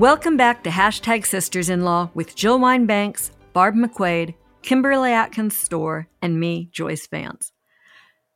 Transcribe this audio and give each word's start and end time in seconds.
Welcome 0.00 0.38
back 0.38 0.64
to 0.64 0.70
Hashtag 0.70 1.26
Sisters 1.26 1.68
in 1.68 1.82
Law 1.82 2.08
with 2.14 2.34
Jill 2.34 2.58
Wine-Banks, 2.58 3.32
Barb 3.52 3.74
McQuade, 3.74 4.32
Kimberly 4.62 5.12
Atkins 5.12 5.54
Stohr, 5.54 6.06
and 6.22 6.40
me, 6.40 6.70
Joyce 6.72 7.06
Vance. 7.06 7.52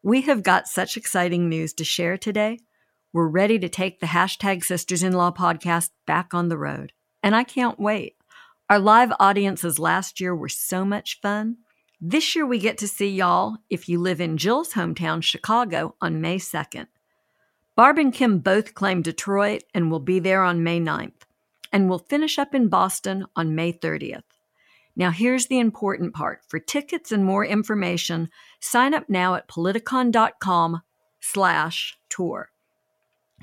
We 0.03 0.21
have 0.21 0.43
got 0.43 0.69
such 0.69 0.99
exciting 0.99 1.49
news 1.49 1.73
to 1.73 1.83
share 1.83 2.19
today. 2.19 2.59
We're 3.15 3.29
ready 3.29 3.59
to 3.59 3.71
take 3.71 4.01
the 4.01 4.09
Hashtag 4.09 4.63
Sisters 4.63 5.03
in 5.03 5.15
Law 5.15 5.31
podcast 5.31 5.89
back 6.07 6.35
on 6.35 6.51
the 6.51 6.59
road. 6.59 6.93
And 7.23 7.35
I 7.35 7.45
can't 7.45 7.81
wait. 7.81 8.17
Our 8.69 8.79
live 8.79 9.15
audiences 9.19 9.79
last 9.79 10.21
year 10.21 10.37
were 10.37 10.51
so 10.51 10.85
much 10.85 11.19
fun. 11.23 11.57
This 11.99 12.37
year 12.37 12.45
we 12.45 12.59
get 12.59 12.77
to 12.77 12.87
see 12.87 13.09
y'all 13.09 13.57
if 13.71 13.89
you 13.89 13.99
live 13.99 14.21
in 14.21 14.37
Jill's 14.37 14.75
hometown, 14.75 15.23
Chicago, 15.23 15.95
on 15.99 16.21
May 16.21 16.37
2nd. 16.37 16.89
Barb 17.75 17.97
and 17.97 18.13
Kim 18.13 18.41
both 18.41 18.75
claim 18.75 19.01
Detroit 19.01 19.63
and 19.73 19.91
will 19.91 19.99
be 19.99 20.19
there 20.19 20.43
on 20.43 20.63
May 20.63 20.79
9th. 20.79 21.24
And 21.75 21.91
we'll 21.91 21.99
finish 21.99 22.39
up 22.39 22.55
in 22.55 22.69
Boston 22.69 23.27
on 23.35 23.57
May 23.57 23.73
30th. 23.73 24.23
Now, 24.95 25.11
here's 25.11 25.49
the 25.49 25.59
important 25.59 26.15
part. 26.15 26.43
For 26.47 26.61
tickets 26.61 27.11
and 27.11 27.25
more 27.25 27.45
information, 27.45 28.29
sign 28.61 28.95
up 28.95 29.09
now 29.09 29.35
at 29.35 29.49
politicon.com 29.49 30.83
slash 31.21 31.99
tour. 32.09 32.51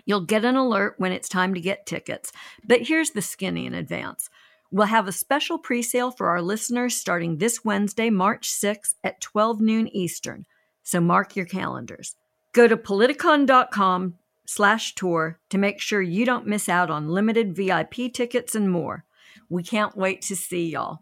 You'll 0.06 0.22
get 0.22 0.46
an 0.46 0.56
alert 0.56 0.96
when 0.98 1.12
it's 1.12 1.28
time 1.28 1.54
to 1.56 1.60
get 1.60 1.86
tickets, 1.86 2.32
but 2.66 2.84
here's 2.84 3.12
the 3.12 3.22
skinny 3.22 3.66
in 3.66 3.74
advance. 3.74 4.30
We'll 4.72 4.88
have 4.88 5.10
a 5.10 5.12
special 5.12 5.58
pre-sale 5.58 6.12
for 6.12 6.30
our 6.30 6.42
listeners 6.42 6.96
starting 6.96 7.38
this 7.38 7.66
Wednesday, 7.66 8.10
March 8.10 8.50
6th 8.50 8.96
at 9.04 9.20
12 9.20 9.60
noon 9.60 9.88
Eastern, 9.90 10.46
so 10.84 11.02
mark 11.02 11.36
your 11.36 11.46
calendars. 11.46 12.16
Go 12.54 12.70
to 12.70 12.78
politicon.com 12.78 14.16
slash 14.46 14.96
tour 14.96 15.40
to 15.50 15.58
make 15.58 15.80
sure 15.80 16.02
you 16.02 16.26
don't 16.26 16.48
miss 16.48 16.68
out 16.68 16.90
on 16.90 17.10
limited 17.10 17.56
VIP 17.56 18.14
tickets 18.14 18.56
and 18.56 18.70
more. 18.70 19.06
We 19.50 19.64
can't 19.64 19.96
wait 19.96 20.22
to 20.24 20.36
see 20.36 20.70
y'all. 20.70 21.00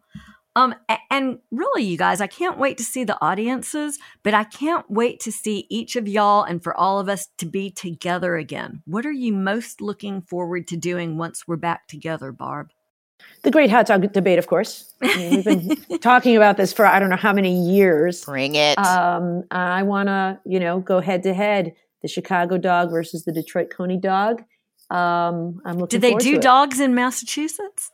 Um, 0.55 0.75
and 1.09 1.39
really, 1.51 1.83
you 1.83 1.97
guys, 1.97 2.19
I 2.19 2.27
can't 2.27 2.57
wait 2.57 2.77
to 2.79 2.83
see 2.83 3.03
the 3.03 3.17
audiences, 3.23 3.97
but 4.23 4.33
I 4.33 4.43
can't 4.43 4.89
wait 4.89 5.19
to 5.21 5.31
see 5.31 5.67
each 5.69 5.95
of 5.95 6.07
y'all 6.07 6.43
and 6.43 6.61
for 6.61 6.75
all 6.75 6.99
of 6.99 7.07
us 7.07 7.27
to 7.37 7.45
be 7.45 7.69
together 7.69 8.35
again. 8.35 8.81
What 8.85 9.05
are 9.05 9.11
you 9.11 9.31
most 9.31 9.79
looking 9.79 10.21
forward 10.21 10.67
to 10.69 10.77
doing 10.77 11.17
once 11.17 11.47
we're 11.47 11.55
back 11.55 11.87
together, 11.87 12.31
Barb? 12.31 12.71
The 13.43 13.51
great 13.51 13.69
hot 13.69 13.85
dog 13.85 14.11
debate, 14.11 14.39
of 14.39 14.47
course. 14.47 14.93
I 15.01 15.15
mean, 15.15 15.35
we've 15.35 15.87
been 15.87 15.99
talking 16.01 16.35
about 16.35 16.57
this 16.57 16.73
for 16.73 16.85
I 16.85 16.99
don't 16.99 17.09
know 17.09 17.15
how 17.15 17.33
many 17.33 17.71
years. 17.71 18.25
Bring 18.25 18.55
it. 18.55 18.77
Um, 18.77 19.43
I 19.51 19.83
want 19.83 20.07
to, 20.07 20.39
you 20.45 20.59
know, 20.59 20.79
go 20.79 20.99
head 20.99 21.23
to 21.23 21.33
head 21.33 21.73
the 22.01 22.07
Chicago 22.07 22.57
dog 22.57 22.91
versus 22.91 23.25
the 23.25 23.31
Detroit 23.31 23.69
Coney 23.69 23.97
dog. 23.97 24.43
Um, 24.89 25.61
I'm 25.65 25.77
looking. 25.77 25.99
Do 25.99 26.07
they 26.07 26.15
do 26.15 26.39
dogs 26.39 26.79
in 26.79 26.95
Massachusetts? 26.95 27.91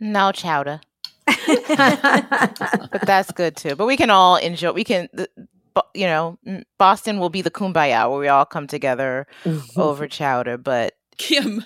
No 0.00 0.32
chowder. 0.32 0.80
but 1.26 3.02
that's 3.02 3.30
good 3.32 3.56
too. 3.56 3.74
But 3.74 3.86
we 3.86 3.96
can 3.96 4.10
all 4.10 4.36
enjoy. 4.36 4.72
We 4.72 4.84
can, 4.84 5.08
you 5.94 6.06
know, 6.06 6.38
Boston 6.78 7.18
will 7.18 7.30
be 7.30 7.42
the 7.42 7.50
kumbaya 7.50 8.08
where 8.10 8.18
we 8.18 8.28
all 8.28 8.44
come 8.44 8.66
together 8.66 9.26
mm-hmm. 9.44 9.80
over 9.80 10.06
chowder. 10.06 10.56
But 10.56 10.94
Kim, 11.18 11.64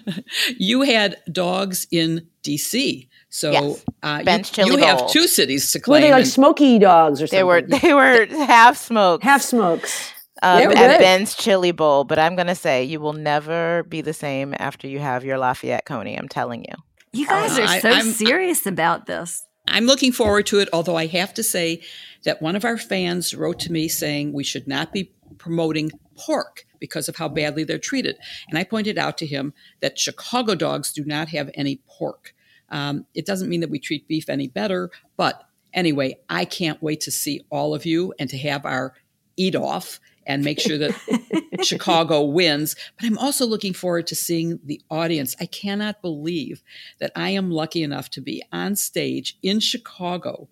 you 0.58 0.82
had 0.82 1.16
dogs 1.30 1.86
in 1.90 2.26
D.C. 2.42 3.08
So 3.28 3.50
yes. 3.52 3.84
uh, 4.02 4.22
Ben's 4.24 4.56
you, 4.56 4.64
you 4.64 4.76
have 4.78 5.08
two 5.10 5.28
cities 5.28 5.70
to 5.72 5.80
claim. 5.80 6.02
Were 6.02 6.08
they 6.08 6.12
like 6.12 6.26
smoky 6.26 6.78
dogs 6.78 7.22
or 7.22 7.26
something? 7.26 7.38
They 7.38 7.44
were. 7.44 7.62
They 7.62 7.94
were 7.94 8.26
half 8.46 8.76
smokes. 8.76 9.24
Half 9.24 9.42
smokes. 9.42 10.12
Um, 10.42 10.72
at 10.72 10.98
Ben's 10.98 11.34
Chili 11.34 11.72
Bowl, 11.72 12.04
but 12.04 12.18
I'm 12.18 12.34
gonna 12.34 12.54
say 12.54 12.84
you 12.84 12.98
will 13.00 13.12
never 13.12 13.82
be 13.84 14.00
the 14.00 14.14
same 14.14 14.54
after 14.58 14.88
you 14.88 14.98
have 14.98 15.24
your 15.24 15.38
Lafayette 15.38 15.84
Coney. 15.84 16.16
I'm 16.16 16.28
telling 16.28 16.64
you. 16.64 16.74
You 17.12 17.26
guys 17.26 17.58
uh, 17.58 17.62
are 17.62 17.80
so 17.80 17.90
I, 17.90 18.00
serious 18.02 18.66
about 18.66 19.06
this. 19.06 19.46
I'm 19.68 19.84
looking 19.84 20.12
forward 20.12 20.46
to 20.46 20.58
it, 20.60 20.68
although 20.72 20.96
I 20.96 21.06
have 21.06 21.34
to 21.34 21.42
say 21.42 21.82
that 22.24 22.40
one 22.40 22.56
of 22.56 22.64
our 22.64 22.78
fans 22.78 23.34
wrote 23.34 23.60
to 23.60 23.72
me 23.72 23.88
saying 23.88 24.32
we 24.32 24.44
should 24.44 24.66
not 24.66 24.92
be 24.92 25.12
promoting 25.38 25.90
pork 26.16 26.64
because 26.78 27.08
of 27.08 27.16
how 27.16 27.28
badly 27.28 27.64
they're 27.64 27.78
treated. 27.78 28.16
And 28.48 28.58
I 28.58 28.64
pointed 28.64 28.98
out 28.98 29.18
to 29.18 29.26
him 29.26 29.52
that 29.80 29.98
Chicago 29.98 30.54
dogs 30.54 30.92
do 30.92 31.04
not 31.04 31.28
have 31.28 31.50
any 31.54 31.82
pork. 31.86 32.34
Um, 32.70 33.06
it 33.14 33.26
doesn't 33.26 33.48
mean 33.48 33.60
that 33.60 33.70
we 33.70 33.78
treat 33.78 34.08
beef 34.08 34.28
any 34.28 34.48
better, 34.48 34.90
but 35.16 35.44
anyway, 35.72 36.18
I 36.28 36.44
can't 36.44 36.82
wait 36.82 37.00
to 37.02 37.10
see 37.10 37.44
all 37.50 37.74
of 37.74 37.84
you 37.84 38.14
and 38.18 38.30
to 38.30 38.38
have 38.38 38.64
our 38.64 38.94
eat 39.36 39.56
off 39.56 40.00
and 40.30 40.44
make 40.44 40.60
sure 40.60 40.78
that 40.78 40.94
Chicago 41.64 42.22
wins. 42.22 42.76
But 42.96 43.06
I'm 43.06 43.18
also 43.18 43.46
looking 43.46 43.74
forward 43.74 44.06
to 44.06 44.14
seeing 44.14 44.60
the 44.64 44.80
audience. 44.88 45.34
I 45.40 45.46
cannot 45.46 46.00
believe 46.00 46.62
that 47.00 47.10
I 47.16 47.30
am 47.30 47.50
lucky 47.50 47.82
enough 47.82 48.10
to 48.10 48.20
be 48.20 48.40
on 48.52 48.76
stage 48.76 49.36
in 49.42 49.58
Chicago, 49.58 50.48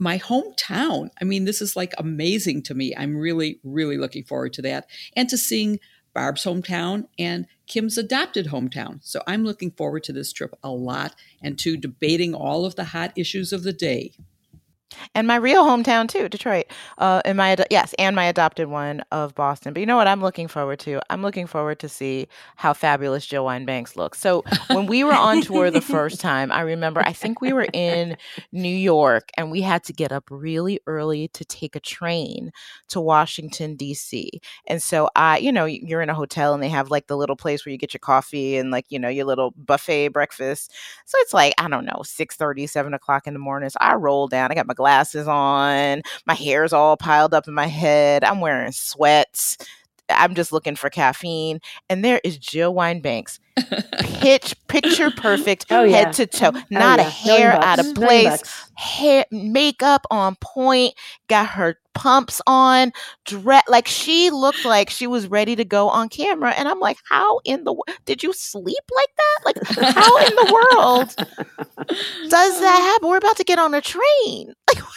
my 0.00 0.18
hometown. 0.18 1.10
I 1.20 1.24
mean, 1.24 1.44
this 1.44 1.62
is 1.62 1.76
like 1.76 1.94
amazing 1.96 2.62
to 2.62 2.74
me. 2.74 2.92
I'm 2.96 3.16
really, 3.16 3.60
really 3.62 3.96
looking 3.96 4.24
forward 4.24 4.52
to 4.54 4.62
that 4.62 4.90
and 5.14 5.28
to 5.28 5.38
seeing 5.38 5.78
Barb's 6.12 6.44
hometown 6.44 7.06
and 7.16 7.46
Kim's 7.68 7.96
adopted 7.96 8.48
hometown. 8.48 8.98
So 9.02 9.22
I'm 9.28 9.44
looking 9.44 9.70
forward 9.70 10.02
to 10.04 10.12
this 10.12 10.32
trip 10.32 10.56
a 10.64 10.70
lot 10.70 11.14
and 11.40 11.56
to 11.60 11.76
debating 11.76 12.34
all 12.34 12.64
of 12.64 12.74
the 12.74 12.84
hot 12.84 13.12
issues 13.16 13.52
of 13.52 13.62
the 13.62 13.72
day 13.72 14.12
and 15.14 15.26
my 15.26 15.36
real 15.36 15.64
hometown 15.64 16.08
too, 16.08 16.28
Detroit. 16.28 16.66
Uh, 16.98 17.22
and 17.24 17.36
my 17.36 17.56
yes, 17.70 17.94
and 17.98 18.14
my 18.16 18.24
adopted 18.24 18.68
one 18.68 19.02
of 19.12 19.34
Boston. 19.34 19.72
But 19.72 19.80
you 19.80 19.86
know 19.86 19.96
what? 19.96 20.06
I'm 20.06 20.20
looking 20.20 20.48
forward 20.48 20.78
to. 20.80 21.00
I'm 21.10 21.22
looking 21.22 21.46
forward 21.46 21.78
to 21.80 21.88
see 21.88 22.28
how 22.56 22.72
fabulous 22.72 23.26
Jill 23.26 23.44
Wine-Banks 23.44 23.96
looks. 23.96 24.20
So 24.20 24.44
when 24.70 24.86
we 24.86 25.04
were 25.04 25.14
on 25.14 25.42
tour 25.42 25.70
the 25.70 25.80
first 25.94 26.20
time, 26.20 26.52
I 26.52 26.60
remember 26.62 27.00
I 27.00 27.12
think 27.12 27.40
we 27.40 27.52
were 27.52 27.66
in 27.72 28.16
New 28.52 28.68
York, 28.74 29.30
and 29.36 29.50
we 29.50 29.62
had 29.62 29.84
to 29.84 29.92
get 29.92 30.12
up 30.12 30.24
really 30.30 30.80
early 30.86 31.28
to 31.28 31.44
take 31.44 31.76
a 31.76 31.80
train 31.80 32.50
to 32.88 33.00
Washington 33.00 33.76
D.C. 33.76 34.40
And 34.66 34.82
so 34.82 35.08
I, 35.16 35.38
you 35.38 35.52
know, 35.52 35.64
you're 35.64 36.02
in 36.02 36.10
a 36.10 36.14
hotel 36.14 36.54
and 36.54 36.62
they 36.62 36.68
have 36.68 36.90
like 36.90 37.06
the 37.06 37.16
little 37.16 37.36
place 37.36 37.64
where 37.64 37.72
you 37.72 37.78
get 37.78 37.94
your 37.94 38.00
coffee 38.00 38.56
and 38.56 38.70
like 38.70 38.86
you 38.88 38.98
know 38.98 39.08
your 39.08 39.24
little 39.24 39.52
buffet 39.56 40.08
breakfast. 40.08 40.72
So 41.04 41.18
it's 41.20 41.34
like 41.34 41.54
I 41.58 41.68
don't 41.68 41.84
know, 41.84 42.02
six 42.04 42.36
thirty, 42.36 42.66
seven 42.66 42.94
o'clock 42.94 43.26
in 43.26 43.32
the 43.34 43.38
morning. 43.40 43.70
So 43.70 43.78
I 43.80 43.94
roll 43.94 44.28
down. 44.28 44.50
I 44.50 44.54
got 44.54 44.66
my 44.66 44.74
glasses 44.84 45.26
on. 45.26 46.02
My 46.26 46.34
hair's 46.34 46.74
all 46.74 46.98
piled 46.98 47.32
up 47.32 47.48
in 47.48 47.54
my 47.54 47.66
head. 47.66 48.22
I'm 48.22 48.40
wearing 48.40 48.70
sweats. 48.70 49.56
I'm 50.08 50.34
just 50.34 50.52
looking 50.52 50.76
for 50.76 50.90
caffeine. 50.90 51.60
And 51.88 52.04
there 52.04 52.20
is 52.24 52.38
Jill 52.38 52.74
Wine-Banks. 52.74 53.40
Pitch 54.00 54.54
picture 54.68 55.10
perfect 55.10 55.66
oh, 55.70 55.84
yeah. 55.84 55.96
head 55.96 56.12
to 56.14 56.26
toe. 56.26 56.52
Oh, 56.54 56.62
Not 56.70 56.98
yeah. 56.98 57.06
a 57.06 57.10
hair 57.10 57.52
out 57.52 57.78
of 57.78 57.94
place. 57.94 58.42
Hair 58.76 59.26
makeup 59.30 60.06
on 60.10 60.36
point. 60.40 60.94
Got 61.28 61.48
her 61.50 61.78
pumps 61.94 62.42
on. 62.46 62.92
Dress 63.24 63.62
like 63.68 63.88
she 63.88 64.30
looked 64.30 64.64
like 64.64 64.90
she 64.90 65.06
was 65.06 65.28
ready 65.28 65.56
to 65.56 65.64
go 65.64 65.88
on 65.88 66.08
camera. 66.08 66.50
And 66.50 66.68
I'm 66.68 66.80
like, 66.80 66.98
how 67.08 67.40
in 67.44 67.64
the 67.64 67.74
did 68.04 68.22
you 68.22 68.32
sleep 68.32 68.84
like 68.94 69.08
that? 69.16 69.38
Like 69.46 69.94
how 69.94 70.16
in 70.18 70.34
the 70.34 70.52
world 70.52 71.14
does 72.28 72.60
that 72.60 72.80
happen? 72.80 73.08
We're 73.08 73.16
about 73.16 73.36
to 73.36 73.44
get 73.44 73.58
on 73.58 73.74
a 73.74 73.80
train. 73.80 74.54
Like 74.68 74.84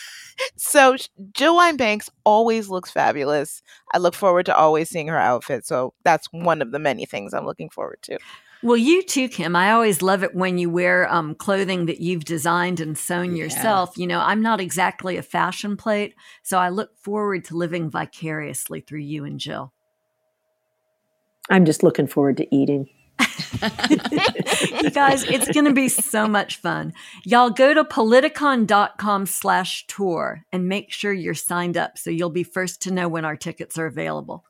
so 0.55 0.95
Jill 1.33 1.55
Wine-Banks 1.55 2.09
always 2.23 2.69
looks 2.69 2.91
fabulous. 2.91 3.61
I 3.93 3.97
look 3.97 4.15
forward 4.15 4.45
to 4.47 4.55
always 4.55 4.89
seeing 4.89 5.07
her 5.07 5.17
outfit. 5.17 5.65
So 5.65 5.93
that's 6.03 6.27
one 6.31 6.61
of 6.61 6.71
the 6.71 6.79
many 6.79 7.05
things 7.05 7.33
I'm 7.33 7.45
looking 7.45 7.69
forward 7.69 7.99
to. 8.03 8.17
Well, 8.63 8.77
you 8.77 9.03
too, 9.03 9.29
Kim. 9.29 9.55
I 9.55 9.71
always 9.71 10.01
love 10.01 10.23
it 10.23 10.33
when 10.33 10.57
you 10.57 10.69
wear 10.69 11.11
um, 11.13 11.35
clothing 11.35 11.85
that 11.85 11.99
you've 11.99 12.25
designed 12.25 12.79
and 12.79 12.97
sewn 12.97 13.35
yeah. 13.35 13.43
yourself. 13.43 13.97
You 13.97 14.07
know, 14.07 14.19
I'm 14.19 14.41
not 14.41 14.59
exactly 14.59 15.17
a 15.17 15.21
fashion 15.21 15.77
plate, 15.77 16.15
so 16.41 16.57
I 16.57 16.69
look 16.69 16.97
forward 16.97 17.45
to 17.45 17.57
living 17.57 17.89
vicariously 17.89 18.81
through 18.81 19.01
you 19.01 19.25
and 19.25 19.39
Jill. 19.39 19.73
I'm 21.49 21.65
just 21.65 21.83
looking 21.83 22.07
forward 22.07 22.37
to 22.37 22.55
eating. 22.55 22.89
You 23.51 24.89
guys, 24.91 25.23
it's 25.23 25.51
going 25.51 25.65
to 25.65 25.73
be 25.73 25.89
so 25.89 26.27
much 26.27 26.57
fun. 26.57 26.93
Y'all 27.23 27.49
go 27.49 27.73
to 27.73 27.83
politicon.com 27.83 29.25
slash 29.25 29.85
tour 29.87 30.43
and 30.51 30.67
make 30.67 30.91
sure 30.91 31.13
you're 31.13 31.33
signed 31.33 31.77
up 31.77 31.97
so 31.97 32.09
you'll 32.09 32.29
be 32.29 32.43
first 32.43 32.81
to 32.81 32.91
know 32.91 33.07
when 33.07 33.25
our 33.25 33.35
tickets 33.35 33.77
are 33.77 33.85
available. 33.85 34.45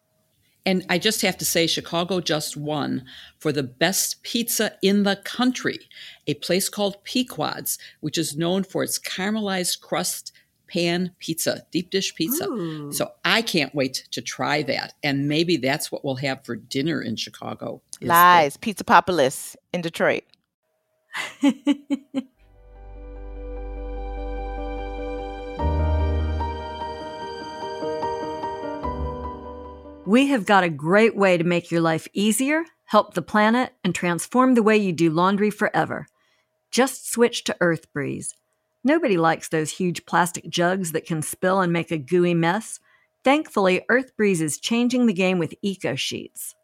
And 0.65 0.85
I 0.89 0.97
just 0.97 1.21
have 1.21 1.38
to 1.38 1.45
say, 1.45 1.65
Chicago 1.65 2.19
just 2.19 2.57
won 2.57 3.05
for 3.39 3.53
the 3.53 3.63
best 3.63 4.21
pizza 4.23 4.73
in 4.81 5.03
the 5.03 5.15
country, 5.15 5.79
a 6.27 6.33
place 6.33 6.67
called 6.67 7.01
Pequod's, 7.05 7.77
which 8.01 8.17
is 8.17 8.35
known 8.35 8.65
for 8.65 8.83
its 8.83 9.00
caramelized 9.00 9.79
crust 9.79 10.33
pan 10.67 11.11
pizza, 11.19 11.65
deep 11.71 11.89
dish 11.89 12.13
pizza. 12.15 12.47
Ooh. 12.47 12.91
So 12.91 13.11
I 13.25 13.41
can't 13.41 13.73
wait 13.73 14.07
to 14.11 14.21
try 14.21 14.63
that. 14.63 14.93
And 15.03 15.27
maybe 15.27 15.57
that's 15.57 15.91
what 15.91 16.03
we'll 16.05 16.15
have 16.15 16.43
for 16.45 16.55
dinner 16.55 17.01
in 17.01 17.15
Chicago. 17.15 17.81
Lies, 18.01 18.53
the- 18.53 18.59
Pizza 18.59 18.83
Papalis 18.83 19.55
in 19.73 19.81
Detroit. 19.81 20.23
we 30.07 30.27
have 30.27 30.45
got 30.45 30.63
a 30.63 30.69
great 30.69 31.17
way 31.17 31.37
to 31.37 31.43
make 31.43 31.69
your 31.69 31.81
life 31.81 32.07
easier, 32.13 32.63
help 32.85 33.13
the 33.13 33.21
planet, 33.21 33.73
and 33.83 33.93
transform 33.93 34.53
the 34.53 34.63
way 34.63 34.77
you 34.77 34.93
do 34.93 35.09
laundry 35.09 35.49
forever. 35.49 36.07
Just 36.71 37.11
switch 37.11 37.43
to 37.43 37.57
Earth 37.59 37.91
Breeze. 37.91 38.33
Nobody 38.88 39.18
likes 39.18 39.50
those 39.50 39.69
huge 39.69 40.06
plastic 40.06 40.48
jugs 40.48 40.94
that 40.94 41.06
can 41.06 41.22
spill 41.22 41.60
and 41.60 41.74
make 41.74 41.92
a 41.92 41.98
gooey 41.98 42.34
mess. 42.34 42.80
Thankfully, 43.22 43.81
Earth 43.89 44.16
Breeze 44.16 44.39
is 44.39 44.57
changing 44.57 45.07
the 45.07 45.13
game 45.13 45.39
with 45.39 45.54
Eco 45.62 45.95
Sheets. 45.95 46.56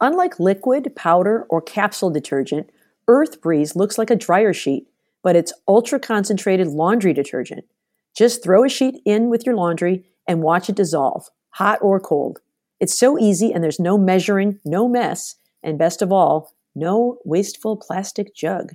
Unlike 0.00 0.40
liquid, 0.40 0.96
powder, 0.96 1.46
or 1.48 1.62
capsule 1.62 2.10
detergent, 2.10 2.70
Earth 3.06 3.40
Breeze 3.40 3.76
looks 3.76 3.96
like 3.96 4.10
a 4.10 4.16
dryer 4.16 4.52
sheet, 4.52 4.88
but 5.22 5.36
it's 5.36 5.52
ultra 5.68 6.00
concentrated 6.00 6.66
laundry 6.66 7.12
detergent. 7.12 7.64
Just 8.12 8.42
throw 8.42 8.64
a 8.64 8.68
sheet 8.68 9.00
in 9.04 9.30
with 9.30 9.46
your 9.46 9.54
laundry 9.54 10.04
and 10.26 10.42
watch 10.42 10.68
it 10.68 10.74
dissolve, 10.74 11.28
hot 11.50 11.78
or 11.80 12.00
cold. 12.00 12.40
It's 12.80 12.98
so 12.98 13.20
easy 13.20 13.52
and 13.52 13.62
there's 13.62 13.78
no 13.78 13.96
measuring, 13.96 14.58
no 14.64 14.88
mess, 14.88 15.36
and 15.62 15.78
best 15.78 16.02
of 16.02 16.10
all, 16.10 16.52
no 16.74 17.18
wasteful 17.24 17.76
plastic 17.76 18.34
jug. 18.34 18.72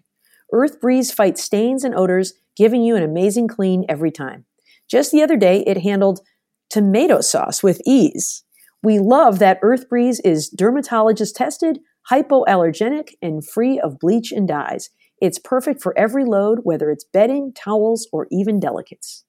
Earth 0.53 0.79
Breeze 0.79 1.11
fights 1.11 1.43
stains 1.43 1.83
and 1.83 1.93
odors, 1.95 2.33
giving 2.55 2.83
you 2.83 2.95
an 2.95 3.03
amazing 3.03 3.47
clean 3.47 3.85
every 3.87 4.11
time. 4.11 4.45
Just 4.89 5.11
the 5.11 5.21
other 5.21 5.37
day, 5.37 5.63
it 5.65 5.77
handled 5.77 6.21
tomato 6.69 7.21
sauce 7.21 7.63
with 7.63 7.81
ease. 7.85 8.43
We 8.83 8.99
love 8.99 9.39
that 9.39 9.59
Earth 9.61 9.87
Breeze 9.87 10.19
is 10.21 10.49
dermatologist 10.49 11.35
tested, 11.35 11.79
hypoallergenic, 12.11 13.09
and 13.21 13.47
free 13.47 13.79
of 13.79 13.99
bleach 13.99 14.31
and 14.31 14.47
dyes. 14.47 14.89
It's 15.21 15.37
perfect 15.37 15.81
for 15.81 15.97
every 15.97 16.25
load, 16.25 16.61
whether 16.63 16.89
it's 16.89 17.05
bedding, 17.05 17.53
towels, 17.53 18.07
or 18.11 18.27
even 18.31 18.59
delicates. 18.59 19.23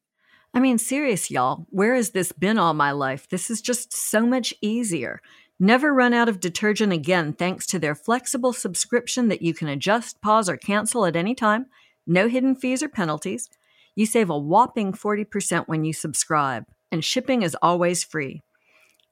I 0.55 0.61
mean, 0.61 0.79
serious, 0.79 1.31
y'all. 1.31 1.67
Where 1.71 1.95
has 1.95 2.11
this 2.11 2.33
been 2.33 2.59
all 2.59 2.75
my 2.75 2.93
life? 2.93 3.29
This 3.29 3.51
is 3.51 3.61
just 3.61 3.95
so 3.95 4.27
much 4.27 4.55
easier. 4.61 5.21
Never 5.61 5.95
run 5.95 6.13
out 6.13 6.29
of 6.29 6.41
detergent 6.41 6.93
again 6.93 7.35
thanks 7.35 7.67
to 7.67 7.79
their 7.79 7.95
flexible 7.95 8.53
subscription 8.53 9.29
that 9.29 9.43
you 9.43 9.55
can 9.55 9.69
adjust, 9.69 10.21
pause, 10.21 10.49
or 10.49 10.57
cancel 10.57 11.07
at 11.07 11.15
any 11.15 11.35
time. 11.35 11.67
No 12.07 12.29
hidden 12.29 12.55
fees 12.55 12.83
or 12.83 12.89
penalties. 12.89 13.49
You 13.95 14.07
save 14.07 14.31
a 14.31 14.39
whopping 14.39 14.93
40% 14.93 15.69
when 15.69 15.85
you 15.85 15.93
subscribe, 15.93 16.65
and 16.91 17.05
shipping 17.05 17.43
is 17.43 17.57
always 17.61 18.05
free. 18.05 18.43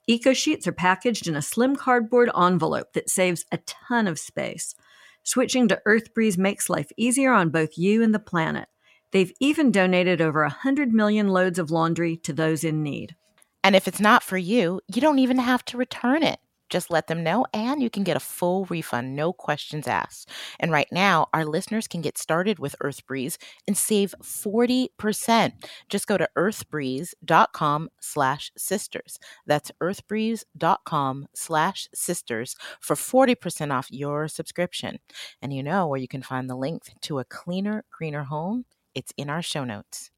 Eco 0.06 0.32
sheets 0.32 0.66
are 0.66 0.72
packaged 0.72 1.28
in 1.28 1.37
a 1.37 1.42
slim 1.42 1.76
cardboard 1.76 2.31
envelope 2.37 2.94
that 2.94 3.10
saves 3.10 3.44
a 3.52 3.58
ton 3.58 4.06
of 4.06 4.19
space. 4.19 4.75
Switching 5.22 5.69
to 5.69 5.81
Earth 5.84 6.14
Breeze 6.14 6.38
makes 6.38 6.70
life 6.70 6.90
easier 6.96 7.32
on 7.32 7.50
both 7.50 7.76
you 7.76 8.02
and 8.02 8.14
the 8.14 8.19
planet. 8.19 8.69
They've 9.12 9.32
even 9.40 9.70
donated 9.70 10.20
over 10.20 10.43
100 10.43 10.93
million 10.93 11.28
loads 11.28 11.58
of 11.58 11.70
laundry 11.70 12.16
to 12.19 12.32
those 12.32 12.64
in 12.64 12.82
need. 12.82 13.14
And 13.62 13.76
if 13.76 13.86
it's 13.86 14.00
not 14.00 14.22
for 14.22 14.38
you, 14.38 14.81
you 14.93 15.00
don't 15.00 15.19
even 15.19 15.38
have 15.38 15.64
to 15.66 15.76
return 15.76 16.22
it. 16.22 16.40
Just 16.70 16.90
let 16.90 17.08
them 17.08 17.22
know, 17.22 17.44
and 17.52 17.82
you 17.82 17.90
can 17.90 18.05
get 18.05 18.17
a 18.17 18.20
full 18.20 18.64
refund, 18.67 19.14
no 19.14 19.32
questions 19.32 19.87
asked. 19.87 20.31
And 20.58 20.70
right 20.70 20.88
now, 20.90 21.28
our 21.34 21.44
listeners 21.44 21.87
can 21.87 22.00
get 22.00 22.17
started 22.17 22.58
with 22.58 22.76
EarthBreeze 22.82 23.37
and 23.67 23.76
save 23.76 24.14
40%. 24.22 25.52
Just 25.88 26.06
go 26.06 26.17
to 26.17 26.28
earthbreeze.com 26.38 27.90
slash 28.00 28.52
sisters. 28.56 29.19
That's 29.46 29.72
earthbreeze.com 29.82 31.28
slash 31.34 31.88
sisters 31.93 32.56
for 32.81 32.94
40% 32.96 33.72
off 33.72 33.88
your 33.90 34.28
subscription. 34.28 34.99
And 35.43 35.52
you 35.52 35.62
know 35.62 35.88
where 35.88 36.00
you 36.00 36.08
can 36.08 36.22
find 36.22 36.49
the 36.49 36.56
link 36.56 36.84
to 37.02 37.19
a 37.19 37.25
cleaner, 37.25 37.84
greener 37.90 38.25
home? 38.25 38.64
It's 38.94 39.12
in 39.17 39.28
our 39.28 39.43
show 39.43 39.64
notes. 39.64 40.11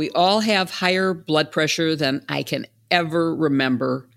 We 0.00 0.08
all 0.12 0.40
have 0.40 0.70
higher 0.70 1.12
blood 1.12 1.52
pressure 1.52 1.94
than 1.94 2.24
I 2.26 2.42
can 2.42 2.66
ever 2.90 3.36
remember. 3.36 4.08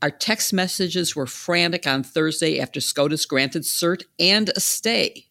Our 0.00 0.12
text 0.12 0.52
messages 0.52 1.16
were 1.16 1.26
frantic 1.26 1.84
on 1.84 2.04
Thursday 2.04 2.60
after 2.60 2.80
SCOTUS 2.80 3.26
granted 3.26 3.64
cert 3.64 4.04
and 4.20 4.50
a 4.50 4.60
stay. 4.60 5.26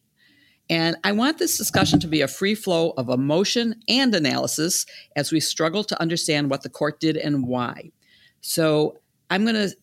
And 0.68 0.96
I 1.02 1.12
want 1.12 1.38
this 1.38 1.56
discussion 1.56 1.98
to 2.00 2.08
be 2.08 2.20
a 2.20 2.28
free 2.28 2.54
flow 2.54 2.90
of 2.98 3.08
emotion 3.08 3.76
and 3.88 4.14
analysis 4.14 4.84
as 5.16 5.32
we 5.32 5.40
struggle 5.40 5.82
to 5.84 5.98
understand 5.98 6.50
what 6.50 6.62
the 6.62 6.68
court 6.68 7.00
did 7.00 7.16
and 7.16 7.46
why. 7.46 7.90
So 8.42 8.98
I'm 9.30 9.44
going 9.46 9.54
to 9.54 9.74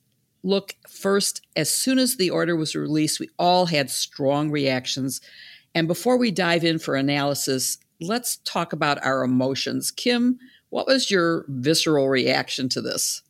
look 0.43 0.75
first, 0.87 1.41
as 1.55 1.73
soon 1.73 1.97
as 1.97 2.17
the 2.17 2.29
order 2.29 2.55
was 2.55 2.75
released, 2.75 3.19
we 3.19 3.31
all 3.39 3.65
had 3.65 3.89
strong 3.89 4.51
reactions. 4.51 5.21
And 5.73 5.87
before 5.87 6.17
we 6.17 6.29
dive 6.29 6.63
in 6.63 6.77
for 6.77 6.93
analysis, 6.93 7.79
let's 8.01 8.37
talk 8.37 8.73
about 8.73 9.03
our 9.03 9.23
emotions. 9.23 9.91
Kim, 9.91 10.39
what 10.69 10.87
was 10.87 11.09
your 11.11 11.45
visceral 11.47 12.09
reaction 12.09 12.69
to 12.69 12.81
this? 12.81 13.21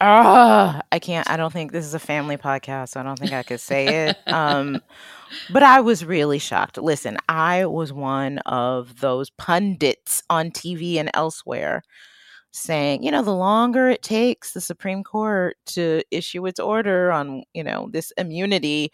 Ah, 0.00 0.80
I 0.90 0.98
can't. 0.98 1.30
I 1.30 1.36
don't 1.36 1.52
think 1.52 1.70
this 1.70 1.84
is 1.84 1.94
a 1.94 2.00
family 2.00 2.36
podcast, 2.36 2.88
so 2.90 3.00
I 3.00 3.04
don't 3.04 3.18
think 3.18 3.32
I 3.32 3.44
could 3.44 3.60
say 3.60 4.08
it. 4.08 4.18
Um, 4.32 4.80
but 5.50 5.62
I 5.62 5.80
was 5.80 6.04
really 6.04 6.38
shocked. 6.38 6.76
Listen, 6.76 7.16
I 7.28 7.66
was 7.66 7.92
one 7.92 8.38
of 8.38 9.00
those 9.00 9.30
pundits 9.30 10.22
on 10.28 10.50
TV 10.50 10.96
and 10.96 11.10
elsewhere 11.14 11.82
saying, 12.52 13.02
you 13.02 13.10
know, 13.10 13.22
the 13.22 13.34
longer 13.34 13.88
it 13.88 14.02
takes 14.02 14.52
the 14.52 14.60
Supreme 14.60 15.02
Court 15.02 15.56
to 15.66 16.02
issue 16.10 16.46
its 16.46 16.60
order 16.60 17.10
on, 17.10 17.44
you 17.54 17.64
know, 17.64 17.88
this 17.92 18.12
immunity, 18.18 18.92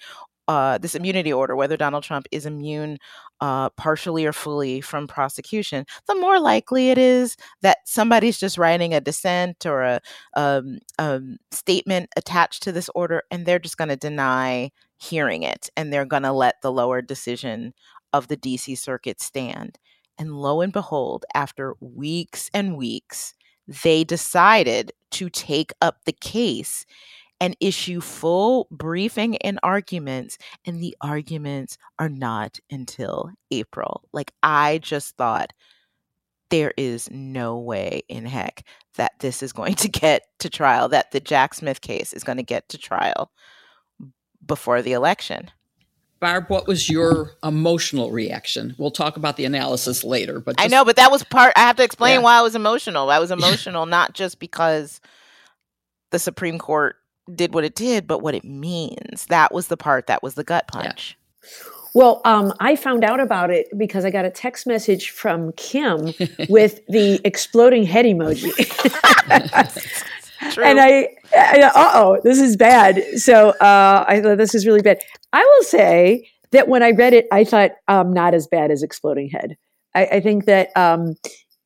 uh, 0.48 0.78
this 0.78 0.94
immunity 0.94 1.32
order, 1.32 1.54
whether 1.54 1.76
Donald 1.76 2.02
Trump 2.04 2.26
is 2.32 2.46
immune 2.46 2.98
uh, 3.40 3.68
partially 3.70 4.24
or 4.26 4.32
fully 4.32 4.80
from 4.80 5.06
prosecution, 5.06 5.84
the 6.06 6.14
more 6.14 6.40
likely 6.40 6.90
it 6.90 6.98
is 6.98 7.36
that 7.62 7.78
somebody's 7.84 8.38
just 8.40 8.58
writing 8.58 8.94
a 8.94 9.00
dissent 9.00 9.66
or 9.66 9.82
a 9.82 10.00
um, 10.34 10.78
um, 10.98 11.36
statement 11.52 12.08
attached 12.16 12.62
to 12.62 12.72
this 12.72 12.88
order, 12.94 13.22
and 13.30 13.44
they're 13.46 13.58
just 13.58 13.76
going 13.76 13.90
to 13.90 13.96
deny 13.96 14.70
hearing 14.96 15.42
it, 15.42 15.68
and 15.76 15.92
they're 15.92 16.06
going 16.06 16.22
to 16.24 16.32
let 16.32 16.60
the 16.62 16.72
lower 16.72 17.02
decision 17.02 17.74
of 18.12 18.28
the 18.28 18.36
DC 18.36 18.76
Circuit 18.78 19.20
stand. 19.20 19.78
And 20.18 20.32
lo 20.34 20.60
and 20.62 20.72
behold, 20.72 21.24
after 21.34 21.74
weeks 21.80 22.50
and 22.52 22.76
weeks, 22.76 23.34
they 23.84 24.02
decided 24.02 24.92
to 25.12 25.28
take 25.30 25.72
up 25.80 26.04
the 26.04 26.12
case 26.12 26.84
and 27.40 27.56
issue 27.60 28.00
full 28.00 28.66
briefing 28.70 29.36
and 29.38 29.58
arguments. 29.62 30.38
And 30.64 30.82
the 30.82 30.96
arguments 31.00 31.78
are 31.98 32.08
not 32.08 32.58
until 32.70 33.30
April. 33.50 34.02
Like, 34.12 34.32
I 34.42 34.78
just 34.78 35.16
thought 35.16 35.52
there 36.50 36.72
is 36.76 37.10
no 37.10 37.58
way 37.58 38.02
in 38.08 38.24
heck 38.24 38.64
that 38.96 39.12
this 39.20 39.42
is 39.42 39.52
going 39.52 39.74
to 39.76 39.88
get 39.88 40.26
to 40.40 40.50
trial, 40.50 40.88
that 40.88 41.10
the 41.12 41.20
Jack 41.20 41.54
Smith 41.54 41.80
case 41.80 42.12
is 42.12 42.24
going 42.24 42.38
to 42.38 42.42
get 42.42 42.68
to 42.70 42.78
trial 42.78 43.30
before 44.44 44.82
the 44.82 44.92
election. 44.92 45.50
Barb, 46.20 46.46
what 46.48 46.66
was 46.66 46.90
your 46.90 47.32
emotional 47.44 48.10
reaction? 48.10 48.74
We'll 48.76 48.90
talk 48.90 49.16
about 49.16 49.36
the 49.36 49.44
analysis 49.44 50.02
later, 50.02 50.40
but 50.40 50.56
just, 50.56 50.66
I 50.66 50.68
know, 50.68 50.84
but 50.84 50.96
that 50.96 51.12
was 51.12 51.22
part. 51.22 51.52
I 51.54 51.60
have 51.60 51.76
to 51.76 51.84
explain 51.84 52.16
yeah. 52.16 52.24
why 52.24 52.38
I 52.38 52.42
was 52.42 52.56
emotional. 52.56 53.08
I 53.10 53.20
was 53.20 53.30
emotional 53.30 53.86
not 53.86 54.14
just 54.14 54.40
because 54.40 55.00
the 56.10 56.18
Supreme 56.18 56.58
Court 56.58 56.96
did 57.34 57.54
what 57.54 57.64
it 57.64 57.74
did, 57.74 58.06
but 58.06 58.18
what 58.18 58.34
it 58.34 58.44
means. 58.44 59.26
That 59.28 59.52
was 59.52 59.68
the 59.68 59.76
part 59.76 60.06
that 60.06 60.22
was 60.22 60.34
the 60.34 60.44
gut 60.44 60.68
punch. 60.68 61.16
Yeah. 61.42 61.72
Well, 61.94 62.20
um, 62.24 62.52
I 62.60 62.76
found 62.76 63.02
out 63.02 63.18
about 63.18 63.50
it 63.50 63.66
because 63.76 64.04
I 64.04 64.10
got 64.10 64.24
a 64.24 64.30
text 64.30 64.66
message 64.66 65.10
from 65.10 65.52
Kim 65.52 66.12
with 66.48 66.80
the 66.86 67.20
exploding 67.24 67.84
head 67.84 68.04
emoji. 68.04 68.52
and 70.62 70.80
I, 70.80 71.08
I 71.36 71.62
uh 71.62 71.90
oh, 71.94 72.20
this 72.22 72.38
is 72.38 72.56
bad. 72.56 73.02
So 73.16 73.50
uh, 73.50 74.04
I 74.06 74.20
thought 74.20 74.38
this 74.38 74.54
is 74.54 74.66
really 74.66 74.82
bad. 74.82 75.00
I 75.32 75.44
will 75.44 75.64
say 75.64 76.28
that 76.52 76.68
when 76.68 76.82
I 76.82 76.90
read 76.90 77.12
it, 77.12 77.26
I 77.32 77.44
thought 77.44 77.72
um, 77.88 78.12
not 78.12 78.34
as 78.34 78.46
bad 78.46 78.70
as 78.70 78.82
exploding 78.82 79.28
head. 79.28 79.56
I, 79.94 80.06
I 80.06 80.20
think 80.20 80.44
that 80.44 80.74
um, 80.76 81.16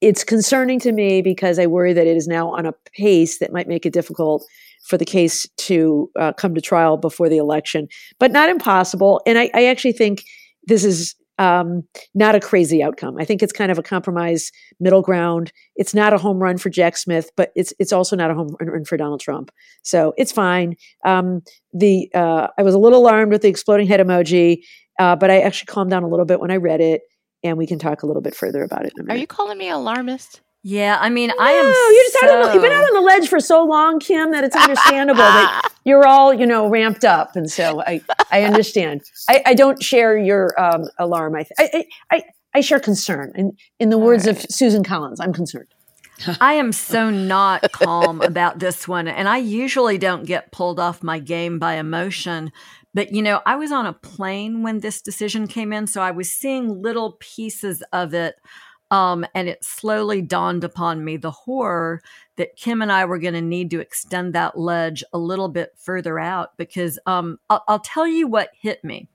it's 0.01 0.25
concerning 0.25 0.81
to 0.81 0.93
me 0.93 1.23
because 1.23 1.59
I 1.59 1.67
worry 1.67 1.93
that 1.93 2.07
it 2.07 2.17
is 2.17 2.27
now 2.27 2.49
on 2.53 2.67
a 2.67 2.75
pace 2.97 3.39
that 3.39 3.53
might 3.53 3.69
make 3.69 3.87
it 3.87 3.93
difficult 3.93 4.45
for 4.83 4.99
the 4.99 5.05
case 5.05 5.47
to 5.57 6.11
uh, 6.19 6.33
come 6.33 6.55
to 6.55 6.61
trial 6.61 6.97
before 6.97 7.29
the 7.29 7.39
election, 7.39 7.89
but 8.19 8.33
not 8.33 8.49
impossible. 8.49 9.21
And 9.27 9.39
I, 9.39 9.51
I 9.55 9.67
actually 9.67 9.93
think 9.93 10.25
this 10.65 10.85
is 10.85 11.15
um, 11.39 11.83
not 12.15 12.35
a 12.35 12.41
crazy 12.41 12.83
outcome. 12.83 13.17
I 13.19 13.25
think 13.25 13.43
it's 13.43 13.53
kind 13.53 13.73
of 13.73 13.79
a 13.79 13.83
compromise 13.83 14.53
middle 14.79 15.03
ground. 15.03 15.53
It's 15.77 15.95
not 15.95 16.13
a 16.13 16.19
home 16.19 16.39
run 16.39 16.59
for 16.59 16.69
Jack 16.69 16.97
Smith, 16.97 17.31
but 17.37 17.53
it's 17.57 17.73
it's 17.79 17.93
also 17.93 18.17
not 18.17 18.31
a 18.31 18.35
home 18.35 18.55
run 18.61 18.85
for 18.85 18.97
Donald 18.97 19.21
Trump. 19.21 19.51
So 19.83 20.13
it's 20.17 20.31
fine. 20.31 20.77
Um, 21.05 21.43
the 21.73 22.11
uh, 22.15 22.49
I 22.59 22.63
was 22.63 22.75
a 22.75 22.79
little 22.79 23.01
alarmed 23.01 23.33
with 23.33 23.43
the 23.43 23.49
exploding 23.49 23.89
head 23.89 24.01
emoji, 24.01 24.59
uh, 24.99 25.17
but 25.17 25.31
I 25.31 25.41
actually 25.41 25.67
calmed 25.67 25.91
down 25.91 26.03
a 26.03 26.09
little 26.09 26.27
bit 26.27 26.39
when 26.39 26.51
I 26.51 26.57
read 26.57 26.81
it, 26.81 27.03
and 27.43 27.57
we 27.57 27.67
can 27.67 27.79
talk 27.79 28.03
a 28.03 28.07
little 28.07 28.23
bit 28.23 28.35
further 28.35 28.63
about 28.63 28.85
it. 28.85 28.93
Are 29.09 29.17
you 29.17 29.27
calling 29.27 29.59
me 29.59 29.69
alarmist? 29.69 30.43
Yeah, 30.65 30.97
I 31.01 31.09
mean, 31.11 31.29
no, 31.29 31.35
I 31.41 31.51
am. 31.51 31.67
You 31.67 32.03
just 32.05 32.21
so... 32.21 32.53
you've 32.53 32.63
been 32.63 32.73
out 32.73 32.85
on 32.85 32.95
the 32.95 33.01
ledge 33.01 33.29
for 33.29 33.41
so 33.41 33.65
long, 33.65 33.99
Kim, 33.99 34.31
that 34.31 34.45
it's 34.45 34.55
understandable 34.55 35.19
that 35.19 35.69
you're 35.85 36.07
all 36.07 36.33
you 36.33 36.47
know 36.47 36.69
ramped 36.69 37.05
up, 37.05 37.35
and 37.35 37.51
so 37.51 37.83
I 37.83 38.01
I 38.31 38.45
understand. 38.45 39.03
I, 39.29 39.43
I 39.47 39.55
don't 39.55 39.83
share 39.83 40.17
your 40.17 40.55
um, 40.61 40.85
alarm. 40.99 41.35
I, 41.35 41.47
I 41.59 41.85
I 42.13 42.23
I 42.55 42.61
share 42.61 42.81
concern. 42.81 43.33
And 43.35 43.59
in 43.79 43.91
the 43.91 43.99
words 43.99 44.27
right. 44.27 44.37
of 44.37 44.51
Susan 44.51 44.85
Collins, 44.85 45.21
I'm 45.21 45.33
concerned. 45.33 45.69
I 46.41 46.55
am 46.55 46.73
so 46.73 47.11
not 47.11 47.73
calm 47.73 48.21
about 48.21 48.59
this 48.59 48.87
one. 48.87 49.09
And 49.09 49.29
I 49.29 49.39
usually 49.39 49.99
don't 49.99 50.27
get 50.27 50.53
pulled 50.53 50.79
off 50.79 51.03
my 51.03 51.19
game 51.19 51.59
by 51.59 51.75
emotion. 51.75 52.53
But, 52.95 53.13
you 53.13 53.23
know, 53.23 53.41
I 53.47 53.57
was 53.57 53.73
on 53.73 53.87
a 53.87 53.93
plane 53.93 54.63
when 54.63 54.81
this 54.81 55.01
decision 55.01 55.47
came 55.47 55.73
in. 55.73 55.87
So 55.87 56.03
I 56.03 56.11
was 56.11 56.31
seeing 56.31 56.83
little 56.83 57.17
pieces 57.21 57.83
of 57.93 58.13
it. 58.13 58.37
Um, 58.93 59.25
and 59.35 59.49
it 59.49 59.65
slowly 59.65 60.21
dawned 60.21 60.65
upon 60.65 61.03
me 61.03 61.17
the 61.17 61.31
horror 61.31 62.03
that 62.37 62.57
Kim 62.57 62.83
and 62.83 62.93
I 62.93 63.07
were 63.07 63.19
going 63.19 63.33
to 63.33 63.41
need 63.41 63.71
to 63.71 63.81
extend 63.81 64.35
that 64.35 64.59
ledge 64.59 65.03
a 65.15 65.19
little 65.19 65.49
bit 65.49 65.73
further 65.79 66.19
out 66.19 66.59
because 66.59 66.99
um, 67.07 67.39
I'll, 67.49 67.65
I'll 67.67 67.81
tell 67.81 68.07
you 68.07 68.27
what 68.27 68.51
hit 68.61 68.85
me. 68.85 69.09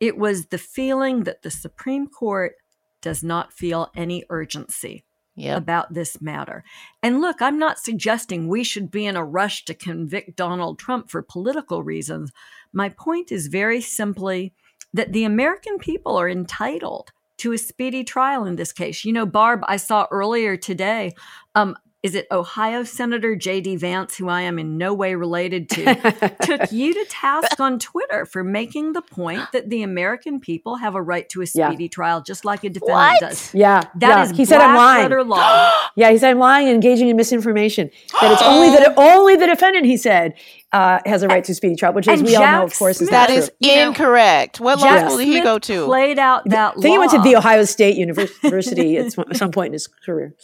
It 0.00 0.18
was 0.18 0.46
the 0.46 0.58
feeling 0.58 1.22
that 1.22 1.42
the 1.42 1.52
Supreme 1.52 2.08
Court 2.08 2.54
does 3.00 3.22
not 3.22 3.52
feel 3.52 3.92
any 3.94 4.24
urgency 4.28 5.04
yep. 5.36 5.58
about 5.58 5.94
this 5.94 6.20
matter. 6.20 6.64
And 7.00 7.20
look, 7.20 7.40
I'm 7.40 7.60
not 7.60 7.78
suggesting 7.78 8.48
we 8.48 8.64
should 8.64 8.90
be 8.90 9.06
in 9.06 9.16
a 9.16 9.24
rush 9.24 9.64
to 9.66 9.74
convict 9.74 10.34
Donald 10.34 10.80
Trump 10.80 11.10
for 11.10 11.22
political 11.22 11.84
reasons. 11.84 12.32
My 12.72 12.88
point 12.88 13.30
is 13.30 13.46
very 13.46 13.80
simply 13.80 14.52
that 14.92 15.12
the 15.12 15.22
American 15.22 15.78
people 15.78 16.16
are 16.16 16.28
entitled 16.28 17.12
to 17.40 17.52
a 17.52 17.58
speedy 17.58 18.04
trial 18.04 18.44
in 18.44 18.56
this 18.56 18.72
case. 18.72 19.04
You 19.04 19.12
know, 19.12 19.26
Barb, 19.26 19.60
I 19.66 19.76
saw 19.76 20.06
earlier 20.10 20.56
today 20.56 21.14
um, 21.54 21.76
is 22.02 22.14
it 22.14 22.26
Ohio 22.30 22.82
Senator 22.82 23.36
J.D. 23.36 23.76
Vance, 23.76 24.16
who 24.16 24.28
I 24.28 24.40
am 24.40 24.58
in 24.58 24.78
no 24.78 24.94
way 24.94 25.14
related 25.14 25.68
to, 25.70 26.34
took 26.42 26.72
you 26.72 26.94
to 26.94 27.04
task 27.10 27.60
on 27.60 27.78
Twitter 27.78 28.24
for 28.24 28.42
making 28.42 28.94
the 28.94 29.02
point 29.02 29.42
that 29.52 29.68
the 29.68 29.82
American 29.82 30.40
people 30.40 30.76
have 30.76 30.94
a 30.94 31.02
right 31.02 31.28
to 31.28 31.42
a 31.42 31.46
speedy 31.46 31.84
yeah. 31.84 31.88
trial, 31.88 32.22
just 32.22 32.46
like 32.46 32.64
a 32.64 32.70
defendant 32.70 33.20
what? 33.20 33.20
does. 33.20 33.54
Yeah, 33.54 33.82
that 33.96 34.08
yeah. 34.08 34.22
is 34.22 34.30
he 34.30 34.46
said 34.46 34.62
I'm 34.62 34.76
lying. 34.76 35.10
Law. 35.28 35.72
yeah, 35.96 36.10
he 36.10 36.16
said 36.16 36.30
I'm 36.30 36.38
lying 36.38 36.68
and 36.68 36.74
engaging 36.74 37.08
in 37.08 37.16
misinformation. 37.16 37.90
That 38.20 38.32
it's 38.32 38.42
only 38.42 38.70
that 38.70 38.94
only 38.96 39.36
the 39.36 39.46
defendant. 39.46 39.84
He 39.84 39.98
said 39.98 40.34
uh, 40.72 41.00
has 41.04 41.22
a 41.22 41.28
right 41.28 41.44
to 41.44 41.54
speedy 41.54 41.76
trial, 41.76 41.92
which, 41.92 42.08
as 42.08 42.22
we 42.22 42.32
Jack 42.32 42.40
all 42.40 42.60
know, 42.60 42.64
of 42.64 42.78
course, 42.78 42.98
Smith, 42.98 43.08
is 43.08 43.10
that 43.10 43.28
is 43.28 43.50
incorrect. 43.60 44.60
What 44.60 44.80
law 44.80 44.98
school 45.00 45.18
did 45.18 45.26
he 45.26 45.40
go 45.42 45.58
to? 45.58 45.84
Played 45.84 46.18
out 46.18 46.44
that. 46.46 46.78
I 46.78 46.80
think 46.80 46.92
he 46.92 46.98
went 46.98 47.10
to 47.10 47.20
the 47.20 47.36
Ohio 47.36 47.64
State 47.64 47.96
University 47.98 48.96
at 48.96 49.12
some 49.12 49.52
point 49.52 49.68
in 49.68 49.72
his 49.74 49.86
career. 49.86 50.34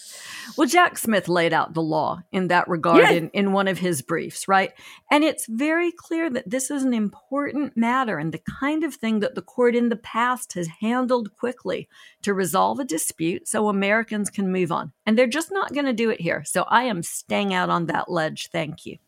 Well, 0.56 0.68
Jack 0.68 0.98
Smith 0.98 1.28
laid 1.28 1.52
out 1.52 1.74
the 1.74 1.82
law 1.82 2.22
in 2.32 2.48
that 2.48 2.68
regard 2.68 3.10
in, 3.10 3.30
in 3.30 3.52
one 3.52 3.68
of 3.68 3.78
his 3.78 4.02
briefs, 4.02 4.48
right? 4.48 4.72
And 5.10 5.24
it's 5.24 5.46
very 5.46 5.92
clear 5.92 6.30
that 6.30 6.48
this 6.48 6.70
is 6.70 6.82
an 6.82 6.94
important 6.94 7.76
matter 7.76 8.18
and 8.18 8.32
the 8.32 8.42
kind 8.60 8.84
of 8.84 8.94
thing 8.94 9.20
that 9.20 9.34
the 9.34 9.42
court 9.42 9.74
in 9.74 9.88
the 9.88 9.96
past 9.96 10.54
has 10.54 10.68
handled 10.80 11.36
quickly 11.36 11.88
to 12.22 12.34
resolve 12.34 12.78
a 12.78 12.84
dispute 12.84 13.48
so 13.48 13.68
Americans 13.68 14.30
can 14.30 14.52
move 14.52 14.72
on. 14.72 14.92
And 15.04 15.18
they're 15.18 15.26
just 15.26 15.52
not 15.52 15.72
going 15.72 15.86
to 15.86 15.92
do 15.92 16.10
it 16.10 16.20
here. 16.20 16.44
So 16.44 16.64
I 16.68 16.84
am 16.84 17.02
staying 17.02 17.54
out 17.54 17.70
on 17.70 17.86
that 17.86 18.10
ledge. 18.10 18.48
Thank 18.50 18.86
you. 18.86 18.98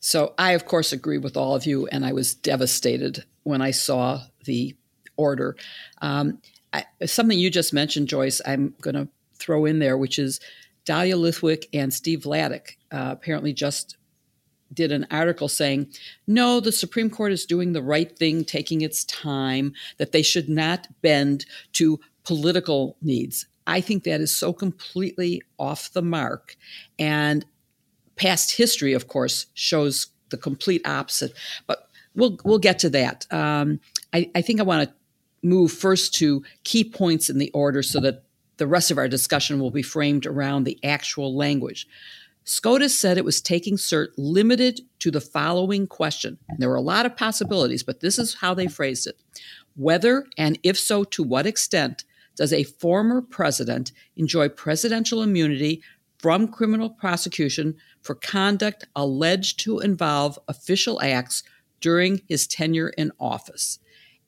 So 0.00 0.34
I, 0.36 0.52
of 0.52 0.66
course, 0.66 0.92
agree 0.92 1.18
with 1.18 1.36
all 1.36 1.54
of 1.54 1.64
you, 1.64 1.86
and 1.86 2.04
I 2.04 2.12
was 2.12 2.34
devastated 2.34 3.24
when 3.44 3.62
I 3.62 3.70
saw 3.70 4.20
the 4.44 4.76
order. 5.16 5.56
Um, 6.02 6.40
I, 6.72 6.84
something 7.06 7.38
you 7.38 7.50
just 7.50 7.72
mentioned, 7.72 8.08
Joyce, 8.08 8.42
I'm 8.44 8.74
going 8.80 8.96
to 8.96 9.08
throw 9.34 9.64
in 9.64 9.78
there, 9.78 9.96
which 9.96 10.18
is 10.18 10.40
Dahlia 10.84 11.16
Lithwick 11.16 11.66
and 11.72 11.92
Steve 11.92 12.20
Vladeck 12.20 12.76
uh, 12.90 13.08
apparently 13.12 13.52
just 13.52 13.96
did 14.72 14.92
an 14.92 15.06
article 15.10 15.48
saying, 15.48 15.86
no, 16.26 16.60
the 16.60 16.72
Supreme 16.72 17.08
Court 17.08 17.32
is 17.32 17.46
doing 17.46 17.72
the 17.72 17.82
right 17.82 18.16
thing, 18.18 18.44
taking 18.44 18.80
its 18.80 19.04
time, 19.04 19.72
that 19.98 20.12
they 20.12 20.22
should 20.22 20.48
not 20.48 20.88
bend 21.00 21.46
to 21.74 22.00
political 22.24 22.96
needs. 23.00 23.46
I 23.66 23.80
think 23.80 24.04
that 24.04 24.20
is 24.20 24.34
so 24.34 24.52
completely 24.52 25.42
off 25.58 25.92
the 25.92 26.02
mark. 26.02 26.56
And 26.98 27.44
past 28.16 28.56
history, 28.56 28.92
of 28.92 29.08
course, 29.08 29.46
shows 29.54 30.08
the 30.30 30.36
complete 30.36 30.86
opposite. 30.86 31.32
But 31.66 31.88
we'll 32.14 32.38
we'll 32.44 32.58
get 32.58 32.78
to 32.80 32.90
that. 32.90 33.32
Um, 33.32 33.80
I, 34.12 34.30
I 34.34 34.42
think 34.42 34.60
I 34.60 34.64
want 34.64 34.88
to 34.88 34.94
move 35.46 35.72
first 35.72 36.14
to 36.14 36.42
key 36.64 36.84
points 36.84 37.30
in 37.30 37.38
the 37.38 37.50
order 37.52 37.82
so 37.82 38.00
that 38.00 38.23
the 38.56 38.66
rest 38.66 38.90
of 38.90 38.98
our 38.98 39.08
discussion 39.08 39.60
will 39.60 39.70
be 39.70 39.82
framed 39.82 40.26
around 40.26 40.64
the 40.64 40.78
actual 40.84 41.36
language. 41.36 41.86
SCOTUS 42.44 42.96
said 42.98 43.16
it 43.16 43.24
was 43.24 43.40
taking 43.40 43.76
cert 43.76 44.08
limited 44.18 44.80
to 44.98 45.10
the 45.10 45.20
following 45.20 45.86
question. 45.86 46.38
And 46.48 46.58
there 46.58 46.68
were 46.68 46.74
a 46.74 46.82
lot 46.82 47.06
of 47.06 47.16
possibilities, 47.16 47.82
but 47.82 48.00
this 48.00 48.18
is 48.18 48.34
how 48.34 48.52
they 48.52 48.66
phrased 48.66 49.06
it. 49.06 49.18
Whether, 49.76 50.26
and 50.36 50.58
if 50.62 50.78
so, 50.78 51.04
to 51.04 51.22
what 51.22 51.46
extent, 51.46 52.04
does 52.36 52.52
a 52.52 52.64
former 52.64 53.22
president 53.22 53.92
enjoy 54.16 54.50
presidential 54.50 55.22
immunity 55.22 55.82
from 56.18 56.48
criminal 56.48 56.90
prosecution 56.90 57.76
for 58.02 58.14
conduct 58.14 58.86
alleged 58.94 59.60
to 59.60 59.78
involve 59.78 60.38
official 60.46 61.00
acts 61.02 61.44
during 61.80 62.20
his 62.28 62.46
tenure 62.46 62.90
in 62.90 63.10
office? 63.18 63.78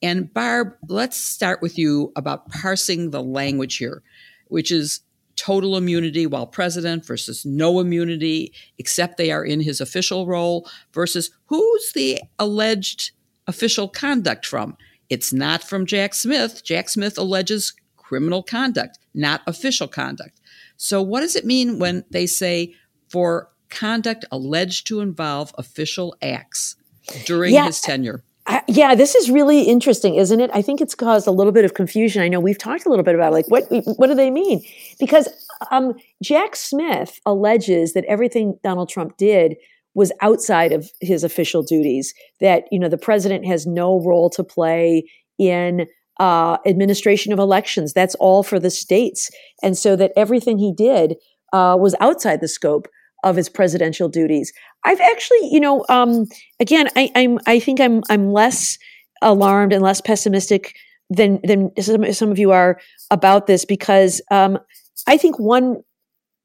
And 0.03 0.33
Barb, 0.33 0.75
let's 0.89 1.17
start 1.17 1.63
with 1.63 1.79
you 1.79 2.13
about 2.17 2.49
parsing 2.51 3.11
the 3.11 3.23
language 3.23 3.77
here, 3.77 4.03
which 4.49 4.71
is 4.71 5.01
total 5.37 5.77
immunity 5.77 6.27
while 6.27 6.47
president 6.47 7.05
versus 7.05 7.45
no 7.45 7.79
immunity, 7.79 8.53
except 8.79 9.17
they 9.19 9.31
are 9.31 9.45
in 9.45 9.61
his 9.61 9.81
official 9.81 10.27
role, 10.27 10.69
versus 10.93 11.31
who's 11.47 11.93
the 11.93 12.21
alleged 12.39 13.13
official 13.47 13.89
conduct 13.89 14.47
from? 14.47 14.77
It's 15.09 15.33
not 15.33 15.63
from 15.63 15.87
Jack 15.87 16.15
Smith. 16.15 16.65
Jack 16.65 16.89
Smith 16.89 17.19
alleges 17.19 17.75
criminal 17.97 18.43
conduct, 18.43 18.99
not 19.15 19.43
official 19.47 19.89
conduct. 19.89 20.41
So, 20.77 21.03
what 21.03 21.21
does 21.21 21.37
it 21.37 21.45
mean 21.45 21.79
when 21.79 22.05
they 22.11 22.27
say 22.27 22.75
for 23.09 23.51
conduct 23.69 24.25
alleged 24.31 24.87
to 24.89 25.01
involve 25.01 25.55
official 25.59 26.17
acts 26.23 26.77
during 27.25 27.55
yeah. 27.55 27.67
his 27.67 27.81
tenure? 27.81 28.23
Yeah, 28.69 28.95
this 28.95 29.15
is 29.15 29.31
really 29.31 29.63
interesting, 29.63 30.15
isn't 30.17 30.41
it? 30.41 30.51
I 30.53 30.63
think 30.63 30.81
it's 30.81 30.95
caused 30.95 31.27
a 31.27 31.33
little 31.33 31.53
bit 31.53 31.65
of 31.65 31.75
confusion. 31.75 32.23
I 32.23 32.29
know 32.29 32.41
we've 32.41 32.59
talked 32.59 32.87
a 32.87 32.89
little 32.89 33.05
bit 33.05 33.15
about 33.15 33.33
it, 33.33 33.35
like 33.35 33.51
what 33.51 33.65
what 33.97 34.07
do 34.07 34.15
they 34.15 34.31
mean? 34.31 34.63
Because 34.99 35.29
um, 35.71 35.95
Jack 36.23 36.57
Smith 36.57 37.21
alleges 37.27 37.93
that 37.95 38.05
everything 38.07 38.59
Donald 38.63 38.89
Trump 38.89 39.17
did 39.17 39.57
was 39.95 40.13
outside 40.21 40.73
of 40.73 40.91
his 41.01 41.25
official 41.25 41.63
duties. 41.63 42.15
That 42.41 42.65
you 42.71 42.79
know 42.79 42.89
the 42.89 42.99
president 42.99 43.47
has 43.47 43.67
no 43.67 44.01
role 44.01 44.31
to 44.31 44.45
play 44.45 45.09
in 45.39 45.87
uh, 46.21 46.59
administration 46.67 47.33
of 47.33 47.39
elections. 47.39 47.93
That's 47.93 48.15
all 48.17 48.43
for 48.43 48.61
the 48.61 48.71
states, 48.71 49.31
and 49.63 49.77
so 49.77 49.97
that 49.97 50.13
everything 50.17 50.59
he 50.59 50.73
did 50.73 51.17
uh, 51.53 51.77
was 51.79 51.95
outside 52.01 52.41
the 52.41 52.49
scope 52.49 52.89
of 53.25 53.37
his 53.37 53.49
presidential 53.49 54.09
duties. 54.09 54.53
I've 54.85 55.01
actually, 55.01 55.49
you 55.51 55.61
know, 55.61 55.85
um, 55.89 56.27
again, 56.61 56.89
I, 56.97 57.11
I'm, 57.15 57.39
I 57.47 57.59
think 57.59 57.81
I'm, 57.81 58.03
I'm 58.09 58.33
less 58.33 58.79
alarmed 59.23 59.73
and 59.73 59.83
less 59.83 60.01
pessimistic 60.01 60.75
than 61.09 61.41
than 61.45 61.71
some, 61.81 62.13
some 62.13 62.31
of 62.31 62.39
you 62.39 62.51
are 62.51 62.81
about 63.11 63.47
this 63.47 63.65
because 63.65 64.21
um, 64.31 64.59
I 65.07 65.17
think 65.17 65.39
one 65.39 65.83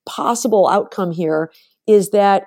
possible 0.06 0.68
outcome 0.68 1.12
here 1.12 1.52
is 1.88 2.12
that 2.12 2.44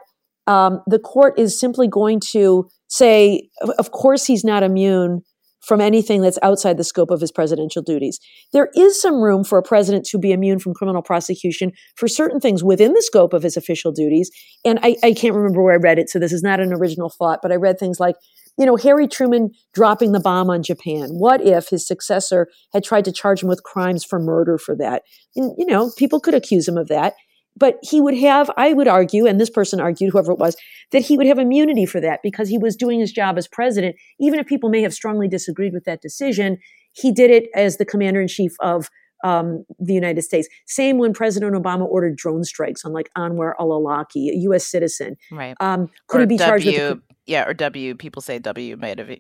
um, 0.47 0.83
the 0.87 0.99
court 0.99 1.39
is 1.39 1.59
simply 1.59 1.89
going 1.89 2.21
to 2.33 2.69
say, 2.89 3.49
of 3.79 3.91
course, 3.91 4.27
he's 4.27 4.45
not 4.45 4.63
immune 4.63 5.23
from 5.67 5.81
anything 5.81 6.21
that's 6.21 6.39
outside 6.43 6.77
the 6.77 6.85
scope 6.85 7.11
of 7.11 7.21
his 7.21 7.33
presidential 7.33 7.83
duties. 7.83 8.21
There 8.53 8.71
is 8.77 9.01
some 9.01 9.21
room 9.21 9.45
for 9.45 9.59
a 9.59 9.63
president 9.63 10.05
to 10.07 10.19
be 10.19 10.33
immune 10.33 10.59
from 10.59 10.75
criminal 10.75 11.03
prosecution 11.03 11.73
for 11.97 12.09
certain 12.09 12.41
things 12.41 12.63
within 12.63 12.93
the 12.93 13.03
scope 13.03 13.33
of 13.33 13.43
his 13.43 13.57
official 13.57 13.93
duties. 13.93 14.31
And 14.65 14.79
I, 14.83 14.97
I 15.03 15.13
can't 15.13 15.35
remember 15.35 15.63
where 15.63 15.75
I 15.75 15.79
read 15.79 15.99
it, 15.99 16.11
so 16.11 16.19
this 16.19 16.33
is 16.33 16.43
not 16.43 16.61
an 16.61 16.73
original 16.73 17.11
thought, 17.11 17.41
but 17.43 17.53
I 17.53 17.57
read 17.57 17.79
things 17.79 17.99
like, 17.99 18.17
you 18.57 18.67
know, 18.67 18.77
Harry 18.77 19.09
Truman 19.09 19.51
dropping 19.73 20.13
the 20.13 20.21
bomb 20.21 20.49
on 20.49 20.63
Japan. 20.63 21.09
What 21.11 21.41
if 21.41 21.69
his 21.69 21.87
successor 21.87 22.49
had 22.73 22.85
tried 22.85 23.05
to 23.07 23.13
charge 23.13 23.43
him 23.43 23.49
with 23.49 23.65
crimes 23.65 24.05
for 24.05 24.21
murder 24.21 24.59
for 24.59 24.77
that? 24.77 25.03
And, 25.35 25.53
you 25.59 25.67
know, 25.67 25.91
people 25.97 26.21
could 26.21 26.35
accuse 26.35 26.69
him 26.69 26.77
of 26.77 26.89
that 26.89 27.15
but 27.57 27.79
he 27.83 28.01
would 28.01 28.17
have, 28.19 28.51
I 28.57 28.73
would 28.73 28.89
argue, 28.89 29.27
and 29.27 29.41
this 29.41 29.51
person 29.51 29.81
argued, 29.81 30.13
whoever 30.13 30.33
it 30.33 30.39
was, 30.39 30.57
that 30.91 31.03
he 31.03 31.17
would 31.17 31.27
have 31.27 31.39
immunity 31.39 31.87
for 31.87 32.01
that 32.01 32.21
because 32.23 32.49
he 32.49 32.59
was 32.59 32.77
doing 32.77 33.01
his 33.01 33.13
job 33.13 33.39
as 33.39 33.47
president. 33.47 33.97
Even 34.19 34.41
if 34.41 34.47
people 34.47 34.71
may 34.71 34.83
have 34.83 34.95
strongly 34.95 35.29
disagreed 35.29 35.73
with 35.73 35.85
that 35.85 36.03
decision, 36.03 36.59
he 36.93 37.13
did 37.13 37.31
it 37.31 37.49
as 37.55 37.77
the 37.77 37.85
commander 37.85 38.21
in 38.21 38.29
chief 38.29 38.55
of 38.61 38.89
um, 39.25 39.65
the 39.79 39.95
United 39.95 40.23
States. 40.23 40.49
Same 40.67 40.99
when 40.99 41.13
President 41.13 41.55
Obama 41.55 41.87
ordered 41.87 42.17
drone 42.17 42.45
strikes 42.45 42.85
on 42.85 42.93
like 42.93 43.11
Anwar 43.17 43.55
al-Awlaki, 43.59 44.31
a 44.31 44.37
U.S. 44.43 44.67
citizen. 44.67 45.17
Right. 45.31 45.57
Um, 45.61 45.89
could 46.09 46.19
or 46.19 46.21
he 46.21 46.27
be 46.27 46.37
w, 46.37 46.49
charged 46.49 46.67
with? 46.67 47.01
yeah, 47.27 47.49
or 47.49 47.55
W. 47.55 47.95
People 47.95 48.21
say 48.21 48.39
W 48.39 48.77
might 48.77 48.99
have 48.99 49.11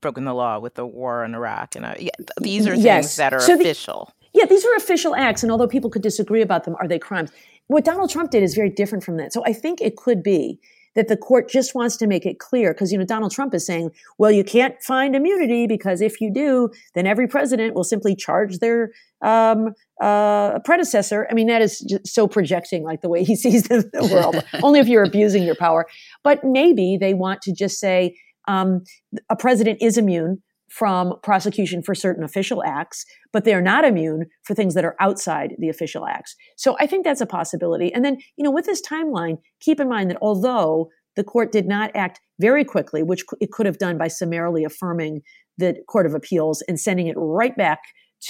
broken 0.00 0.24
the 0.24 0.32
law 0.32 0.58
with 0.58 0.74
the 0.74 0.86
war 0.86 1.24
in 1.24 1.34
Iraq, 1.34 1.76
and 1.76 1.84
uh, 1.84 1.94
yeah, 1.98 2.10
these 2.40 2.66
are 2.66 2.74
things 2.74 2.84
yes. 2.84 3.16
that 3.16 3.34
are 3.34 3.40
so 3.40 3.60
official. 3.60 4.12
The, 4.17 4.17
yeah, 4.38 4.46
these 4.46 4.64
are 4.64 4.74
official 4.76 5.16
acts, 5.16 5.42
and 5.42 5.50
although 5.50 5.66
people 5.66 5.90
could 5.90 6.02
disagree 6.02 6.42
about 6.42 6.62
them, 6.62 6.76
are 6.80 6.86
they 6.86 6.98
crimes? 6.98 7.32
What 7.66 7.84
Donald 7.84 8.08
Trump 8.08 8.30
did 8.30 8.44
is 8.44 8.54
very 8.54 8.70
different 8.70 9.02
from 9.02 9.16
that. 9.16 9.32
So 9.32 9.42
I 9.44 9.52
think 9.52 9.80
it 9.80 9.96
could 9.96 10.22
be 10.22 10.60
that 10.94 11.08
the 11.08 11.16
court 11.16 11.50
just 11.50 11.74
wants 11.74 11.96
to 11.96 12.06
make 12.06 12.24
it 12.24 12.38
clear 12.38 12.72
because 12.72 12.92
you 12.92 12.98
know 12.98 13.04
Donald 13.04 13.32
Trump 13.32 13.52
is 13.52 13.66
saying, 13.66 13.90
well, 14.16 14.30
you 14.30 14.44
can't 14.44 14.80
find 14.80 15.16
immunity 15.16 15.66
because 15.66 16.00
if 16.00 16.20
you 16.20 16.32
do, 16.32 16.70
then 16.94 17.04
every 17.04 17.26
president 17.26 17.74
will 17.74 17.82
simply 17.82 18.14
charge 18.14 18.60
their 18.60 18.92
um, 19.22 19.74
uh, 20.00 20.60
predecessor. 20.60 21.26
I 21.28 21.34
mean, 21.34 21.48
that 21.48 21.60
is 21.60 21.80
just 21.80 22.06
so 22.06 22.28
projecting 22.28 22.84
like 22.84 23.00
the 23.00 23.08
way 23.08 23.24
he 23.24 23.34
sees 23.44 23.64
the, 23.64 23.90
the 23.92 24.06
world. 24.06 24.44
Only 24.62 24.78
if 24.78 24.86
you're 24.86 25.04
abusing 25.04 25.42
your 25.42 25.56
power. 25.56 25.86
But 26.22 26.44
maybe 26.44 26.96
they 26.96 27.12
want 27.12 27.42
to 27.42 27.52
just 27.52 27.80
say 27.80 28.16
um, 28.46 28.84
a 29.28 29.34
president 29.34 29.82
is 29.82 29.98
immune 29.98 30.42
from 30.68 31.14
prosecution 31.22 31.82
for 31.82 31.94
certain 31.94 32.22
official 32.22 32.62
acts, 32.64 33.04
but 33.32 33.44
they 33.44 33.54
are 33.54 33.62
not 33.62 33.84
immune 33.84 34.26
for 34.44 34.54
things 34.54 34.74
that 34.74 34.84
are 34.84 34.96
outside 35.00 35.54
the 35.58 35.68
official 35.68 36.06
acts. 36.06 36.36
So 36.56 36.76
I 36.78 36.86
think 36.86 37.04
that's 37.04 37.20
a 37.20 37.26
possibility. 37.26 37.92
And 37.92 38.04
then, 38.04 38.18
you 38.36 38.44
know, 38.44 38.50
with 38.50 38.66
this 38.66 38.82
timeline, 38.82 39.38
keep 39.60 39.80
in 39.80 39.88
mind 39.88 40.10
that 40.10 40.18
although 40.20 40.90
the 41.16 41.24
court 41.24 41.50
did 41.52 41.66
not 41.66 41.90
act 41.94 42.20
very 42.38 42.64
quickly, 42.64 43.02
which 43.02 43.24
it 43.40 43.50
could 43.50 43.66
have 43.66 43.78
done 43.78 43.98
by 43.98 44.08
summarily 44.08 44.62
affirming 44.62 45.22
the 45.56 45.74
Court 45.88 46.06
of 46.06 46.14
Appeals 46.14 46.62
and 46.68 46.78
sending 46.78 47.08
it 47.08 47.16
right 47.16 47.56
back 47.56 47.80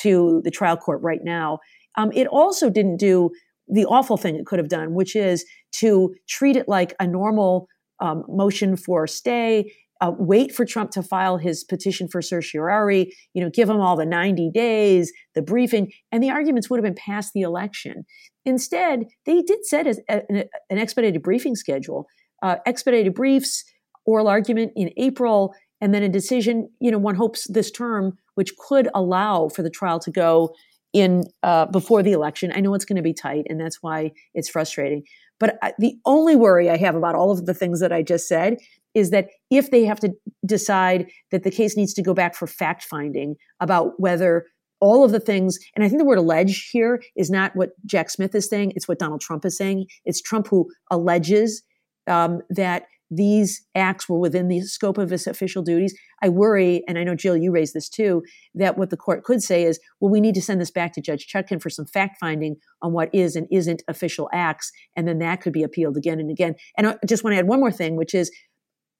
to 0.00 0.40
the 0.45 0.50
trial 0.50 0.76
court 0.76 1.00
right 1.02 1.21
now, 1.23 1.59
um, 1.97 2.11
it 2.14 2.26
also 2.28 2.71
didn't 2.71 2.97
do 2.97 3.30
the 3.66 3.85
awful 3.85 4.16
thing 4.16 4.37
it 4.37 4.47
could 4.47 4.59
have 4.59 4.68
done, 4.68 4.95
which 4.95 5.14
is 5.14 5.45
to 5.73 6.14
treat 6.28 6.57
it 6.57 6.68
like 6.68 6.95
a 7.00 7.07
normal 7.07 7.68
um, 8.00 8.25
motion 8.28 8.76
for 8.76 9.07
stay 9.07 9.71
uh, 10.00 10.12
wait 10.19 10.55
for 10.55 10.64
Trump 10.64 10.90
to 10.93 11.02
file 11.02 11.38
his 11.38 11.64
petition 11.64 12.09
for 12.09 12.23
certiorari, 12.23 13.14
you 13.35 13.43
know, 13.43 13.50
give 13.50 13.69
him 13.69 13.81
all 13.81 13.97
the 13.97 14.07
90 14.07 14.50
days, 14.50 15.12
the 15.35 15.43
briefing, 15.43 15.93
and 16.12 16.23
the 16.23 16.31
arguments 16.31 16.71
would 16.71 16.78
have 16.78 16.85
been 16.85 16.95
past 16.95 17.33
the 17.35 17.43
election. 17.43 18.05
Instead, 18.45 19.07
they 19.26 19.43
did 19.43 19.67
set 19.67 19.87
a, 19.87 19.97
a, 20.09 20.45
an 20.71 20.78
expedited 20.78 21.23
briefing 21.23 21.57
schedule, 21.57 22.07
uh, 22.43 22.57
expedited 22.64 23.14
briefs, 23.14 23.64
oral 24.07 24.28
argument 24.28 24.73
in 24.76 24.90
April, 24.97 25.55
and 25.81 25.95
then 25.95 26.02
a 26.02 26.09
decision, 26.09 26.69
you 26.81 26.90
know, 26.90 26.99
one 26.99 27.14
hopes 27.14 27.47
this 27.49 27.71
term, 27.71 28.17
which 28.35 28.57
could 28.57 28.88
allow 28.95 29.49
for 29.49 29.62
the 29.62 29.71
trial 29.71 29.99
to 30.00 30.11
go 30.11 30.55
in 30.93 31.25
uh, 31.43 31.67
before 31.67 32.02
the 32.02 32.12
election. 32.12 32.52
I 32.55 32.61
know 32.61 32.75
it's 32.75 32.85
going 32.85 32.97
to 32.97 33.02
be 33.02 33.12
tight, 33.12 33.47
and 33.49 33.61
that's 33.61 33.83
why 33.83 34.12
it's 34.35 34.49
frustrating. 34.49 35.05
But 35.38 35.59
I, 35.62 35.73
the 35.78 35.97
only 36.05 36.35
worry 36.35 36.71
I 36.71 36.76
have 36.76 36.95
about 36.95 37.14
all 37.14 37.31
of 37.31 37.47
the 37.47 37.55
things 37.55 37.81
that 37.81 37.93
I 37.93 38.02
just 38.02 38.26
said 38.26 38.57
is 38.95 39.11
that 39.11 39.28
if 39.50 39.71
they 39.71 39.85
have 39.85 40.00
to 40.00 40.12
decide 40.47 41.07
that 41.30 41.42
the 41.42 41.50
case 41.50 41.76
needs 41.76 41.95
to 41.95 42.02
go 42.02 42.14
back 42.14 42.35
for 42.35 42.47
fact 42.47 42.83
finding 42.83 43.37
about 43.61 43.99
whether 43.99 44.47
all 44.80 45.04
of 45.04 45.11
the 45.11 45.21
things, 45.21 45.59
and 45.75 45.85
I 45.85 45.88
think 45.88 45.99
the 45.99 46.04
word 46.04 46.18
allege 46.18 46.68
here 46.73 47.02
is 47.16 47.30
not 47.30 47.54
what 47.54 47.71
Jack 47.85 48.11
Smith 48.11 48.35
is 48.35 48.49
saying, 48.49 48.73
it's 48.76 48.87
what 48.87 48.99
Donald 48.99 49.21
Trump 49.21 49.45
is 49.45 49.57
saying. 49.57 49.87
It's 50.04 50.23
Trump 50.23 50.49
who 50.49 50.68
alleges 50.90 51.62
um, 52.07 52.40
that 52.50 52.85
these 53.11 53.64
acts 53.75 54.09
were 54.09 54.18
within 54.18 54.49
the 54.49 54.61
scope 54.61 54.99
of 54.99 55.11
his 55.11 55.26
official 55.26 55.62
duties. 55.62 55.95
I 56.23 56.28
worry, 56.28 56.83
and 56.87 56.99
I 56.99 57.04
know 57.04 57.14
Jill, 57.14 57.37
you 57.37 57.50
raised 57.50 57.75
this 57.75 57.88
too, 57.88 58.23
that 58.54 58.76
what 58.76 58.90
the 58.90 58.97
court 58.97 59.25
could 59.25 59.42
say 59.42 59.64
is, 59.64 59.80
well, 60.00 60.11
we 60.11 60.21
need 60.21 60.35
to 60.35 60.42
send 60.42 60.61
this 60.61 60.71
back 60.71 60.92
to 60.92 61.00
Judge 61.00 61.26
Chutkan 61.26 61.61
for 61.61 61.71
some 61.71 61.87
fact 61.87 62.18
finding 62.21 62.57
on 62.83 62.92
what 62.92 63.09
is 63.14 63.35
and 63.35 63.47
isn't 63.50 63.83
official 63.88 64.28
acts, 64.33 64.71
and 64.95 65.09
then 65.09 65.18
that 65.21 65.40
could 65.40 65.52
be 65.52 65.62
appealed 65.62 65.97
again 65.97 66.21
and 66.21 66.30
again. 66.30 66.54
And 66.76 66.87
I 66.87 66.97
just 67.07 67.25
want 67.25 67.35
to 67.35 67.38
add 67.38 67.49
one 67.49 67.61
more 67.61 67.73
thing, 67.73 67.97
which 67.97 68.14
is 68.14 68.30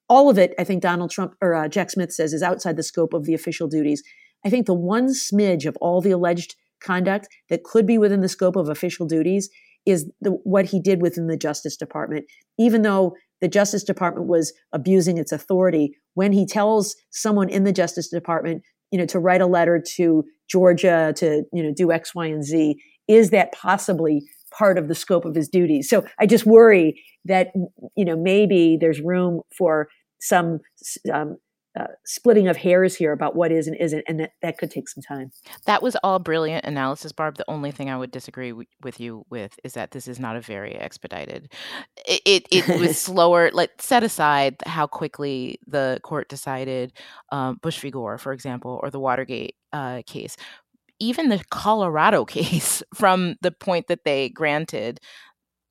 all 0.09 0.31
of 0.31 0.39
it, 0.39 0.55
I 0.59 0.65
think 0.65 0.83
Donald 0.83 1.11
Trump 1.11 1.35
or 1.41 1.55
uh, 1.55 1.69
Jack 1.69 1.91
Smith 1.91 2.13
says, 2.13 2.33
is 2.33 2.43
outside 2.43 2.77
the 2.77 2.83
scope 2.83 3.13
of 3.13 3.25
the 3.25 3.35
official 3.35 3.69
duties. 3.69 4.03
I 4.45 4.51
think 4.51 4.67
the 4.67 4.75
one 4.75 5.09
smidge 5.09 5.67
of 5.67 5.77
all 5.81 6.01
the 6.01 6.13
alleged 6.13 6.57
conduct 6.81 7.29
that 7.51 7.65
could 7.65 7.87
be 7.87 7.99
within 7.99 8.21
the 8.21 8.29
scope 8.29 8.57
of 8.57 8.69
official 8.69 9.07
duties 9.07 9.51
is 9.85 10.11
the, 10.21 10.31
what 10.31 10.67
he 10.67 10.81
did 10.81 11.03
within 11.03 11.27
the 11.27 11.37
Justice 11.37 11.77
Department. 11.77 12.27
Even 12.59 12.83
though 12.83 13.15
the 13.41 13.49
Justice 13.49 13.85
Department 13.85 14.29
was 14.29 14.53
abusing 14.73 15.19
its 15.19 15.33
authority, 15.33 15.97
when 16.15 16.33
he 16.33 16.47
tells 16.47 16.95
someone 17.11 17.49
in 17.49 17.65
the 17.65 17.73
Justice 17.73 18.09
Department, 18.09 18.63
you 18.91 18.99
know, 18.99 19.07
to 19.07 19.19
write 19.19 19.41
a 19.41 19.47
letter 19.47 19.83
to 19.97 20.25
Georgia 20.49 21.13
to, 21.17 21.45
you 21.53 21.63
know, 21.63 21.73
do 21.75 21.93
X, 21.93 22.15
Y, 22.15 22.27
and 22.27 22.45
Z, 22.45 22.77
is 23.07 23.31
that 23.31 23.53
possibly 23.53 24.23
part 24.57 24.79
of 24.79 24.89
the 24.89 24.95
scope 24.95 25.25
of 25.25 25.35
his 25.35 25.49
duties? 25.49 25.89
So 25.89 26.05
I 26.19 26.27
just 26.27 26.47
worry 26.47 27.03
that, 27.25 27.49
you 27.97 28.05
know, 28.05 28.17
maybe 28.17 28.79
there's 28.81 29.01
room 29.01 29.43
for 29.57 29.89
some 30.21 30.61
um, 31.13 31.39
uh, 31.79 31.87
splitting 32.05 32.49
of 32.49 32.57
hairs 32.57 32.97
here 32.97 33.13
about 33.13 33.37
what 33.37 33.53
is 33.53 33.69
and 33.69 33.77
isn't, 33.77 34.03
and 34.09 34.19
that, 34.19 34.33
that 34.43 34.59
could 34.59 34.71
take 34.71 34.89
some 34.89 35.03
time. 35.03 35.31
That 35.67 35.83
was 35.83 35.97
all 36.03 36.19
brilliant 36.19 36.65
analysis, 36.65 37.13
Barb. 37.13 37.37
The 37.37 37.49
only 37.49 37.71
thing 37.71 37.89
I 37.89 37.97
would 37.97 38.11
disagree 38.11 38.51
w- 38.51 38.67
with 38.83 38.99
you 38.99 39.25
with 39.31 39.59
is 39.63 39.75
that 39.75 39.93
this 39.93 40.09
is 40.09 40.19
not 40.19 40.35
a 40.35 40.41
very 40.41 40.75
expedited. 40.75 41.53
It 42.07 42.23
it, 42.25 42.49
it 42.51 42.81
was 42.81 42.99
slower. 43.01 43.51
Like 43.53 43.71
set 43.81 44.03
aside 44.03 44.57
how 44.67 44.87
quickly 44.87 45.61
the 45.67 46.01
court 46.03 46.29
decided 46.29 46.93
um, 47.31 47.59
Bush 47.63 47.79
v. 47.79 47.91
Gore, 47.91 48.19
for 48.19 48.33
example, 48.33 48.81
or 48.83 48.91
the 48.91 49.01
Watergate 49.01 49.55
uh, 49.73 50.03
case. 50.07 50.37
Even 51.01 51.29
the 51.29 51.45
Colorado 51.51 52.25
case, 52.25 52.83
from 52.95 53.37
the 53.41 53.53
point 53.53 53.87
that 53.87 54.05
they 54.05 54.31
granted 54.31 54.99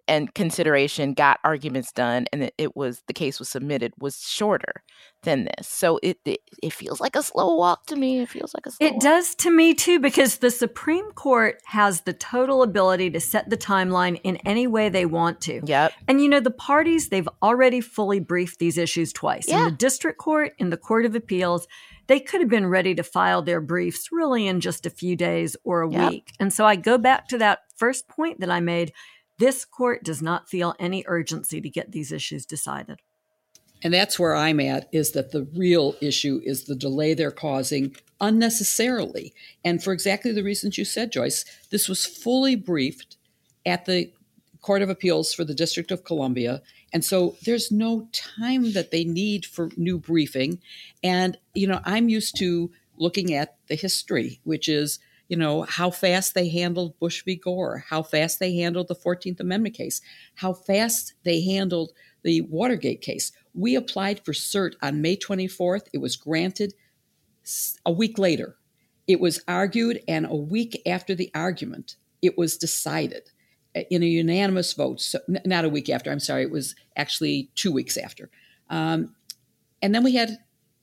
and 0.08 0.34
consideration 0.34 1.14
got 1.14 1.40
arguments 1.44 1.92
done 1.92 2.26
and 2.32 2.52
it, 2.58 2.76
was 2.76 3.04
the 3.08 3.14
case 3.14 3.40
was 3.40 3.50
submitted 3.50 3.94
was 4.00 4.22
shorter 4.22 4.84
than 5.24 5.46
this 5.46 5.68
so 5.68 6.00
it, 6.04 6.20
it, 6.26 6.40
it 6.62 6.74
feels 6.74 7.00
like 7.00 7.16
a 7.16 7.24
slow 7.24 7.56
walk 7.56 7.86
to 7.86 7.96
me 7.96 8.20
it 8.20 8.30
feels 8.30 8.54
like 8.54 8.66
a 8.66 8.72
slow 8.72 8.88
it 8.88 8.94
walk. 8.94 9.02
does 9.02 9.36
to 9.36 9.50
me 9.50 9.74
too 9.74 10.00
because 10.00 10.38
the 10.38 10.52
supreme 10.52 11.10
court 11.12 11.60
has 11.66 12.02
the 12.02 12.14
total 12.14 12.62
ability 12.62 13.10
to 13.10 13.20
set 13.20 13.50
the 13.50 13.58
timeline 13.58 14.20
in 14.24 14.38
any 14.46 14.68
way 14.68 14.90
they 14.90 15.06
want 15.06 15.42
to 15.42 15.62
yep 15.66 15.92
and 16.08 16.22
you 16.22 16.30
know 16.30 16.40
the 16.40 16.52
parties 16.52 17.10
they've 17.10 17.30
already 17.42 17.82
fully 17.82 18.20
briefed 18.20 18.60
these 18.60 18.78
issues 18.78 19.12
twice 19.12 19.48
yeah. 19.48 19.60
in 19.60 19.66
the 19.66 19.72
district 19.72 20.20
court 20.20 20.54
in 20.60 20.70
the 20.70 20.78
court 20.78 21.06
of 21.06 21.16
appeals 21.16 21.68
they 22.08 22.20
could 22.22 22.40
have 22.40 22.50
been 22.50 22.68
ready 22.68 22.96
to 22.96 23.04
file 23.04 23.42
their 23.42 23.60
briefs 23.60 24.10
really 24.12 24.48
in 24.48 24.62
just 24.62 24.86
a 24.86 24.90
few 24.90 25.16
days 25.16 25.58
or 25.64 25.82
a 25.82 25.92
yep. 25.92 26.12
week 26.12 26.32
and 26.40 26.54
so 26.54 26.66
i 26.66 26.76
go 26.76 26.98
back 26.98 27.28
to 27.28 27.38
that 27.38 27.60
first 27.76 28.08
point 28.08 28.40
that 28.40 28.50
i 28.50 28.60
made 28.60 28.92
this 29.40 29.66
court 29.66 30.04
does 30.04 30.22
not 30.22 30.50
feel 30.50 30.76
any 30.80 31.04
urgency 31.08 31.62
to 31.62 31.70
get 31.70 31.92
these 31.92 32.12
issues 32.12 32.46
decided. 32.46 33.02
And 33.84 33.94
that's 33.94 34.18
where 34.18 34.36
I'm 34.36 34.60
at 34.60 34.90
is 34.92 35.12
that 35.12 35.32
the 35.32 35.48
real 35.56 35.96
issue 36.02 36.42
is 36.44 36.64
the 36.64 36.76
delay 36.76 37.14
they're 37.14 37.32
causing 37.32 37.96
unnecessarily. 38.20 39.34
And 39.64 39.84
for 39.84 39.94
exactly 39.94 40.32
the 40.32 40.44
reasons 40.44 40.78
you 40.78 40.86
said, 40.86 41.12
Joyce, 41.12 41.46
this 41.70 41.88
was 41.88 42.06
fully 42.06 42.56
briefed 42.56 43.18
at 43.66 43.86
the 43.86 44.12
Court 44.62 44.82
of 44.82 44.90
Appeals 44.90 45.34
for 45.34 45.44
the 45.44 45.54
District 45.54 45.92
of 45.92 46.04
Columbia. 46.04 46.62
And 46.92 47.06
so 47.06 47.36
there's 47.46 47.72
no 47.72 48.10
time 48.12 48.74
that 48.74 48.92
they 48.92 49.04
need 49.04 49.46
for 49.46 49.70
new 49.78 50.00
briefing. 50.00 50.60
And, 51.04 51.38
you 51.54 51.68
know, 51.68 51.80
I'm 51.86 52.10
used 52.10 52.38
to 52.40 52.72
looking 52.98 53.34
at 53.34 53.58
the 53.68 53.76
history, 53.76 54.40
which 54.44 54.68
is 54.68 55.00
you 55.28 55.38
know, 55.38 55.64
how 55.64 55.90
fast 55.90 56.34
they 56.34 56.50
handled 56.50 57.00
Bush 57.00 57.24
v. 57.24 57.36
Gore, 57.36 57.84
how 57.90 58.02
fast 58.02 58.40
they 58.40 58.56
handled 58.56 58.88
the 58.88 58.96
14th 58.96 59.40
Amendment 59.40 59.76
case, 59.76 60.02
how 60.36 60.54
fast 60.54 61.14
they 61.24 61.42
handled 61.42 61.92
the 62.24 62.42
Watergate 62.42 63.02
case. 63.02 63.32
We 63.54 63.76
applied 63.76 64.24
for 64.24 64.34
cert 64.34 64.74
on 64.82 65.02
May 65.02 65.18
24th. 65.18 65.88
It 65.94 66.00
was 66.00 66.16
granted 66.16 66.74
a 67.86 67.92
week 67.92 68.18
later. 68.18 68.56
It 69.08 69.20
was 69.20 69.42
argued, 69.48 70.02
and 70.08 70.26
a 70.26 70.36
week 70.36 70.82
after 70.86 71.16
the 71.16 71.32
argument, 71.34 71.96
it 72.22 72.38
was 72.38 72.58
decided 72.58 73.30
in 73.90 74.04
a 74.04 74.06
unanimous 74.06 74.74
vote. 74.74 75.00
So, 75.00 75.20
not 75.28 75.66
a 75.66 75.70
week 75.70 75.90
after, 75.90 76.12
I'm 76.12 76.20
sorry, 76.20 76.44
it 76.44 76.52
was 76.52 76.76
actually 76.96 77.50
two 77.56 77.72
weeks 77.72 77.96
after. 77.96 78.30
Um, 78.70 79.16
and 79.82 79.94
then 79.94 80.04
we 80.04 80.16
had 80.16 80.38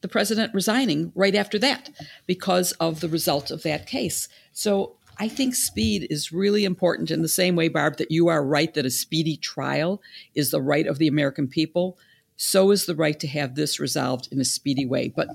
the 0.05 0.09
president 0.09 0.53
resigning 0.53 1.11
right 1.14 1.35
after 1.35 1.59
that 1.59 1.88
because 2.27 2.73
of 2.73 3.01
the 3.01 3.09
result 3.09 3.51
of 3.51 3.62
that 3.62 3.87
case. 3.87 4.29
So 4.53 4.97
I 5.19 5.29
think 5.29 5.55
speed 5.55 6.07
is 6.11 6.31
really 6.31 6.67
important 6.67 7.11
in 7.11 7.23
the 7.23 7.29
same 7.29 7.57
way, 7.57 7.69
Barb, 7.69 7.97
that 7.97 8.11
you 8.11 8.29
are 8.29 8.45
right 8.45 8.75
that 8.75 8.85
a 8.85 8.90
speedy 8.90 9.38
trial 9.38 10.03
is 10.35 10.51
the 10.51 10.61
right 10.61 10.87
of 10.87 10.99
the 10.99 11.09
American 11.09 11.49
people. 11.49 11.97
So 12.37 12.71
is 12.71 12.85
the 12.85 12.95
right 12.95 13.19
to 13.19 13.27
have 13.29 13.55
this 13.55 13.81
resolved 13.81 14.29
in 14.31 14.38
a 14.43 14.45
speedy 14.45 14.85
way. 14.85 15.09
But 15.09 15.29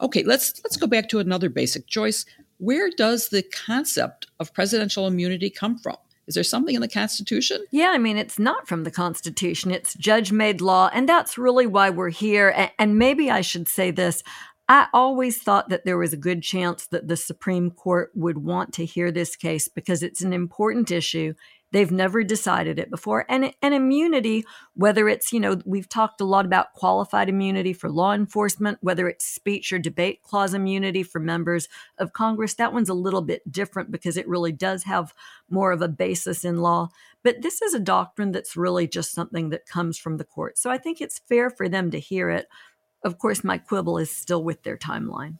okay, 0.00 0.24
let's 0.24 0.60
let's 0.64 0.76
go 0.76 0.88
back 0.88 1.08
to 1.10 1.20
another 1.20 1.48
basic. 1.48 1.86
Joyce, 1.86 2.26
where 2.58 2.90
does 2.90 3.28
the 3.28 3.44
concept 3.44 4.26
of 4.40 4.52
presidential 4.52 5.06
immunity 5.06 5.50
come 5.50 5.78
from? 5.78 5.98
Is 6.26 6.34
there 6.34 6.44
something 6.44 6.74
in 6.74 6.80
the 6.80 6.88
Constitution? 6.88 7.64
Yeah, 7.70 7.90
I 7.90 7.98
mean, 7.98 8.16
it's 8.16 8.38
not 8.38 8.66
from 8.66 8.84
the 8.84 8.90
Constitution, 8.90 9.70
it's 9.70 9.94
judge 9.94 10.32
made 10.32 10.60
law. 10.60 10.90
And 10.92 11.08
that's 11.08 11.38
really 11.38 11.66
why 11.66 11.90
we're 11.90 12.10
here. 12.10 12.70
And 12.78 12.98
maybe 12.98 13.30
I 13.30 13.40
should 13.40 13.68
say 13.68 13.90
this. 13.90 14.22
I 14.68 14.88
always 14.92 15.40
thought 15.40 15.68
that 15.68 15.84
there 15.84 15.98
was 15.98 16.12
a 16.12 16.16
good 16.16 16.42
chance 16.42 16.88
that 16.88 17.06
the 17.06 17.16
Supreme 17.16 17.70
Court 17.70 18.10
would 18.14 18.38
want 18.38 18.72
to 18.74 18.84
hear 18.84 19.12
this 19.12 19.36
case 19.36 19.68
because 19.68 20.02
it's 20.02 20.22
an 20.22 20.32
important 20.32 20.90
issue 20.90 21.34
They've 21.72 21.90
never 21.90 22.22
decided 22.22 22.78
it 22.78 22.90
before. 22.90 23.26
And, 23.28 23.52
and 23.60 23.74
immunity, 23.74 24.44
whether 24.74 25.08
it's, 25.08 25.32
you 25.32 25.40
know, 25.40 25.60
we've 25.64 25.88
talked 25.88 26.20
a 26.20 26.24
lot 26.24 26.46
about 26.46 26.72
qualified 26.74 27.28
immunity 27.28 27.72
for 27.72 27.90
law 27.90 28.12
enforcement, 28.12 28.78
whether 28.80 29.08
it's 29.08 29.26
speech 29.26 29.72
or 29.72 29.78
debate 29.78 30.22
clause 30.22 30.54
immunity 30.54 31.02
for 31.02 31.18
members 31.18 31.68
of 31.98 32.12
Congress, 32.12 32.54
that 32.54 32.72
one's 32.72 32.88
a 32.88 32.94
little 32.94 33.22
bit 33.22 33.50
different 33.50 33.90
because 33.90 34.16
it 34.16 34.28
really 34.28 34.52
does 34.52 34.84
have 34.84 35.12
more 35.50 35.72
of 35.72 35.82
a 35.82 35.88
basis 35.88 36.44
in 36.44 36.58
law. 36.58 36.88
But 37.22 37.42
this 37.42 37.60
is 37.60 37.74
a 37.74 37.80
doctrine 37.80 38.30
that's 38.30 38.56
really 38.56 38.86
just 38.86 39.12
something 39.12 39.50
that 39.50 39.66
comes 39.66 39.98
from 39.98 40.16
the 40.16 40.24
court. 40.24 40.58
So 40.58 40.70
I 40.70 40.78
think 40.78 41.00
it's 41.00 41.18
fair 41.18 41.50
for 41.50 41.68
them 41.68 41.90
to 41.90 41.98
hear 41.98 42.30
it. 42.30 42.46
Of 43.02 43.18
course, 43.18 43.42
my 43.42 43.58
quibble 43.58 43.98
is 43.98 44.10
still 44.10 44.42
with 44.42 44.62
their 44.62 44.76
timeline. 44.76 45.38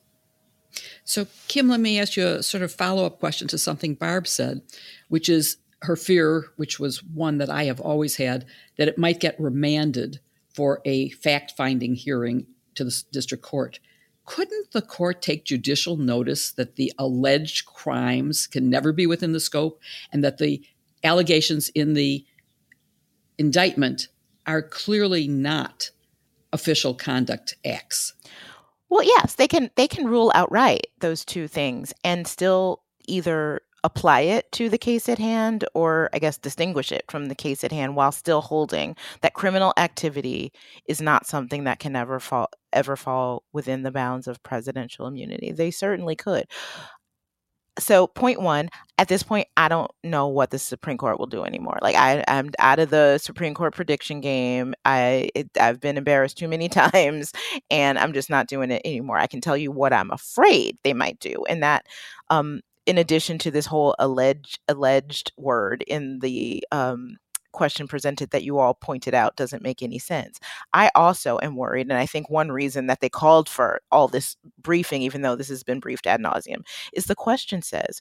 So, 1.04 1.26
Kim, 1.48 1.68
let 1.68 1.80
me 1.80 1.98
ask 1.98 2.16
you 2.16 2.26
a 2.26 2.42
sort 2.42 2.62
of 2.62 2.72
follow 2.72 3.06
up 3.06 3.18
question 3.18 3.48
to 3.48 3.58
something 3.58 3.94
Barb 3.94 4.26
said, 4.26 4.62
which 5.08 5.28
is 5.28 5.58
her 5.82 5.96
fear, 5.96 6.46
which 6.56 6.80
was 6.80 7.02
one 7.02 7.38
that 7.38 7.50
I 7.50 7.64
have 7.64 7.80
always 7.80 8.16
had, 8.16 8.46
that 8.76 8.88
it 8.88 8.98
might 8.98 9.20
get 9.20 9.40
remanded 9.40 10.20
for 10.54 10.80
a 10.84 11.10
fact 11.10 11.52
finding 11.56 11.94
hearing 11.94 12.46
to 12.74 12.84
the 12.84 13.02
district 13.12 13.44
court. 13.44 13.78
Couldn't 14.24 14.72
the 14.72 14.82
court 14.82 15.22
take 15.22 15.44
judicial 15.44 15.96
notice 15.96 16.50
that 16.52 16.76
the 16.76 16.92
alleged 16.98 17.66
crimes 17.66 18.46
can 18.46 18.68
never 18.68 18.92
be 18.92 19.06
within 19.06 19.32
the 19.32 19.40
scope 19.40 19.80
and 20.12 20.24
that 20.24 20.38
the 20.38 20.62
allegations 21.04 21.68
in 21.70 21.94
the 21.94 22.24
indictment 23.38 24.08
are 24.46 24.62
clearly 24.62 25.28
not 25.28 25.90
official 26.52 26.94
conduct 26.94 27.56
acts? 27.64 28.14
Well, 28.88 29.04
yes, 29.04 29.34
they 29.34 29.48
can 29.48 29.70
they 29.76 29.88
can 29.88 30.06
rule 30.06 30.32
outright 30.34 30.88
those 31.00 31.24
two 31.24 31.48
things 31.48 31.92
and 32.04 32.26
still 32.26 32.82
either 33.06 33.62
apply 33.87 34.20
it 34.22 34.51
to 34.51 34.68
the 34.68 34.77
case 34.77 35.09
at 35.09 35.18
hand 35.18 35.64
or 35.72 36.11
I 36.12 36.18
guess 36.18 36.38
distinguish 36.38 36.90
it 36.90 37.05
from 37.09 37.27
the 37.27 37.37
case 37.37 37.62
at 37.62 37.70
hand 37.70 37.94
while 37.94 38.11
still 38.11 38.40
holding 38.40 38.96
that 39.22 39.35
criminal 39.35 39.72
activity 39.77 40.53
is 40.88 41.01
not 41.01 41.25
something 41.25 41.62
that 41.64 41.79
can 41.79 41.94
ever 41.94 42.18
fall 42.18 42.49
ever 42.72 42.96
fall 42.96 43.44
within 43.53 43.85
the 43.85 43.92
bounds 43.92 44.27
of 44.27 44.42
presidential 44.42 45.07
immunity. 45.07 45.53
They 45.53 45.70
certainly 45.70 46.16
could. 46.16 46.46
So 47.79 48.07
point 48.09 48.40
one 48.40 48.70
at 48.99 49.09
this 49.09 49.22
point 49.22 49.46
i 49.59 49.68
don't 49.68 49.90
know 50.03 50.27
what 50.29 50.51
the 50.51 50.59
supreme 50.59 50.96
court 50.96 51.18
will 51.18 51.27
do 51.27 51.44
anymore. 51.44 51.79
Like 51.83 51.94
I, 51.94 52.25
i'm 52.27 52.51
out 52.59 52.79
of 52.81 52.90
the 52.90 53.18
supreme 53.18 53.55
court 53.55 53.75
prediction 53.75 54.20
game. 54.20 54.75
I 54.85 55.29
it, 55.35 55.49
i've 55.61 55.81
been 55.81 55.96
embarrassed 55.99 56.38
too 56.38 56.49
many 56.49 56.68
times 56.83 57.33
and 57.70 57.99
i'm 57.99 58.12
just 58.14 58.31
not 58.31 58.49
doing 58.49 58.70
it 58.72 58.83
anymore. 58.85 59.18
I 59.18 59.27
can 59.29 59.40
tell 59.40 59.57
you 59.57 59.70
what 59.70 59.92
i'm 59.92 60.11
afraid 60.11 60.77
they 60.83 60.94
might 60.94 61.20
do 61.20 61.44
and 61.49 61.62
that 61.62 61.87
um 62.31 62.62
in 62.87 62.99
addition 62.99 63.38
to 63.38 63.51
this 63.51 63.66
whole 63.66 63.94
alleged 63.99 64.61
alleged 64.68 65.33
word 65.37 65.85
in 65.87 66.20
the 66.20 66.64
um 66.72 67.16
question 67.53 67.88
presented 67.88 68.31
that 68.31 68.44
you 68.44 68.59
all 68.59 68.75
pointed 68.75 69.14
out 69.14 69.35
doesn't 69.37 69.62
make 69.62 69.83
any 69.83 69.99
sense. 69.99 70.38
I 70.75 70.90
also 70.94 71.38
am 71.42 71.57
worried, 71.57 71.88
and 71.88 71.99
I 71.99 72.05
think 72.07 72.29
one 72.29 72.53
reason 72.53 72.87
that 72.87 73.01
they 73.01 73.09
called 73.09 73.49
for 73.49 73.81
all 73.90 74.09
this 74.09 74.37
briefing, 74.62 75.03
even 75.03 75.22
though 75.22 75.37
this 75.37 75.49
has 75.49 75.64
been 75.64 75.81
briefed 75.81 76.07
ad 76.07 76.20
nauseum, 76.20 76.62
is 76.92 77.07
the 77.07 77.14
question 77.14 77.62
says 77.62 78.01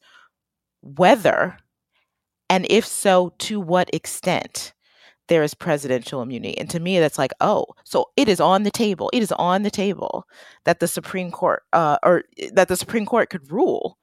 whether, 0.82 1.58
and 2.50 2.67
if 2.69 2.86
so, 2.86 3.34
to 3.39 3.60
what 3.60 3.89
extent 3.93 4.74
there 5.28 5.41
is 5.41 5.54
presidential 5.56 6.21
immunity. 6.21 6.58
And 6.58 6.69
to 6.69 6.80
me, 6.80 7.00
that's 7.00 7.17
like, 7.17 7.32
oh, 7.41 7.65
so 7.84 8.06
it 8.15 8.30
is 8.30 8.39
on 8.39 8.63
the 8.63 8.71
table. 8.71 9.10
It 9.13 9.24
is 9.24 9.32
on 9.34 9.63
the 9.63 9.71
table 9.71 10.26
that 10.65 10.80
the 10.80 10.88
Supreme 10.88 11.32
Court, 11.32 11.63
uh, 11.74 11.98
or 12.04 12.24
eh, 12.38 12.50
that 12.54 12.67
the 12.67 12.78
Supreme 12.78 13.06
Court 13.06 13.30
could 13.30 13.52
rule 13.52 13.98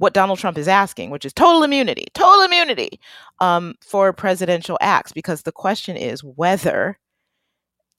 what 0.00 0.14
Donald 0.14 0.38
Trump 0.38 0.56
is 0.56 0.66
asking, 0.66 1.10
which 1.10 1.26
is 1.26 1.32
total 1.34 1.62
immunity, 1.62 2.06
total 2.14 2.42
immunity 2.42 2.98
um, 3.40 3.74
for 3.82 4.14
presidential 4.14 4.78
acts, 4.80 5.12
because 5.12 5.42
the 5.42 5.52
question 5.52 5.94
is 5.94 6.24
whether, 6.24 6.98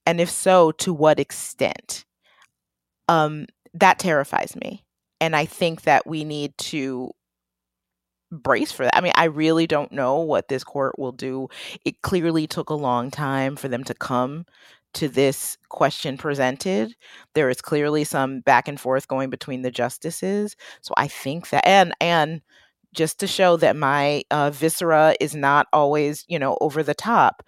and 0.07 0.19
if 0.19 0.29
so, 0.29 0.71
to 0.71 0.93
what 0.93 1.19
extent. 1.19 2.03
Um, 3.07 3.45
that 3.75 3.99
terrifies 3.99 4.55
me. 4.55 4.83
And 5.19 5.35
I 5.35 5.45
think 5.45 5.83
that 5.83 6.07
we 6.07 6.23
need 6.23 6.57
to 6.57 7.11
brace 8.31 8.71
for 8.71 8.83
that. 8.83 8.97
I 8.97 9.01
mean, 9.01 9.13
I 9.15 9.25
really 9.25 9.67
don't 9.67 9.91
know 9.91 10.21
what 10.21 10.47
this 10.47 10.63
court 10.63 10.97
will 10.97 11.11
do. 11.11 11.49
It 11.85 12.01
clearly 12.01 12.47
took 12.47 12.71
a 12.71 12.73
long 12.73 13.11
time 13.11 13.55
for 13.55 13.67
them 13.67 13.83
to 13.83 13.93
come 13.93 14.45
to 14.93 15.07
this 15.07 15.57
question 15.69 16.17
presented. 16.17 16.95
There 17.33 17.49
is 17.49 17.61
clearly 17.61 18.03
some 18.03 18.41
back 18.41 18.67
and 18.67 18.79
forth 18.79 19.07
going 19.07 19.29
between 19.29 19.61
the 19.61 19.71
justices. 19.71 20.55
So 20.81 20.93
I 20.97 21.07
think 21.07 21.49
that 21.49 21.65
and 21.67 21.93
and 22.01 22.41
just 22.93 23.19
to 23.21 23.27
show 23.27 23.55
that 23.57 23.75
my 23.75 24.23
uh, 24.31 24.51
viscera 24.51 25.15
is 25.21 25.33
not 25.35 25.67
always, 25.71 26.25
you 26.27 26.37
know, 26.37 26.57
over 26.61 26.83
the 26.83 26.93
top. 26.93 27.43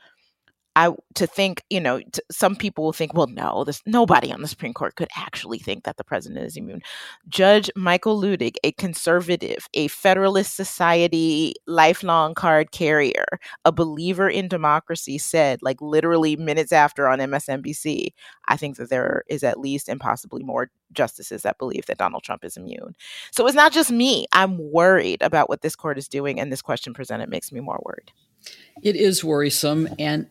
I 0.76 0.92
to 1.16 1.28
think, 1.28 1.64
you 1.70 1.80
know, 1.80 2.00
t- 2.00 2.22
some 2.32 2.56
people 2.56 2.84
will 2.84 2.94
think, 2.94 3.14
well, 3.14 3.28
no, 3.28 3.64
this 3.64 3.82
nobody 3.86 4.32
on 4.32 4.42
the 4.42 4.48
Supreme 4.48 4.74
Court 4.74 4.96
could 4.96 5.10
actually 5.16 5.60
think 5.60 5.84
that 5.84 5.98
the 5.98 6.04
president 6.04 6.46
is 6.46 6.58
immune. 6.58 6.82
Judge 7.30 7.70
Michael 7.76 8.20
Luttig, 8.20 8.56
a 8.64 8.72
conservative, 8.72 9.68
a 9.74 9.88
Federalist 9.88 10.56
Society 10.56 11.54
lifelong 11.68 12.34
card 12.34 12.72
carrier, 12.72 13.26
a 13.66 13.72
believer 13.72 14.28
in 14.30 14.48
democracy, 14.48 15.18
said, 15.18 15.62
like 15.62 15.82
literally 15.82 16.36
minutes 16.36 16.72
after 16.72 17.08
on 17.08 17.20
MSNBC, 17.20 18.10
I 18.48 18.58
think 18.58 18.78
that 18.78 18.90
there 18.90 19.24
is 19.30 19.44
at 19.44 19.60
least 19.60 19.90
and 19.90 20.00
possibly 20.00 20.44
more 20.44 20.72
justices 20.92 21.44
that 21.44 21.58
believe 21.58 21.86
that 21.88 21.98
Donald 21.98 22.24
Trump 22.24 22.44
is 22.44 22.58
immune. 22.58 22.96
So 23.32 23.46
it's 23.46 23.56
not 23.56 23.74
just 23.74 23.92
me. 23.92 24.26
I'm 24.32 24.58
worried 24.72 25.22
about 25.22 25.50
what 25.50 25.62
this 25.62 25.76
court 25.76 25.98
is 25.98 26.08
doing, 26.08 26.40
and 26.40 26.52
this 26.52 26.62
question 26.62 26.94
presented 26.94 27.30
makes 27.30 27.52
me 27.52 27.60
more 27.60 27.82
worried. 27.84 28.12
It 28.82 28.96
is 28.96 29.24
worrisome, 29.24 29.88
and 30.00 30.28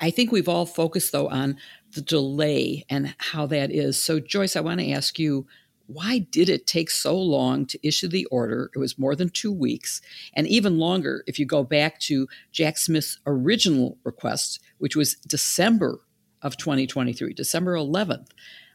I 0.00 0.10
think 0.10 0.32
we've 0.32 0.48
all 0.48 0.66
focused 0.66 1.12
though 1.12 1.28
on 1.28 1.58
the 1.94 2.00
delay 2.00 2.84
and 2.88 3.14
how 3.18 3.46
that 3.46 3.70
is. 3.70 4.02
So, 4.02 4.18
Joyce, 4.18 4.56
I 4.56 4.60
want 4.60 4.80
to 4.80 4.90
ask 4.90 5.18
you 5.18 5.46
why 5.86 6.18
did 6.18 6.48
it 6.48 6.66
take 6.66 6.90
so 6.90 7.18
long 7.18 7.66
to 7.66 7.86
issue 7.86 8.08
the 8.08 8.24
order? 8.26 8.70
It 8.74 8.78
was 8.78 8.98
more 8.98 9.14
than 9.14 9.28
two 9.28 9.52
weeks, 9.52 10.00
and 10.32 10.46
even 10.46 10.78
longer 10.78 11.22
if 11.26 11.38
you 11.38 11.44
go 11.44 11.62
back 11.62 12.00
to 12.00 12.26
Jack 12.52 12.78
Smith's 12.78 13.18
original 13.26 13.98
request, 14.02 14.60
which 14.78 14.96
was 14.96 15.16
December 15.26 16.00
of 16.40 16.56
2023, 16.56 17.34
December 17.34 17.74
11th. 17.74 18.28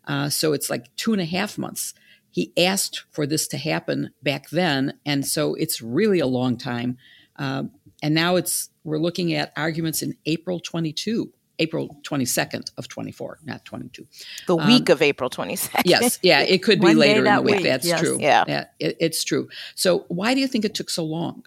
Uh, 0.08 0.30
so 0.30 0.54
it's 0.54 0.70
like 0.70 0.96
two 0.98 1.14
and 1.14 1.22
a 1.22 1.26
half 1.26 1.58
months. 1.58 1.94
He 2.32 2.54
asked 2.58 3.06
for 3.12 3.26
this 3.26 3.48
to 3.50 3.58
happen 3.58 4.12
back 4.22 4.50
then, 4.50 4.94
and 5.06 5.26
so 5.26 5.56
it's 5.56 5.82
really 5.82 6.20
a 6.20 6.28
long 6.28 6.58
time. 6.58 6.98
Uh, 7.40 7.64
and 8.04 8.14
now 8.14 8.36
it's 8.36 8.70
we're 8.84 9.00
looking 9.00 9.34
at 9.34 9.52
arguments 9.58 10.02
in 10.02 10.16
April 10.26 10.60
22, 10.60 11.32
April 11.60 11.98
22nd 12.04 12.72
of 12.78 12.88
24, 12.88 13.40
not 13.46 13.66
22. 13.66 14.06
The 14.48 14.58
um, 14.58 14.68
week 14.68 14.90
of 14.90 15.02
April 15.02 15.30
22nd. 15.30 15.82
Yes, 15.86 16.20
yeah, 16.22 16.42
it 16.42 16.64
could 16.64 16.80
be 16.80 16.94
later 16.94 17.26
in 17.26 17.36
the 17.36 17.42
week. 17.42 17.56
week. 17.56 17.64
That's 17.64 17.86
yes. 17.86 18.00
true. 18.00 18.18
Yeah, 18.20 18.46
yeah 18.48 18.66
it, 18.80 18.98
it's 19.00 19.24
true. 19.24 19.50
So 19.76 20.06
why 20.10 20.34
do 20.34 20.42
you 20.42 20.48
think 20.48 20.66
it 20.66 20.74
took 20.76 20.90
so 20.90 21.04
long? 21.04 21.46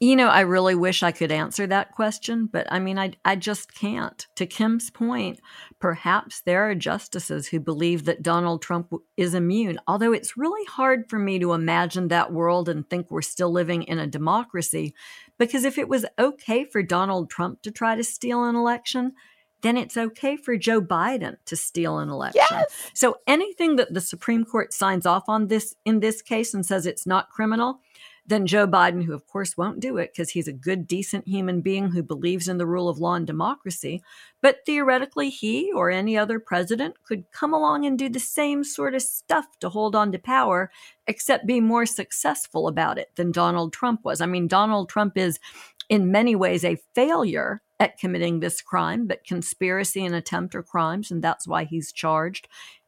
You 0.00 0.14
know, 0.14 0.28
I 0.28 0.40
really 0.40 0.76
wish 0.76 1.02
I 1.02 1.10
could 1.10 1.32
answer 1.32 1.66
that 1.66 1.92
question, 1.92 2.46
but 2.46 2.66
I 2.70 2.78
mean, 2.78 2.98
I, 2.98 3.12
I 3.24 3.34
just 3.34 3.74
can't. 3.74 4.26
To 4.36 4.46
Kim's 4.46 4.90
point, 4.90 5.40
perhaps 5.80 6.40
there 6.42 6.70
are 6.70 6.74
justices 6.76 7.48
who 7.48 7.58
believe 7.58 8.04
that 8.04 8.22
Donald 8.22 8.62
Trump 8.62 8.92
is 9.16 9.34
immune, 9.34 9.80
although 9.88 10.12
it's 10.12 10.36
really 10.36 10.64
hard 10.66 11.08
for 11.08 11.18
me 11.18 11.40
to 11.40 11.52
imagine 11.52 12.08
that 12.08 12.32
world 12.32 12.68
and 12.68 12.88
think 12.88 13.10
we're 13.10 13.22
still 13.22 13.50
living 13.50 13.82
in 13.82 13.98
a 13.98 14.06
democracy. 14.06 14.94
Because 15.36 15.64
if 15.64 15.78
it 15.78 15.88
was 15.88 16.06
okay 16.18 16.64
for 16.64 16.82
Donald 16.82 17.28
Trump 17.28 17.62
to 17.62 17.72
try 17.72 17.96
to 17.96 18.04
steal 18.04 18.44
an 18.44 18.54
election, 18.54 19.14
then 19.62 19.76
it's 19.76 19.96
okay 19.96 20.36
for 20.36 20.56
Joe 20.56 20.80
Biden 20.80 21.36
to 21.46 21.56
steal 21.56 21.98
an 21.98 22.08
election. 22.08 22.42
Yes. 22.48 22.90
So 22.94 23.16
anything 23.26 23.76
that 23.76 23.92
the 23.92 24.00
Supreme 24.00 24.44
Court 24.44 24.72
signs 24.72 25.06
off 25.06 25.24
on 25.28 25.48
this 25.48 25.74
in 25.84 25.98
this 26.00 26.22
case 26.22 26.54
and 26.54 26.64
says 26.64 26.86
it's 26.86 27.06
not 27.06 27.30
criminal, 27.30 27.80
then 28.28 28.46
Joe 28.46 28.66
Biden, 28.66 29.04
who 29.04 29.14
of 29.14 29.26
course 29.26 29.56
won't 29.56 29.80
do 29.80 29.96
it 29.96 30.12
because 30.12 30.30
he's 30.30 30.46
a 30.46 30.52
good, 30.52 30.86
decent 30.86 31.26
human 31.26 31.62
being 31.62 31.90
who 31.90 32.02
believes 32.02 32.46
in 32.46 32.58
the 32.58 32.66
rule 32.66 32.88
of 32.88 32.98
law 32.98 33.14
and 33.14 33.26
democracy, 33.26 34.02
but 34.42 34.58
theoretically, 34.66 35.30
he 35.30 35.72
or 35.72 35.90
any 35.90 36.16
other 36.16 36.38
president 36.38 37.02
could 37.02 37.30
come 37.32 37.54
along 37.54 37.86
and 37.86 37.98
do 37.98 38.08
the 38.08 38.20
same 38.20 38.62
sort 38.64 38.94
of 38.94 39.02
stuff 39.02 39.46
to 39.60 39.70
hold 39.70 39.96
on 39.96 40.12
to 40.12 40.18
power, 40.18 40.70
except 41.06 41.46
be 41.46 41.60
more 41.60 41.86
successful 41.86 42.68
about 42.68 42.98
it 42.98 43.10
than 43.16 43.32
Donald 43.32 43.72
Trump 43.72 44.04
was. 44.04 44.20
I 44.20 44.26
mean, 44.26 44.46
Donald 44.46 44.88
Trump 44.88 45.16
is 45.16 45.40
in 45.88 46.12
many 46.12 46.36
ways 46.36 46.64
a 46.64 46.76
failure 46.94 47.62
at 47.80 47.98
committing 47.98 48.40
this 48.40 48.60
crime, 48.60 49.06
but 49.06 49.24
conspiracy 49.24 50.04
and 50.04 50.14
attempt 50.14 50.54
are 50.54 50.62
crimes, 50.62 51.10
and 51.10 51.22
that's 51.22 51.48
why 51.48 51.64
he's 51.64 51.92
charged. 51.92 52.46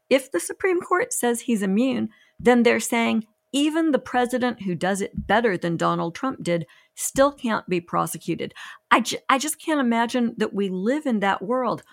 If 0.09 0.31
the 0.31 0.39
Supreme 0.39 0.81
Court 0.81 1.13
says 1.13 1.41
he's 1.41 1.63
immune, 1.63 2.09
then 2.39 2.63
they're 2.63 2.79
saying 2.79 3.25
even 3.51 3.91
the 3.91 3.99
president 3.99 4.63
who 4.63 4.75
does 4.75 5.01
it 5.01 5.27
better 5.27 5.57
than 5.57 5.77
Donald 5.77 6.15
Trump 6.15 6.43
did 6.43 6.65
still 6.95 7.31
can't 7.31 7.67
be 7.67 7.81
prosecuted. 7.81 8.53
I 8.89 9.01
just 9.01 9.59
can't 9.63 9.79
imagine 9.79 10.35
that 10.37 10.53
we 10.53 10.69
live 10.69 11.05
in 11.05 11.19
that 11.19 11.41
world. 11.41 11.83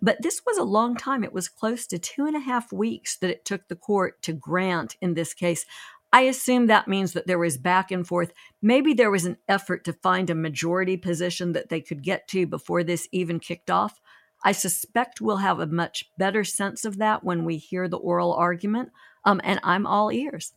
But 0.00 0.22
this 0.22 0.42
was 0.46 0.58
a 0.58 0.64
long 0.64 0.96
time. 0.96 1.22
It 1.22 1.32
was 1.32 1.48
close 1.48 1.86
to 1.88 1.98
two 1.98 2.24
and 2.26 2.34
a 2.34 2.40
half 2.40 2.72
weeks 2.72 3.16
that 3.18 3.30
it 3.30 3.44
took 3.44 3.68
the 3.68 3.76
court 3.76 4.20
to 4.22 4.32
grant, 4.32 4.96
in 5.00 5.14
this 5.14 5.34
case, 5.34 5.66
I 6.12 6.22
assume 6.22 6.66
that 6.66 6.88
means 6.88 7.14
that 7.14 7.26
there 7.26 7.38
was 7.38 7.56
back 7.56 7.90
and 7.90 8.06
forth. 8.06 8.32
Maybe 8.60 8.92
there 8.92 9.10
was 9.10 9.24
an 9.24 9.38
effort 9.48 9.84
to 9.84 9.94
find 9.94 10.28
a 10.28 10.34
majority 10.34 10.98
position 10.98 11.52
that 11.52 11.70
they 11.70 11.80
could 11.80 12.02
get 12.02 12.28
to 12.28 12.46
before 12.46 12.84
this 12.84 13.08
even 13.12 13.40
kicked 13.40 13.70
off. 13.70 13.98
I 14.44 14.52
suspect 14.52 15.20
we'll 15.20 15.38
have 15.38 15.58
a 15.58 15.66
much 15.66 16.10
better 16.18 16.44
sense 16.44 16.84
of 16.84 16.98
that 16.98 17.24
when 17.24 17.44
we 17.44 17.56
hear 17.56 17.88
the 17.88 17.96
oral 17.96 18.34
argument. 18.34 18.90
Um, 19.24 19.40
and 19.42 19.58
I'm 19.62 19.86
all 19.86 20.12
ears. 20.12 20.52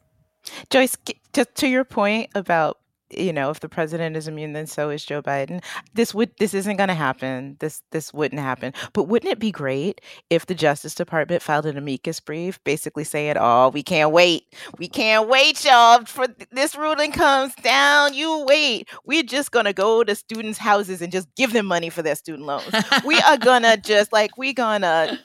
Joyce, 0.69 0.97
to, 1.33 1.45
to 1.45 1.67
your 1.67 1.85
point 1.85 2.29
about 2.35 2.77
you 3.11 3.31
know, 3.31 3.49
if 3.49 3.59
the 3.59 3.69
president 3.69 4.15
is 4.17 4.27
immune, 4.27 4.53
then 4.53 4.65
so 4.65 4.89
is 4.89 5.05
Joe 5.05 5.21
Biden. 5.21 5.63
This 5.93 6.13
would 6.13 6.31
this 6.39 6.53
isn't 6.53 6.77
going 6.77 6.89
to 6.89 6.95
happen. 6.95 7.55
This 7.59 7.81
this 7.91 8.13
wouldn't 8.13 8.41
happen. 8.41 8.73
But 8.93 9.03
wouldn't 9.03 9.31
it 9.31 9.39
be 9.39 9.51
great 9.51 10.01
if 10.29 10.47
the 10.47 10.55
Justice 10.55 10.95
Department 10.95 11.41
filed 11.41 11.65
an 11.65 11.77
amicus 11.77 12.19
brief, 12.19 12.61
basically 12.63 13.03
saying, 13.03 13.35
"Oh, 13.39 13.69
we 13.69 13.83
can't 13.83 14.11
wait. 14.11 14.43
We 14.79 14.87
can't 14.87 15.29
wait, 15.29 15.63
y'all, 15.63 16.03
for 16.05 16.27
this 16.51 16.75
ruling 16.75 17.11
comes 17.11 17.53
down. 17.55 18.13
You 18.13 18.43
wait. 18.47 18.89
We're 19.05 19.23
just 19.23 19.51
gonna 19.51 19.73
go 19.73 20.03
to 20.03 20.15
students' 20.15 20.57
houses 20.57 21.01
and 21.01 21.11
just 21.11 21.27
give 21.35 21.53
them 21.53 21.67
money 21.67 21.89
for 21.89 22.01
their 22.01 22.15
student 22.15 22.45
loans. 22.45 22.73
we 23.05 23.19
are 23.21 23.37
gonna 23.37 23.77
just 23.83 24.11
like 24.11 24.37
we 24.37 24.53
gonna." 24.53 25.19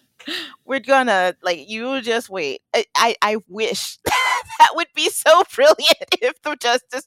We're 0.65 0.81
gonna 0.81 1.35
like 1.43 1.69
you 1.69 2.01
just 2.01 2.29
wait. 2.29 2.63
I 2.75 2.85
I, 2.95 3.17
I 3.23 3.37
wish 3.49 3.99
that 4.59 4.71
would 4.75 4.89
be 4.95 5.09
so 5.09 5.43
brilliant 5.55 6.15
if 6.21 6.41
the 6.43 6.57
justice, 6.57 7.07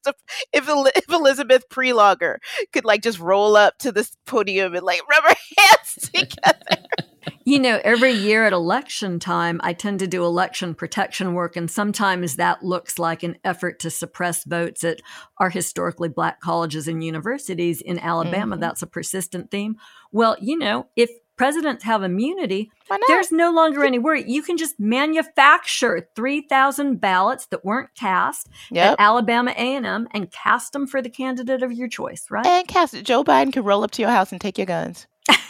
if, 0.51 0.65
if 0.67 1.09
Elizabeth 1.09 1.69
Prelogar 1.69 2.37
could 2.71 2.85
like 2.85 3.01
just 3.01 3.19
roll 3.19 3.55
up 3.55 3.77
to 3.79 3.91
this 3.91 4.15
podium 4.25 4.75
and 4.75 4.83
like 4.83 5.01
rub 5.09 5.23
her 5.23 5.35
hands 5.57 6.09
together. 6.13 6.83
You 7.45 7.59
know, 7.59 7.79
every 7.83 8.11
year 8.11 8.45
at 8.45 8.53
election 8.53 9.19
time, 9.19 9.59
I 9.63 9.73
tend 9.73 9.99
to 9.99 10.07
do 10.07 10.23
election 10.23 10.75
protection 10.75 11.33
work, 11.33 11.55
and 11.55 11.69
sometimes 11.69 12.35
that 12.37 12.63
looks 12.63 12.97
like 12.97 13.23
an 13.23 13.37
effort 13.43 13.79
to 13.79 13.89
suppress 13.89 14.43
votes 14.45 14.83
at 14.83 15.01
our 15.37 15.49
historically 15.49 16.09
black 16.09 16.39
colleges 16.39 16.87
and 16.87 17.03
universities 17.03 17.81
in 17.81 17.99
Alabama. 17.99 18.55
Mm-hmm. 18.55 18.61
That's 18.61 18.81
a 18.81 18.87
persistent 18.87 19.51
theme. 19.51 19.75
Well, 20.11 20.37
you 20.41 20.57
know, 20.57 20.87
if 20.95 21.09
presidents 21.35 21.83
have 21.83 22.03
immunity, 22.03 22.71
there's 23.07 23.31
no 23.31 23.51
longer 23.51 23.83
any 23.83 23.99
worry. 23.99 24.23
You 24.29 24.41
can 24.41 24.57
just 24.57 24.79
manufacture 24.79 26.07
3,000 26.15 26.99
ballots 26.99 27.47
that 27.47 27.65
weren't 27.65 27.89
cast 27.95 28.49
yep. 28.71 28.93
at 28.93 28.99
Alabama 28.99 29.51
A&M 29.51 30.07
and 30.11 30.31
cast 30.31 30.73
them 30.73 30.87
for 30.87 31.01
the 31.01 31.09
candidate 31.09 31.63
of 31.63 31.71
your 31.71 31.87
choice, 31.87 32.27
right? 32.29 32.45
And 32.45 32.67
cast 32.67 32.93
it. 32.93 33.03
Joe 33.05 33.23
Biden 33.23 33.51
could 33.51 33.65
roll 33.65 33.83
up 33.83 33.91
to 33.91 34.01
your 34.01 34.11
house 34.11 34.31
and 34.31 34.39
take 34.39 34.57
your 34.57 34.67
guns. 34.67 35.07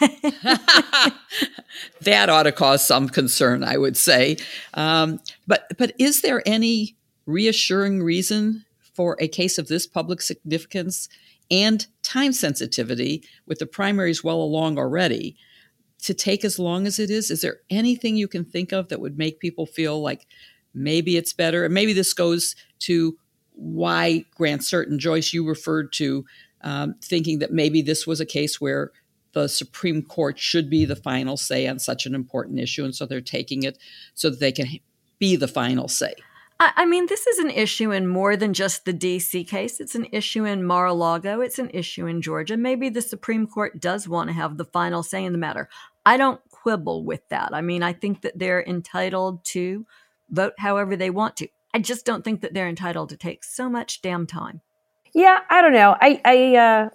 that 2.00 2.28
ought 2.28 2.44
to 2.44 2.52
cause 2.52 2.86
some 2.86 3.08
concern, 3.08 3.64
I 3.64 3.76
would 3.76 3.96
say. 3.96 4.36
Um, 4.74 5.20
but 5.46 5.66
but 5.78 5.92
is 5.98 6.22
there 6.22 6.42
any 6.46 6.96
reassuring 7.26 8.02
reason 8.02 8.64
for 8.94 9.16
a 9.20 9.28
case 9.28 9.58
of 9.58 9.68
this 9.68 9.86
public 9.86 10.22
significance 10.22 11.08
and 11.50 11.86
time 12.02 12.32
sensitivity 12.32 13.24
with 13.46 13.58
the 13.58 13.66
primaries 13.66 14.22
well 14.22 14.40
along 14.40 14.78
already? 14.78 15.36
To 16.04 16.14
take 16.14 16.44
as 16.44 16.58
long 16.58 16.86
as 16.86 16.98
it 16.98 17.10
is? 17.10 17.30
Is 17.30 17.40
there 17.40 17.58
anything 17.70 18.16
you 18.16 18.28
can 18.28 18.44
think 18.44 18.72
of 18.72 18.88
that 18.88 19.00
would 19.00 19.18
make 19.18 19.40
people 19.40 19.66
feel 19.66 20.00
like 20.00 20.26
maybe 20.74 21.16
it's 21.16 21.32
better? 21.32 21.64
And 21.64 21.74
maybe 21.74 21.92
this 21.92 22.12
goes 22.12 22.54
to 22.80 23.16
why 23.52 24.24
Grant 24.34 24.64
Certain, 24.64 24.98
Joyce, 24.98 25.32
you 25.32 25.46
referred 25.46 25.92
to 25.94 26.24
um, 26.60 26.94
thinking 27.02 27.38
that 27.38 27.52
maybe 27.52 27.82
this 27.82 28.06
was 28.06 28.20
a 28.20 28.26
case 28.26 28.60
where 28.60 28.92
the 29.32 29.48
Supreme 29.48 30.02
Court 30.02 30.38
should 30.38 30.70
be 30.70 30.84
the 30.84 30.96
final 30.96 31.36
say 31.36 31.66
on 31.66 31.78
such 31.78 32.06
an 32.06 32.14
important 32.14 32.60
issue. 32.60 32.84
And 32.84 32.94
so 32.94 33.06
they're 33.06 33.20
taking 33.20 33.62
it 33.62 33.78
so 34.14 34.30
that 34.30 34.40
they 34.40 34.52
can 34.52 34.68
be 35.18 35.36
the 35.36 35.48
final 35.48 35.88
say. 35.88 36.14
I 36.60 36.86
mean, 36.86 37.06
this 37.06 37.26
is 37.26 37.38
an 37.40 37.50
issue 37.50 37.90
in 37.90 38.06
more 38.06 38.36
than 38.36 38.54
just 38.54 38.84
the 38.84 38.94
DC 38.94 39.46
case. 39.48 39.80
It's 39.80 39.96
an 39.96 40.06
issue 40.12 40.44
in 40.44 40.64
Mar 40.64 40.86
a 40.86 40.94
Lago. 40.94 41.40
It's 41.40 41.58
an 41.58 41.68
issue 41.74 42.06
in 42.06 42.22
Georgia. 42.22 42.56
Maybe 42.56 42.88
the 42.88 43.02
Supreme 43.02 43.46
Court 43.46 43.80
does 43.80 44.08
want 44.08 44.28
to 44.28 44.34
have 44.34 44.56
the 44.56 44.64
final 44.64 45.02
say 45.02 45.24
in 45.24 45.32
the 45.32 45.38
matter. 45.38 45.68
I 46.06 46.16
don't 46.16 46.40
quibble 46.50 47.04
with 47.04 47.28
that. 47.28 47.50
I 47.52 47.60
mean, 47.60 47.82
I 47.82 47.92
think 47.92 48.22
that 48.22 48.38
they're 48.38 48.62
entitled 48.62 49.44
to 49.46 49.86
vote 50.30 50.54
however 50.58 50.96
they 50.96 51.10
want 51.10 51.36
to. 51.36 51.48
I 51.72 51.78
just 51.78 52.06
don't 52.06 52.22
think 52.24 52.40
that 52.42 52.54
they're 52.54 52.68
entitled 52.68 53.08
to 53.10 53.16
take 53.16 53.44
so 53.44 53.68
much 53.68 54.00
damn 54.02 54.26
time. 54.26 54.60
Yeah, 55.14 55.40
I 55.48 55.62
don't 55.62 55.72
know. 55.72 55.96
I, 56.00 56.20
I, 56.24 56.56
uh, 56.56 56.88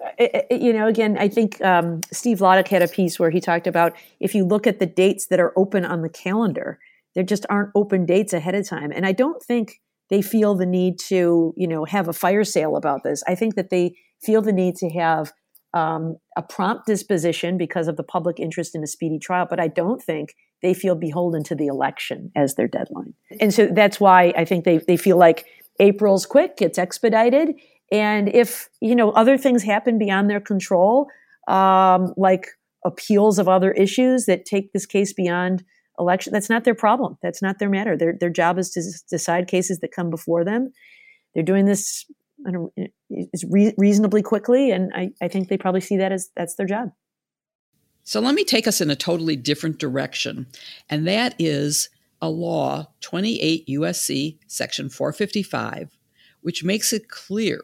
you 0.52 0.74
know, 0.74 0.88
again, 0.88 1.18
I 1.18 1.30
think 1.30 1.62
um, 1.62 2.02
Steve 2.12 2.40
Vladeck 2.40 2.68
had 2.68 2.82
a 2.82 2.88
piece 2.88 3.18
where 3.18 3.30
he 3.30 3.40
talked 3.40 3.66
about 3.66 3.94
if 4.20 4.36
you 4.36 4.44
look 4.44 4.68
at 4.68 4.80
the 4.80 4.86
dates 4.86 5.28
that 5.28 5.40
are 5.40 5.54
open 5.56 5.86
on 5.86 6.02
the 6.02 6.10
calendar, 6.10 6.80
there 7.16 7.24
just 7.24 7.46
aren't 7.50 7.72
open 7.76 8.06
dates 8.06 8.34
ahead 8.34 8.56
of 8.56 8.68
time, 8.68 8.92
and 8.94 9.06
I 9.06 9.14
don't 9.14 9.42
think 9.42 9.80
they 10.10 10.22
feel 10.22 10.54
the 10.56 10.66
need 10.66 11.00
to, 11.00 11.54
you 11.56 11.68
know, 11.68 11.86
have 11.86 12.08
a 12.08 12.14
fire 12.14 12.44
sale 12.44 12.76
about 12.76 13.04
this. 13.04 13.24
I 13.26 13.36
think 13.36 13.56
that 13.56 13.70
they 13.70 13.96
feel 14.22 14.42
the 14.42 14.52
need 14.52 14.76
to 14.78 14.90
have 14.90 15.32
um, 15.74 16.18
a 16.36 16.42
prompt 16.42 16.86
disposition 16.88 17.58
because 17.58 17.88
of 17.88 17.98
the 17.98 18.04
public 18.04 18.40
interest 18.40 18.76
in 18.76 18.84
a 18.84 18.88
speedy 18.88 19.20
trial, 19.20 19.48
but 19.50 19.60
I 19.60 19.68
don't 19.68 20.02
think 20.02 20.36
they 20.62 20.74
feel 20.74 20.96
beholden 20.96 21.44
to 21.44 21.56
the 21.56 21.68
election 21.68 22.32
as 22.36 22.56
their 22.56 22.68
deadline. 22.68 23.14
And 23.40 23.54
so 23.54 23.68
that's 23.68 24.00
why 24.00 24.34
I 24.36 24.46
think 24.46 24.66
they, 24.66 24.80
they 24.80 24.98
feel 24.98 25.18
like 25.18 25.46
April's 25.80 26.26
quick, 26.26 26.58
it's 26.62 26.78
expedited. 26.78 27.56
And 27.92 28.30
if, 28.30 28.70
you 28.82 28.96
know, 28.96 29.12
other 29.12 29.38
things 29.38 29.64
happen 29.64 29.98
beyond 29.98 30.30
their 30.30 30.42
control, 30.42 31.08
um, 31.48 32.14
like 32.18 32.48
appeals 32.86 33.40
of 33.40 33.48
other 33.48 33.72
issues 33.72 34.26
that 34.26 34.46
take 34.46 34.74
this 34.74 34.86
case 34.86 35.14
beyond 35.14 35.64
election, 35.98 36.34
that's 36.34 36.50
not 36.50 36.64
their 36.64 36.76
problem. 36.76 37.18
That's 37.22 37.42
not 37.42 37.60
their 37.60 37.70
matter. 37.70 37.98
Their, 37.98 38.16
their 38.20 38.30
job 38.30 38.58
is 38.58 38.70
to 38.72 38.82
decide 39.10 39.48
cases 39.48 39.80
that 39.80 39.92
come 39.92 40.10
before 40.10 40.44
them. 40.44 40.72
They're 41.34 41.44
doing 41.44 41.66
this 41.66 42.06
is 43.10 43.46
re- 43.50 43.74
reasonably 43.78 44.22
quickly, 44.22 44.72
and 44.72 44.92
I, 44.94 45.12
I 45.22 45.28
think 45.28 45.50
they 45.50 45.58
probably 45.58 45.82
see 45.82 45.98
that 45.98 46.12
as 46.12 46.30
that's 46.36 46.56
their 46.56 46.66
job. 46.66 46.92
So 48.04 48.20
let 48.20 48.34
me 48.34 48.44
take 48.44 48.68
us 48.68 48.82
in 48.82 48.90
a 48.90 48.96
totally 48.96 49.36
different 49.36 49.78
direction, 49.78 50.48
and 50.90 51.08
that 51.08 51.36
is 51.38 51.90
a 52.22 52.30
law, 52.30 52.88
28 53.02 53.68
USC 53.68 54.38
section 54.48 54.90
455, 54.90 55.98
which 56.42 56.64
makes 56.64 56.92
it 56.92 57.10
clear 57.10 57.62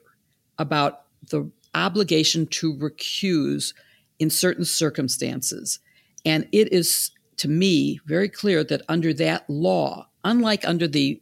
about 0.57 1.03
the 1.29 1.49
obligation 1.73 2.47
to 2.47 2.73
recuse 2.73 3.73
in 4.19 4.29
certain 4.29 4.65
circumstances. 4.65 5.79
And 6.25 6.47
it 6.51 6.71
is, 6.71 7.11
to 7.37 7.47
me, 7.47 7.99
very 8.05 8.29
clear 8.29 8.63
that 8.63 8.81
under 8.87 9.13
that 9.13 9.49
law, 9.49 10.07
unlike 10.23 10.67
under 10.67 10.87
the 10.87 11.21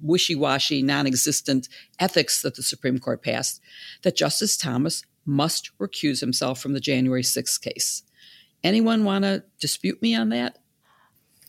wishy 0.00 0.34
washy, 0.34 0.82
non 0.82 1.06
existent 1.06 1.68
ethics 1.98 2.42
that 2.42 2.56
the 2.56 2.62
Supreme 2.62 2.98
Court 2.98 3.22
passed, 3.22 3.60
that 4.02 4.16
Justice 4.16 4.56
Thomas 4.56 5.02
must 5.24 5.70
recuse 5.78 6.20
himself 6.20 6.60
from 6.60 6.72
the 6.72 6.80
January 6.80 7.22
6th 7.22 7.60
case. 7.60 8.02
Anyone 8.62 9.04
want 9.04 9.24
to 9.24 9.44
dispute 9.60 10.02
me 10.02 10.14
on 10.14 10.30
that? 10.30 10.58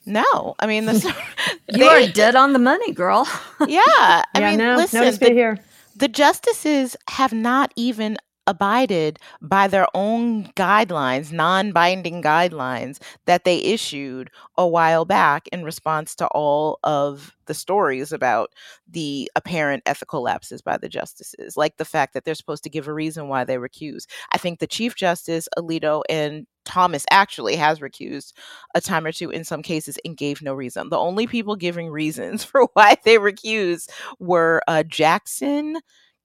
No, 0.05 0.55
I 0.59 0.65
mean, 0.67 0.85
the, 0.85 1.15
you 1.73 1.85
are 1.85 2.07
dead 2.07 2.35
on 2.35 2.53
the 2.53 2.59
money, 2.59 2.91
girl. 2.91 3.27
yeah, 3.67 3.81
I 3.87 4.23
yeah, 4.35 4.49
mean, 4.49 4.59
no, 4.59 4.75
listen, 4.75 5.01
no 5.01 5.11
the, 5.11 5.29
here. 5.29 5.59
the 5.95 6.07
justices 6.07 6.95
have 7.09 7.33
not 7.33 7.71
even 7.75 8.17
abided 8.47 9.19
by 9.41 9.67
their 9.67 9.87
own 9.93 10.45
guidelines, 10.53 11.31
non 11.31 11.71
binding 11.71 12.21
guidelines 12.21 12.99
that 13.25 13.43
they 13.45 13.57
issued 13.59 14.29
a 14.57 14.67
while 14.67 15.05
back 15.05 15.47
in 15.49 15.63
response 15.63 16.15
to 16.15 16.27
all 16.27 16.79
of 16.83 17.35
the 17.45 17.53
stories 17.53 18.11
about 18.11 18.49
the 18.89 19.29
apparent 19.35 19.83
ethical 19.85 20.21
lapses 20.23 20.61
by 20.61 20.77
the 20.77 20.89
justices, 20.89 21.55
like 21.57 21.77
the 21.77 21.85
fact 21.85 22.13
that 22.13 22.25
they're 22.25 22.35
supposed 22.35 22.63
to 22.63 22.69
give 22.69 22.87
a 22.87 22.93
reason 22.93 23.27
why 23.27 23.43
they 23.43 23.55
recuse. 23.57 24.05
I 24.31 24.37
think 24.37 24.59
the 24.59 24.67
Chief 24.67 24.95
Justice, 24.95 25.47
Alito, 25.57 26.03
and 26.09 26.47
Thomas 26.65 27.05
actually 27.11 27.55
has 27.55 27.79
recused 27.79 28.33
a 28.75 28.81
time 28.81 29.05
or 29.05 29.11
two 29.11 29.29
in 29.31 29.43
some 29.43 29.61
cases 29.63 29.97
and 30.05 30.15
gave 30.15 30.41
no 30.41 30.53
reason. 30.53 30.89
The 30.89 30.97
only 30.97 31.27
people 31.27 31.55
giving 31.55 31.89
reasons 31.89 32.43
for 32.45 32.67
why 32.73 32.97
they 33.03 33.17
recused 33.17 33.89
were 34.19 34.61
uh, 34.67 34.83
Jackson, 34.83 35.77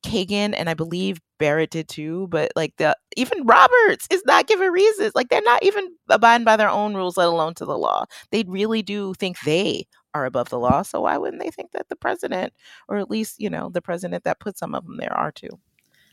Kagan 0.06 0.54
and 0.56 0.70
I 0.70 0.74
believe 0.74 1.20
Barrett 1.38 1.70
did 1.70 1.88
too, 1.88 2.28
but 2.30 2.52
like 2.56 2.74
the 2.76 2.96
even 3.16 3.44
Roberts 3.44 4.06
is 4.10 4.22
not 4.24 4.46
giving 4.46 4.70
reasons. 4.70 5.12
Like 5.14 5.28
they're 5.28 5.42
not 5.42 5.62
even 5.62 5.88
abiding 6.08 6.44
by 6.44 6.56
their 6.56 6.68
own 6.68 6.94
rules, 6.94 7.16
let 7.16 7.28
alone 7.28 7.54
to 7.54 7.64
the 7.64 7.76
law. 7.76 8.04
They 8.30 8.44
really 8.46 8.82
do 8.82 9.14
think 9.14 9.36
they 9.40 9.86
are 10.14 10.24
above 10.24 10.48
the 10.48 10.58
law. 10.58 10.82
So 10.82 11.02
why 11.02 11.18
wouldn't 11.18 11.42
they 11.42 11.50
think 11.50 11.72
that 11.72 11.88
the 11.88 11.96
president, 11.96 12.52
or 12.88 12.98
at 12.98 13.10
least, 13.10 13.40
you 13.40 13.50
know, 13.50 13.68
the 13.68 13.82
president 13.82 14.24
that 14.24 14.40
put 14.40 14.56
some 14.56 14.74
of 14.74 14.86
them 14.86 14.96
there 14.96 15.12
are 15.12 15.32
too? 15.32 15.50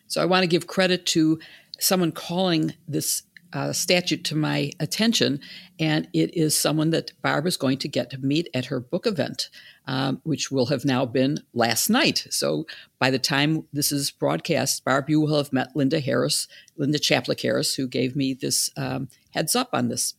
So 0.08 0.22
I 0.22 0.26
want 0.26 0.44
to 0.44 0.48
give 0.48 0.68
credit 0.68 1.06
to 1.08 1.40
someone 1.80 2.12
calling 2.12 2.74
this 2.88 3.24
uh, 3.54 3.72
statute 3.72 4.24
to 4.26 4.36
my 4.36 4.72
attention, 4.80 5.40
and 5.80 6.08
it 6.14 6.36
is 6.36 6.58
someone 6.58 6.90
that 6.90 7.12
Barb 7.22 7.46
is 7.46 7.58
going 7.58 7.78
to 7.80 7.88
get 7.88 8.10
to 8.10 8.18
meet 8.18 8.50
at 8.54 8.66
her 8.66 8.80
book 8.80 9.06
event, 9.06 9.50
um, 9.88 10.22
which 10.24 10.52
will 10.52 10.68
have 10.68 10.86
now 10.86 11.06
been 11.06 11.38
last 11.54 11.90
night. 11.90 12.28
So 12.30 12.66
by 13.00 13.12
the 13.12 13.20
time 13.20 13.66
this 13.72 13.92
is 13.92 14.12
broadcast, 14.12 14.84
Barb, 14.84 15.10
you 15.10 15.22
will 15.22 15.38
have 15.38 15.54
met 15.54 15.76
Linda 15.76 16.00
Harris, 16.00 16.48
Linda 16.78 17.00
Chaplik 17.00 17.42
Harris, 17.42 17.76
who 17.76 17.88
gave 17.88 18.16
me 18.16 18.34
this 18.34 18.72
um, 18.76 19.08
heads 19.32 19.56
up 19.56 19.70
on 19.74 19.90
this. 19.90 20.16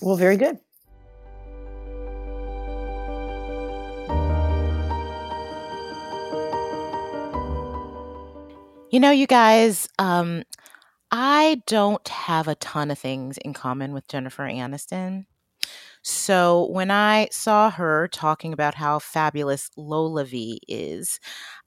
Well, 0.00 0.16
very 0.16 0.36
good. 0.36 0.58
You 8.90 9.00
know, 9.00 9.10
you 9.10 9.26
guys, 9.26 9.88
um, 9.98 10.44
I 11.16 11.62
don't 11.68 12.08
have 12.08 12.48
a 12.48 12.56
ton 12.56 12.90
of 12.90 12.98
things 12.98 13.38
in 13.38 13.52
common 13.54 13.92
with 13.92 14.08
Jennifer 14.08 14.42
Aniston. 14.42 15.26
So 16.02 16.68
when 16.72 16.90
I 16.90 17.28
saw 17.32 17.70
her 17.70 18.08
talking 18.08 18.52
about 18.52 18.74
how 18.74 18.98
fabulous 18.98 19.70
LolaVie 19.78 20.58
is, 20.68 21.20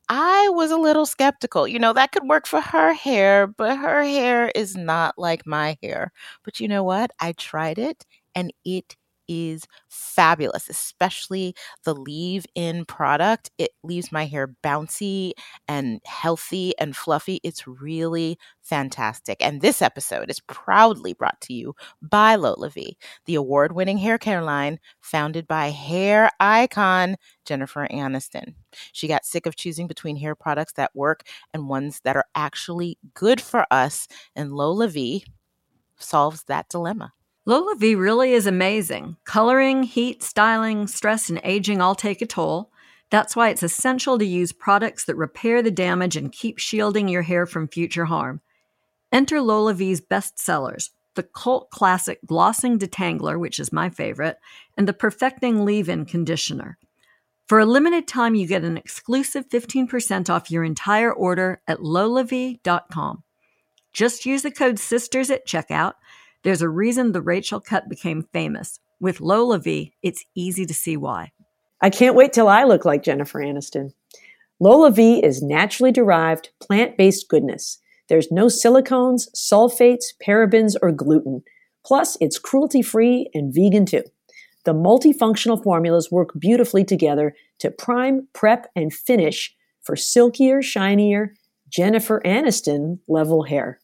I 0.09 0.49
was 0.49 0.71
a 0.71 0.77
little 0.77 1.05
skeptical. 1.05 1.67
You 1.67 1.79
know, 1.79 1.93
that 1.93 2.11
could 2.11 2.27
work 2.27 2.47
for 2.47 2.61
her 2.61 2.93
hair, 2.93 3.47
but 3.47 3.77
her 3.77 4.03
hair 4.03 4.51
is 4.55 4.75
not 4.75 5.15
like 5.17 5.47
my 5.47 5.77
hair. 5.83 6.11
But 6.43 6.59
you 6.59 6.67
know 6.67 6.83
what? 6.83 7.11
I 7.21 7.33
tried 7.33 7.79
it 7.79 8.05
and 8.35 8.53
it 8.65 8.97
is 9.27 9.65
fabulous, 9.89 10.69
especially 10.69 11.55
the 11.83 11.93
leave 11.93 12.45
in 12.55 12.85
product. 12.85 13.51
It 13.57 13.71
leaves 13.83 14.11
my 14.11 14.25
hair 14.25 14.55
bouncy 14.63 15.31
and 15.67 16.01
healthy 16.05 16.73
and 16.79 16.95
fluffy. 16.95 17.39
It's 17.43 17.67
really 17.67 18.37
fantastic. 18.61 19.37
And 19.41 19.61
this 19.61 19.81
episode 19.81 20.29
is 20.29 20.39
proudly 20.41 21.13
brought 21.13 21.39
to 21.41 21.53
you 21.53 21.75
by 22.01 22.35
LolaVie, 22.35 22.95
the 23.25 23.35
award 23.35 23.71
winning 23.73 23.97
hair 23.97 24.17
care 24.17 24.41
line 24.41 24.79
founded 25.01 25.47
by 25.47 25.69
hair 25.69 26.29
icon 26.39 27.15
Jennifer 27.45 27.87
Aniston. 27.91 28.53
She 28.91 29.07
got 29.07 29.25
sick 29.25 29.45
of 29.45 29.55
choosing 29.55 29.87
between 29.87 30.17
hair 30.17 30.35
products 30.35 30.73
that 30.73 30.95
work 30.95 31.23
and 31.53 31.69
ones 31.69 32.01
that 32.03 32.15
are 32.15 32.25
actually 32.35 32.97
good 33.13 33.41
for 33.41 33.65
us, 33.71 34.07
and 34.35 34.51
LolaVie 34.51 35.23
solves 35.97 36.43
that 36.45 36.69
dilemma. 36.69 37.13
LolaVie 37.47 37.97
really 37.97 38.33
is 38.33 38.45
amazing. 38.45 39.15
Coloring, 39.23 39.83
heat, 39.83 40.21
styling, 40.21 40.85
stress, 40.85 41.29
and 41.29 41.39
aging 41.45 41.79
all 41.79 41.95
take 41.95 42.21
a 42.21 42.25
toll. 42.25 42.69
That's 43.09 43.37
why 43.37 43.47
it's 43.49 43.63
essential 43.63 44.19
to 44.19 44.25
use 44.25 44.51
products 44.51 45.05
that 45.05 45.15
repair 45.15 45.61
the 45.61 45.71
damage 45.71 46.17
and 46.17 46.29
keep 46.29 46.59
shielding 46.59 47.07
your 47.07 47.21
hair 47.21 47.45
from 47.45 47.69
future 47.69 48.03
harm. 48.03 48.41
Enter 49.13 49.37
LolaVie's 49.37 50.01
best 50.01 50.37
sellers 50.37 50.91
the 51.15 51.23
cult 51.23 51.71
classic 51.71 52.19
Glossing 52.27 52.77
Detangler, 52.77 53.39
which 53.39 53.59
is 53.59 53.73
my 53.73 53.89
favorite, 53.89 54.37
and 54.77 54.87
the 54.87 54.93
Perfecting 54.93 55.65
Leave 55.65 55.89
In 55.89 56.05
Conditioner. 56.05 56.77
For 57.47 57.57
a 57.57 57.65
limited 57.65 58.07
time, 58.07 58.35
you 58.35 58.45
get 58.45 58.63
an 58.63 58.77
exclusive 58.77 59.49
15% 59.49 60.29
off 60.29 60.51
your 60.51 60.63
entire 60.63 61.11
order 61.11 61.59
at 61.67 61.79
lolavie.com. 61.79 63.23
Just 63.93 64.27
use 64.27 64.43
the 64.43 64.51
code 64.51 64.75
SISTERS 64.75 65.31
at 65.31 65.47
checkout 65.47 65.93
there's 66.43 66.61
a 66.61 66.69
reason 66.69 67.11
the 67.11 67.21
Rachel 67.21 67.59
cut 67.59 67.89
became 67.89 68.27
famous. 68.33 68.79
With 68.99 69.19
LolaVie, 69.19 69.91
it's 70.01 70.25
easy 70.35 70.65
to 70.65 70.73
see 70.73 70.97
why. 70.97 71.31
I 71.81 71.89
can't 71.89 72.15
wait 72.15 72.33
till 72.33 72.47
I 72.47 72.63
look 72.63 72.85
like 72.85 73.03
Jennifer 73.03 73.39
Aniston. 73.39 73.91
LolaVie 74.61 75.23
is 75.23 75.43
naturally 75.43 75.91
derived, 75.91 76.49
plant 76.59 76.97
based 76.97 77.29
goodness. 77.29 77.79
There's 78.09 78.31
no 78.31 78.45
silicones, 78.47 79.27
sulfates, 79.35 80.05
parabens, 80.25 80.75
or 80.81 80.91
gluten. 80.91 81.43
Plus, 81.85 82.17
it's 82.19 82.39
cruelty 82.39 82.81
free 82.81 83.29
and 83.33 83.53
vegan 83.53 83.85
too. 83.85 84.03
The 84.65 84.73
multifunctional 84.73 85.63
formulas 85.63 86.11
work 86.11 86.31
beautifully 86.37 86.83
together 86.83 87.35
to 87.59 87.71
prime, 87.71 88.27
prep, 88.33 88.67
and 88.75 88.93
finish 88.93 89.55
for 89.81 89.95
silkier, 89.95 90.61
shinier, 90.61 91.33
Jennifer 91.69 92.21
Aniston 92.25 92.99
level 93.07 93.43
hair. 93.43 93.79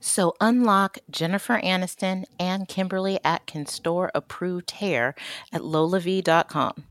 So 0.00 0.34
unlock 0.40 0.98
Jennifer 1.10 1.60
Aniston 1.60 2.24
and 2.38 2.68
Kimberly 2.68 3.18
Atkins 3.24 3.78
Stohr 3.78 4.10
approved 4.14 4.72
hair 4.72 5.14
at 5.52 5.62
lolavie.com. 5.62 6.84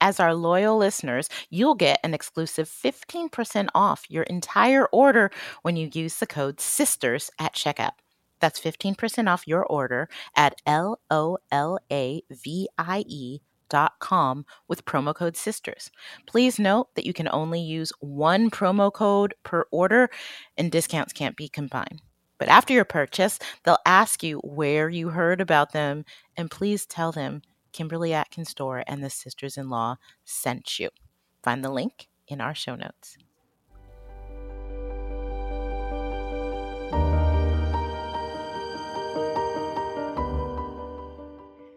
As 0.00 0.20
our 0.20 0.34
loyal 0.34 0.76
listeners, 0.76 1.30
you'll 1.48 1.76
get 1.76 1.98
an 2.04 2.12
exclusive 2.12 2.68
15% 2.68 3.68
off 3.74 4.04
your 4.10 4.24
entire 4.24 4.86
order 4.86 5.30
when 5.62 5.76
you 5.76 5.88
use 5.92 6.16
the 6.16 6.26
code 6.26 6.60
SISTERS 6.60 7.30
at 7.38 7.54
checkout. 7.54 7.92
That's 8.40 8.60
15% 8.60 9.32
off 9.32 9.48
your 9.48 9.64
order 9.64 10.08
at 10.36 10.60
L 10.66 11.00
O 11.10 11.38
L 11.50 11.78
A 11.90 12.22
V 12.30 12.68
I 12.76 13.04
E 13.06 13.40
dot 13.70 13.94
com 13.98 14.44
with 14.68 14.84
promo 14.84 15.14
code 15.14 15.36
SISTERS. 15.36 15.90
Please 16.26 16.58
note 16.58 16.94
that 16.94 17.06
you 17.06 17.14
can 17.14 17.28
only 17.32 17.60
use 17.60 17.90
one 18.00 18.50
promo 18.50 18.92
code 18.92 19.34
per 19.42 19.64
order 19.70 20.10
and 20.58 20.70
discounts 20.70 21.14
can't 21.14 21.36
be 21.36 21.48
combined. 21.48 22.02
But 22.38 22.48
after 22.48 22.72
your 22.72 22.84
purchase, 22.84 23.38
they'll 23.62 23.78
ask 23.86 24.22
you 24.22 24.38
where 24.38 24.88
you 24.88 25.10
heard 25.10 25.40
about 25.40 25.72
them, 25.72 26.04
and 26.36 26.50
please 26.50 26.86
tell 26.86 27.12
them 27.12 27.42
Kimberly 27.72 28.12
Atkins 28.12 28.52
Stohr 28.52 28.82
and 28.86 29.02
the 29.02 29.10
Sisters 29.10 29.56
in 29.56 29.68
Law 29.68 29.96
sent 30.24 30.78
you. 30.78 30.90
Find 31.42 31.64
the 31.64 31.70
link 31.70 32.08
in 32.26 32.40
our 32.40 32.54
show 32.54 32.74
notes. 32.74 33.16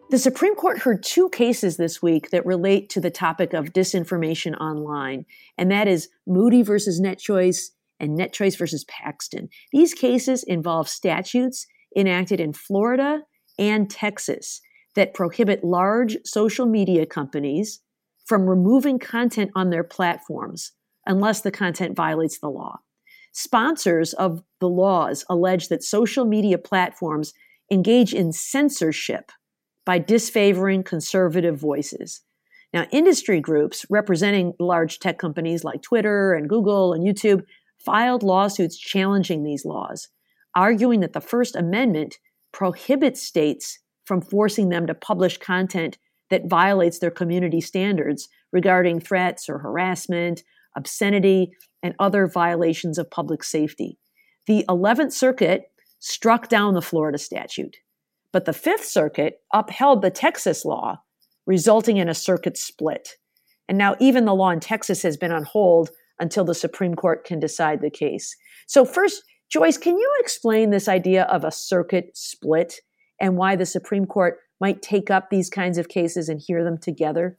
The 0.09 0.17
Supreme 0.17 0.55
Court 0.55 0.79
heard 0.79 1.03
two 1.03 1.27
cases 1.29 1.75
this 1.75 2.01
week 2.01 2.29
that 2.29 2.45
relate 2.45 2.89
to 2.91 3.01
the 3.01 3.11
topic 3.11 3.53
of 3.53 3.73
disinformation 3.73 4.57
online, 4.57 5.25
and 5.57 5.69
that 5.69 5.89
is 5.89 6.07
Moody 6.25 6.61
versus 6.61 7.01
NetChoice 7.01 7.71
and 7.99 8.17
NetChoice 8.17 8.57
versus 8.57 8.85
Paxton. 8.85 9.49
These 9.71 9.93
cases 9.93 10.43
involve 10.43 10.87
statutes 10.87 11.65
enacted 11.95 12.39
in 12.39 12.53
Florida 12.53 13.21
and 13.57 13.89
Texas 13.89 14.61
that 14.95 15.13
prohibit 15.13 15.63
large 15.63 16.17
social 16.25 16.65
media 16.65 17.05
companies 17.05 17.81
from 18.25 18.47
removing 18.47 18.99
content 18.99 19.51
on 19.55 19.69
their 19.69 19.83
platforms 19.83 20.73
unless 21.05 21.41
the 21.41 21.51
content 21.51 21.95
violates 21.95 22.39
the 22.39 22.49
law. 22.49 22.77
Sponsors 23.31 24.13
of 24.13 24.43
the 24.59 24.67
laws 24.67 25.23
allege 25.29 25.67
that 25.69 25.83
social 25.83 26.25
media 26.25 26.57
platforms 26.57 27.33
engage 27.71 28.13
in 28.13 28.31
censorship 28.31 29.31
by 29.85 29.99
disfavoring 29.99 30.83
conservative 30.83 31.57
voices. 31.57 32.21
Now, 32.73 32.85
industry 32.91 33.39
groups 33.39 33.85
representing 33.89 34.53
large 34.59 34.99
tech 34.99 35.17
companies 35.17 35.63
like 35.63 35.81
Twitter 35.81 36.33
and 36.33 36.49
Google 36.49 36.93
and 36.93 37.05
YouTube 37.05 37.43
filed 37.87 38.21
lawsuits 38.21 38.77
challenging 38.77 39.43
these 39.43 39.63
laws, 39.63 40.09
arguing 40.53 40.99
that 40.99 41.13
the 41.13 41.21
First 41.21 41.55
Amendment 41.55 42.17
prohibits 42.51 43.23
states 43.23 43.79
from 44.05 44.19
forcing 44.19 44.67
them 44.67 44.85
to 44.87 44.93
publish 44.93 45.37
content 45.37 45.97
that 46.29 46.49
violates 46.49 46.99
their 46.99 47.09
community 47.09 47.61
standards 47.61 48.27
regarding 48.51 48.99
threats 48.99 49.47
or 49.47 49.59
harassment, 49.59 50.43
obscenity, 50.75 51.53
and 51.81 51.95
other 51.97 52.27
violations 52.27 52.97
of 52.97 53.09
public 53.09 53.41
safety. 53.41 53.97
The 54.47 54.65
11th 54.67 55.13
Circuit 55.13 55.71
struck 55.99 56.49
down 56.49 56.73
the 56.73 56.81
Florida 56.81 57.17
statute, 57.17 57.77
but 58.33 58.43
the 58.43 58.51
Fifth 58.51 58.83
Circuit 58.83 59.39
upheld 59.53 60.01
the 60.01 60.11
Texas 60.11 60.65
law, 60.65 60.97
resulting 61.45 61.95
in 61.95 62.09
a 62.09 62.13
circuit 62.13 62.57
split. 62.57 63.11
And 63.69 63.77
now, 63.77 63.95
even 64.01 64.25
the 64.25 64.35
law 64.35 64.49
in 64.49 64.59
Texas 64.59 65.03
has 65.03 65.15
been 65.15 65.31
on 65.31 65.43
hold 65.43 65.91
until 66.19 66.43
the 66.43 66.55
Supreme 66.55 66.95
Court 66.95 67.25
can 67.25 67.39
decide 67.39 67.81
the 67.81 67.89
case. 67.89 68.35
So, 68.67 68.85
first, 68.85 69.23
Joyce, 69.49 69.77
can 69.77 69.97
you 69.97 70.13
explain 70.19 70.69
this 70.69 70.87
idea 70.87 71.23
of 71.23 71.43
a 71.43 71.51
circuit 71.51 72.11
split 72.15 72.81
and 73.19 73.37
why 73.37 73.55
the 73.55 73.65
Supreme 73.65 74.05
Court 74.05 74.37
might 74.59 74.81
take 74.81 75.09
up 75.09 75.29
these 75.29 75.49
kinds 75.49 75.77
of 75.77 75.87
cases 75.87 76.29
and 76.29 76.41
hear 76.41 76.63
them 76.63 76.77
together? 76.77 77.37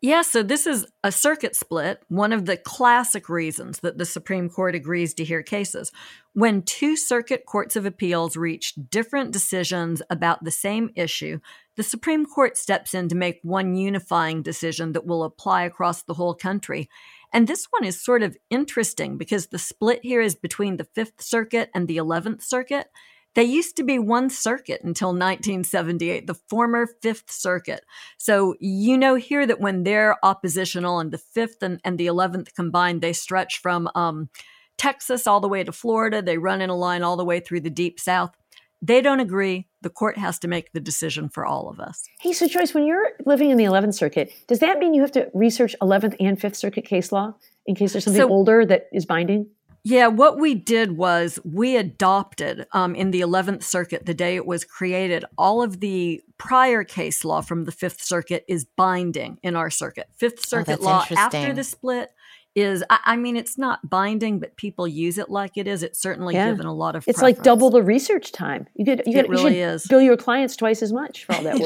Yeah, 0.00 0.22
so 0.22 0.42
this 0.42 0.66
is 0.66 0.86
a 1.04 1.12
circuit 1.12 1.54
split, 1.54 2.02
one 2.08 2.32
of 2.32 2.44
the 2.44 2.56
classic 2.56 3.28
reasons 3.28 3.80
that 3.80 3.98
the 3.98 4.04
Supreme 4.04 4.48
Court 4.48 4.74
agrees 4.74 5.14
to 5.14 5.24
hear 5.24 5.42
cases. 5.42 5.92
When 6.34 6.62
two 6.62 6.96
circuit 6.96 7.44
courts 7.46 7.76
of 7.76 7.86
appeals 7.86 8.36
reach 8.36 8.74
different 8.90 9.32
decisions 9.32 10.02
about 10.10 10.44
the 10.44 10.50
same 10.50 10.90
issue, 10.96 11.38
the 11.76 11.82
Supreme 11.82 12.26
Court 12.26 12.56
steps 12.56 12.94
in 12.94 13.08
to 13.08 13.14
make 13.14 13.40
one 13.42 13.74
unifying 13.76 14.42
decision 14.42 14.92
that 14.92 15.06
will 15.06 15.22
apply 15.22 15.62
across 15.62 16.02
the 16.02 16.14
whole 16.14 16.34
country. 16.34 16.90
And 17.32 17.48
this 17.48 17.66
one 17.70 17.84
is 17.84 18.02
sort 18.02 18.22
of 18.22 18.36
interesting 18.50 19.16
because 19.16 19.46
the 19.46 19.58
split 19.58 20.00
here 20.02 20.20
is 20.20 20.34
between 20.34 20.76
the 20.76 20.84
Fifth 20.94 21.22
Circuit 21.22 21.70
and 21.74 21.88
the 21.88 21.96
11th 21.96 22.42
Circuit. 22.42 22.88
They 23.34 23.44
used 23.44 23.76
to 23.76 23.82
be 23.82 23.98
one 23.98 24.28
circuit 24.28 24.82
until 24.84 25.08
1978, 25.08 26.26
the 26.26 26.34
former 26.34 26.86
Fifth 27.00 27.30
Circuit. 27.30 27.82
So 28.18 28.54
you 28.60 28.98
know 28.98 29.14
here 29.14 29.46
that 29.46 29.60
when 29.60 29.84
they're 29.84 30.22
oppositional 30.22 30.98
and 30.98 31.10
the 31.10 31.18
Fifth 31.18 31.62
and, 31.62 31.80
and 31.82 31.96
the 31.96 32.08
11th 32.08 32.54
combined, 32.54 33.00
they 33.00 33.14
stretch 33.14 33.60
from 33.60 33.88
um, 33.94 34.28
Texas 34.76 35.26
all 35.26 35.40
the 35.40 35.48
way 35.48 35.64
to 35.64 35.72
Florida. 35.72 36.20
They 36.20 36.36
run 36.36 36.60
in 36.60 36.68
a 36.68 36.76
line 36.76 37.02
all 37.02 37.16
the 37.16 37.24
way 37.24 37.40
through 37.40 37.60
the 37.60 37.70
Deep 37.70 37.98
South. 37.98 38.36
They 38.84 39.00
don't 39.00 39.20
agree. 39.20 39.68
The 39.82 39.90
court 39.90 40.18
has 40.18 40.40
to 40.40 40.48
make 40.48 40.72
the 40.72 40.80
decision 40.80 41.28
for 41.28 41.46
all 41.46 41.68
of 41.68 41.78
us. 41.78 42.02
Hey, 42.20 42.32
so 42.32 42.48
Joyce, 42.48 42.74
when 42.74 42.84
you're 42.84 43.12
living 43.24 43.50
in 43.50 43.56
the 43.56 43.64
11th 43.64 43.94
Circuit, 43.94 44.32
does 44.48 44.58
that 44.58 44.78
mean 44.78 44.92
you 44.92 45.02
have 45.02 45.12
to 45.12 45.30
research 45.32 45.76
11th 45.80 46.16
and 46.18 46.38
5th 46.38 46.56
Circuit 46.56 46.84
case 46.84 47.12
law 47.12 47.34
in 47.64 47.76
case 47.76 47.92
there's 47.92 48.04
something 48.04 48.20
so, 48.20 48.28
older 48.28 48.66
that 48.66 48.88
is 48.92 49.06
binding? 49.06 49.46
Yeah, 49.84 50.08
what 50.08 50.38
we 50.38 50.54
did 50.54 50.96
was 50.96 51.40
we 51.44 51.76
adopted 51.76 52.66
um, 52.72 52.94
in 52.94 53.12
the 53.12 53.20
11th 53.20 53.62
Circuit, 53.62 54.06
the 54.06 54.14
day 54.14 54.36
it 54.36 54.46
was 54.46 54.64
created, 54.64 55.24
all 55.38 55.62
of 55.62 55.80
the 55.80 56.20
prior 56.38 56.84
case 56.84 57.24
law 57.24 57.40
from 57.40 57.64
the 57.64 57.72
Fifth 57.72 58.02
Circuit 58.02 58.44
is 58.48 58.64
binding 58.64 59.38
in 59.42 59.56
our 59.56 59.70
circuit. 59.70 60.08
Fifth 60.16 60.38
oh, 60.38 60.48
Circuit 60.48 60.78
oh, 60.80 60.84
law 60.84 61.06
after 61.16 61.52
the 61.52 61.64
split 61.64 62.10
is 62.54 62.84
I, 62.90 62.98
I, 63.04 63.16
mean 63.16 63.36
it's 63.36 63.56
not 63.56 63.88
binding 63.88 64.38
but 64.38 64.56
people 64.56 64.86
use 64.86 65.18
it 65.18 65.30
like 65.30 65.56
it 65.56 65.66
is 65.66 65.82
it's 65.82 65.98
certainly 65.98 66.34
yeah. 66.34 66.50
given 66.50 66.66
a 66.66 66.74
lot 66.74 66.94
of 66.94 67.04
it's 67.08 67.18
preference. 67.18 67.38
like 67.38 67.44
double 67.44 67.70
the 67.70 67.82
research 67.82 68.32
time 68.32 68.66
you 68.74 68.84
get 68.84 69.06
you, 69.06 69.14
get, 69.14 69.28
really 69.28 69.58
you 69.58 69.66
is. 69.66 69.86
bill 69.86 70.00
your 70.00 70.16
clients 70.16 70.56
twice 70.56 70.82
as 70.82 70.92
much 70.92 71.24
for 71.24 71.34
all 71.34 71.42
that 71.42 71.58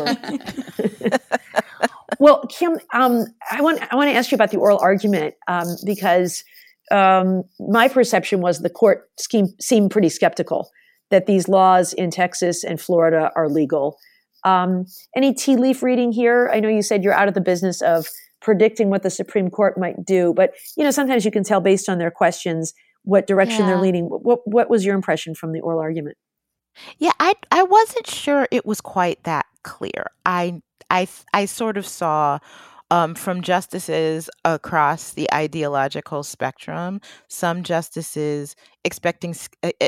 work 1.00 1.20
well 2.20 2.46
kim 2.46 2.78
um, 2.92 3.26
i 3.50 3.60
want 3.60 3.80
i 3.92 3.96
want 3.96 4.08
to 4.08 4.14
ask 4.14 4.30
you 4.30 4.36
about 4.36 4.50
the 4.50 4.58
oral 4.58 4.78
argument 4.78 5.34
um, 5.48 5.66
because 5.84 6.44
um, 6.92 7.42
my 7.58 7.88
perception 7.88 8.40
was 8.40 8.60
the 8.60 8.70
court 8.70 9.10
scheme 9.18 9.48
seemed 9.60 9.90
pretty 9.90 10.08
skeptical 10.08 10.70
that 11.10 11.26
these 11.26 11.48
laws 11.48 11.92
in 11.92 12.10
texas 12.10 12.62
and 12.62 12.80
florida 12.80 13.30
are 13.34 13.48
legal 13.48 13.98
um, 14.44 14.86
any 15.16 15.34
tea 15.34 15.56
leaf 15.56 15.82
reading 15.82 16.12
here 16.12 16.48
i 16.52 16.60
know 16.60 16.68
you 16.68 16.82
said 16.82 17.02
you're 17.02 17.12
out 17.12 17.26
of 17.26 17.34
the 17.34 17.40
business 17.40 17.82
of 17.82 18.06
predicting 18.40 18.90
what 18.90 19.02
the 19.02 19.10
Supreme 19.10 19.50
Court 19.50 19.78
might 19.78 20.04
do. 20.04 20.32
But 20.34 20.52
you 20.76 20.84
know, 20.84 20.90
sometimes 20.90 21.24
you 21.24 21.30
can 21.30 21.44
tell 21.44 21.60
based 21.60 21.88
on 21.88 21.98
their 21.98 22.10
questions 22.10 22.72
what 23.02 23.26
direction 23.26 23.60
yeah. 23.60 23.66
they're 23.66 23.80
leaning. 23.80 24.06
What 24.06 24.40
what 24.44 24.68
was 24.70 24.84
your 24.84 24.94
impression 24.94 25.34
from 25.34 25.52
the 25.52 25.60
oral 25.60 25.80
argument? 25.80 26.16
Yeah, 26.98 27.12
I 27.18 27.34
I 27.50 27.62
wasn't 27.62 28.06
sure 28.06 28.48
it 28.50 28.66
was 28.66 28.80
quite 28.80 29.22
that 29.24 29.46
clear. 29.62 30.06
I 30.24 30.60
I 30.90 31.08
I 31.32 31.46
sort 31.46 31.76
of 31.76 31.86
saw 31.86 32.38
um, 32.90 33.14
from 33.14 33.42
justices 33.42 34.30
across 34.44 35.12
the 35.14 35.32
ideological 35.34 36.22
spectrum. 36.22 37.00
Some 37.28 37.62
justices 37.62 38.54
expecting 38.84 39.34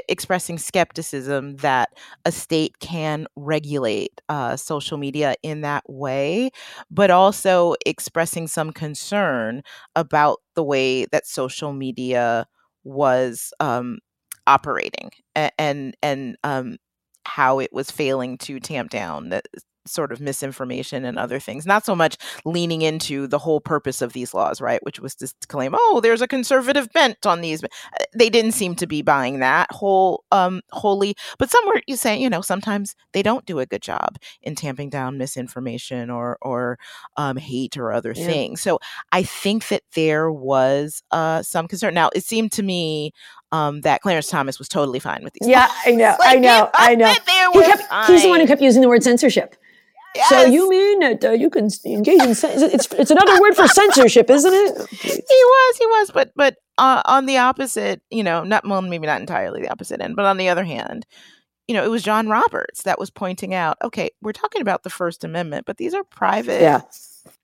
expressing 0.08 0.58
skepticism 0.58 1.56
that 1.56 1.90
a 2.24 2.32
state 2.32 2.78
can 2.80 3.26
regulate 3.36 4.20
uh, 4.28 4.56
social 4.56 4.98
media 4.98 5.36
in 5.42 5.60
that 5.60 5.84
way, 5.88 6.50
but 6.90 7.10
also 7.10 7.74
expressing 7.86 8.48
some 8.48 8.72
concern 8.72 9.62
about 9.94 10.38
the 10.54 10.64
way 10.64 11.04
that 11.06 11.26
social 11.26 11.72
media 11.72 12.46
was 12.84 13.52
um, 13.60 13.98
operating 14.46 15.10
and 15.34 15.52
and, 15.58 15.96
and 16.02 16.36
um, 16.44 16.76
how 17.24 17.58
it 17.58 17.72
was 17.72 17.90
failing 17.90 18.38
to 18.38 18.58
tamp 18.60 18.90
down 18.90 19.28
the 19.28 19.42
sort 19.90 20.12
of 20.12 20.20
misinformation 20.20 21.04
and 21.04 21.18
other 21.18 21.38
things, 21.38 21.66
not 21.66 21.84
so 21.84 21.94
much 21.94 22.16
leaning 22.44 22.82
into 22.82 23.26
the 23.26 23.38
whole 23.38 23.60
purpose 23.60 24.02
of 24.02 24.12
these 24.12 24.34
laws, 24.34 24.60
right? 24.60 24.84
Which 24.84 25.00
was 25.00 25.14
to 25.16 25.32
claim, 25.48 25.74
oh, 25.74 26.00
there's 26.02 26.22
a 26.22 26.28
conservative 26.28 26.92
bent 26.92 27.26
on 27.26 27.40
these. 27.40 27.62
Uh, 27.64 27.68
they 28.14 28.30
didn't 28.30 28.52
seem 28.52 28.74
to 28.76 28.86
be 28.86 29.02
buying 29.02 29.40
that 29.40 29.70
whole 29.70 30.24
um 30.32 30.60
wholly, 30.70 31.14
but 31.38 31.50
some 31.50 31.66
were 31.66 31.80
you 31.86 31.96
saying, 31.96 32.22
you 32.22 32.30
know, 32.30 32.40
sometimes 32.40 32.94
they 33.12 33.22
don't 33.22 33.46
do 33.46 33.58
a 33.58 33.66
good 33.66 33.82
job 33.82 34.18
in 34.42 34.54
tamping 34.54 34.90
down 34.90 35.18
misinformation 35.18 36.10
or 36.10 36.38
or 36.42 36.78
um, 37.16 37.36
hate 37.36 37.76
or 37.76 37.92
other 37.92 38.12
yeah. 38.14 38.26
things. 38.26 38.60
So 38.60 38.78
I 39.12 39.22
think 39.22 39.68
that 39.68 39.82
there 39.94 40.30
was 40.30 41.02
uh, 41.10 41.42
some 41.42 41.68
concern. 41.68 41.94
Now 41.94 42.10
it 42.14 42.24
seemed 42.24 42.52
to 42.52 42.62
me 42.62 43.12
um, 43.52 43.80
that 43.82 44.02
Clarence 44.02 44.28
Thomas 44.28 44.58
was 44.58 44.68
totally 44.68 44.98
fine 44.98 45.22
with 45.24 45.32
these. 45.34 45.48
Yeah, 45.48 45.68
I 45.86 45.90
know, 45.92 46.16
like, 46.18 46.36
I 46.36 46.40
know, 46.40 46.70
I 46.74 46.94
know. 46.94 47.12
He 47.52 47.62
kept, 47.62 48.10
he's 48.10 48.22
the 48.22 48.28
one 48.28 48.40
who 48.40 48.46
kept 48.46 48.62
using 48.62 48.82
the 48.82 48.88
word 48.88 49.02
censorship. 49.02 49.56
Yes. 50.14 50.28
So 50.28 50.44
you 50.46 50.68
mean 50.68 50.98
that 51.00 51.24
uh, 51.24 51.30
you 51.30 51.50
can 51.50 51.68
engage 51.84 52.22
in 52.22 52.30
it's 52.30 52.44
it's 52.92 53.10
another 53.10 53.40
word 53.40 53.54
for 53.54 53.68
censorship, 53.68 54.30
isn't 54.30 54.52
it? 54.52 54.88
He 54.90 55.08
was, 55.10 55.76
he 55.76 55.86
was, 55.86 56.10
but 56.10 56.32
but 56.34 56.56
uh, 56.78 57.02
on 57.04 57.26
the 57.26 57.38
opposite, 57.38 58.02
you 58.10 58.24
know, 58.24 58.42
not 58.42 58.66
well, 58.66 58.82
maybe 58.82 59.06
not 59.06 59.20
entirely 59.20 59.62
the 59.62 59.70
opposite 59.70 60.00
end, 60.00 60.16
but 60.16 60.24
on 60.24 60.36
the 60.36 60.48
other 60.48 60.64
hand, 60.64 61.06
you 61.68 61.74
know, 61.74 61.84
it 61.84 61.90
was 61.90 62.02
John 62.02 62.28
Roberts 62.28 62.82
that 62.84 62.98
was 62.98 63.10
pointing 63.10 63.54
out, 63.54 63.76
okay, 63.82 64.10
we're 64.22 64.32
talking 64.32 64.62
about 64.62 64.82
the 64.82 64.90
First 64.90 65.24
Amendment, 65.24 65.66
but 65.66 65.76
these 65.76 65.94
are 65.94 66.04
private, 66.04 66.62
yeah, 66.62 66.80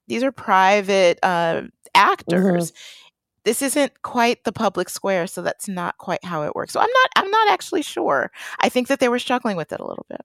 these 0.08 0.22
are 0.22 0.32
private 0.32 1.18
uh, 1.22 1.62
actors. 1.94 2.72
Mm-hmm 2.72 3.00
this 3.44 3.62
isn't 3.62 4.02
quite 4.02 4.44
the 4.44 4.52
public 4.52 4.88
square 4.88 5.26
so 5.26 5.42
that's 5.42 5.68
not 5.68 5.96
quite 5.98 6.24
how 6.24 6.42
it 6.42 6.54
works. 6.54 6.72
So 6.72 6.80
i'm 6.80 6.90
not 6.90 7.10
i'm 7.16 7.30
not 7.30 7.48
actually 7.48 7.82
sure. 7.82 8.30
I 8.60 8.68
think 8.68 8.88
that 8.88 9.00
they 9.00 9.08
were 9.08 9.18
struggling 9.18 9.56
with 9.56 9.72
it 9.72 9.80
a 9.80 9.86
little 9.86 10.06
bit. 10.08 10.20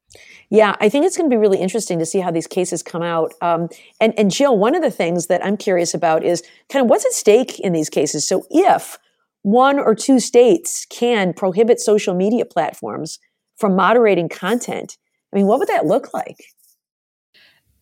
Yeah 0.50 0.76
i 0.80 0.90
think 0.90 1.06
it's 1.06 1.18
going 1.18 1.30
to 1.30 1.34
be 1.34 1.40
really 1.40 1.60
interesting 1.60 2.00
to 2.00 2.06
see 2.06 2.20
how 2.20 2.32
these 2.32 2.48
cases 2.48 2.84
come 2.84 3.04
out. 3.04 3.34
Um, 3.42 3.70
and, 4.00 4.18
and 4.18 4.32
jill 4.32 4.58
one 4.58 4.76
of 4.76 4.82
the 4.82 4.92
things 4.92 5.28
that 5.28 5.46
i'm 5.46 5.58
curious 5.58 5.94
about 5.94 6.24
is 6.24 6.44
kind 6.70 6.84
of 6.84 6.90
what's 6.90 7.06
at 7.06 7.12
stake 7.12 7.60
in 7.60 7.74
these 7.74 7.90
cases? 7.90 8.28
So 8.28 8.46
if 8.50 8.98
one 9.42 9.80
or 9.80 9.96
two 9.96 10.20
states 10.20 10.86
can 10.90 11.34
prohibit 11.34 11.80
social 11.80 12.14
media 12.14 12.46
platforms 12.46 13.20
from 13.58 13.76
moderating 13.76 14.30
content 14.30 14.98
i 15.34 15.36
mean 15.36 15.48
what 15.48 15.60
would 15.60 15.70
that 15.70 15.86
look 15.86 16.14
like 16.14 16.38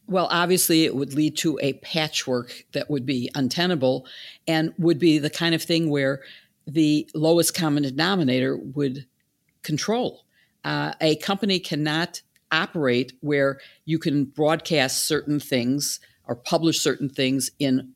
well, 0.08 0.28
obviously, 0.32 0.86
it 0.86 0.96
would 0.96 1.14
lead 1.14 1.36
to 1.38 1.60
a 1.62 1.74
patchwork 1.74 2.66
that 2.72 2.90
would 2.90 3.06
be 3.06 3.30
untenable 3.36 4.08
and 4.48 4.74
would 4.78 5.00
be 5.00 5.20
the 5.20 5.30
kind 5.30 5.54
of 5.54 5.62
thing 5.62 5.90
where 5.90 6.22
the 6.66 7.10
lowest 7.14 7.54
common 7.54 7.84
denominator 7.84 8.58
would 8.58 9.06
control. 9.64 10.24
Uh, 10.64 10.94
a 11.02 11.18
company 11.18 11.60
cannot 11.60 12.22
operate 12.52 13.14
where 13.20 13.60
you 13.86 14.00
can 14.00 14.26
broadcast 14.26 15.06
certain 15.06 15.40
things 15.40 16.00
or 16.26 16.36
publish 16.36 16.80
certain 16.80 17.10
things 17.10 17.52
in 17.60 17.94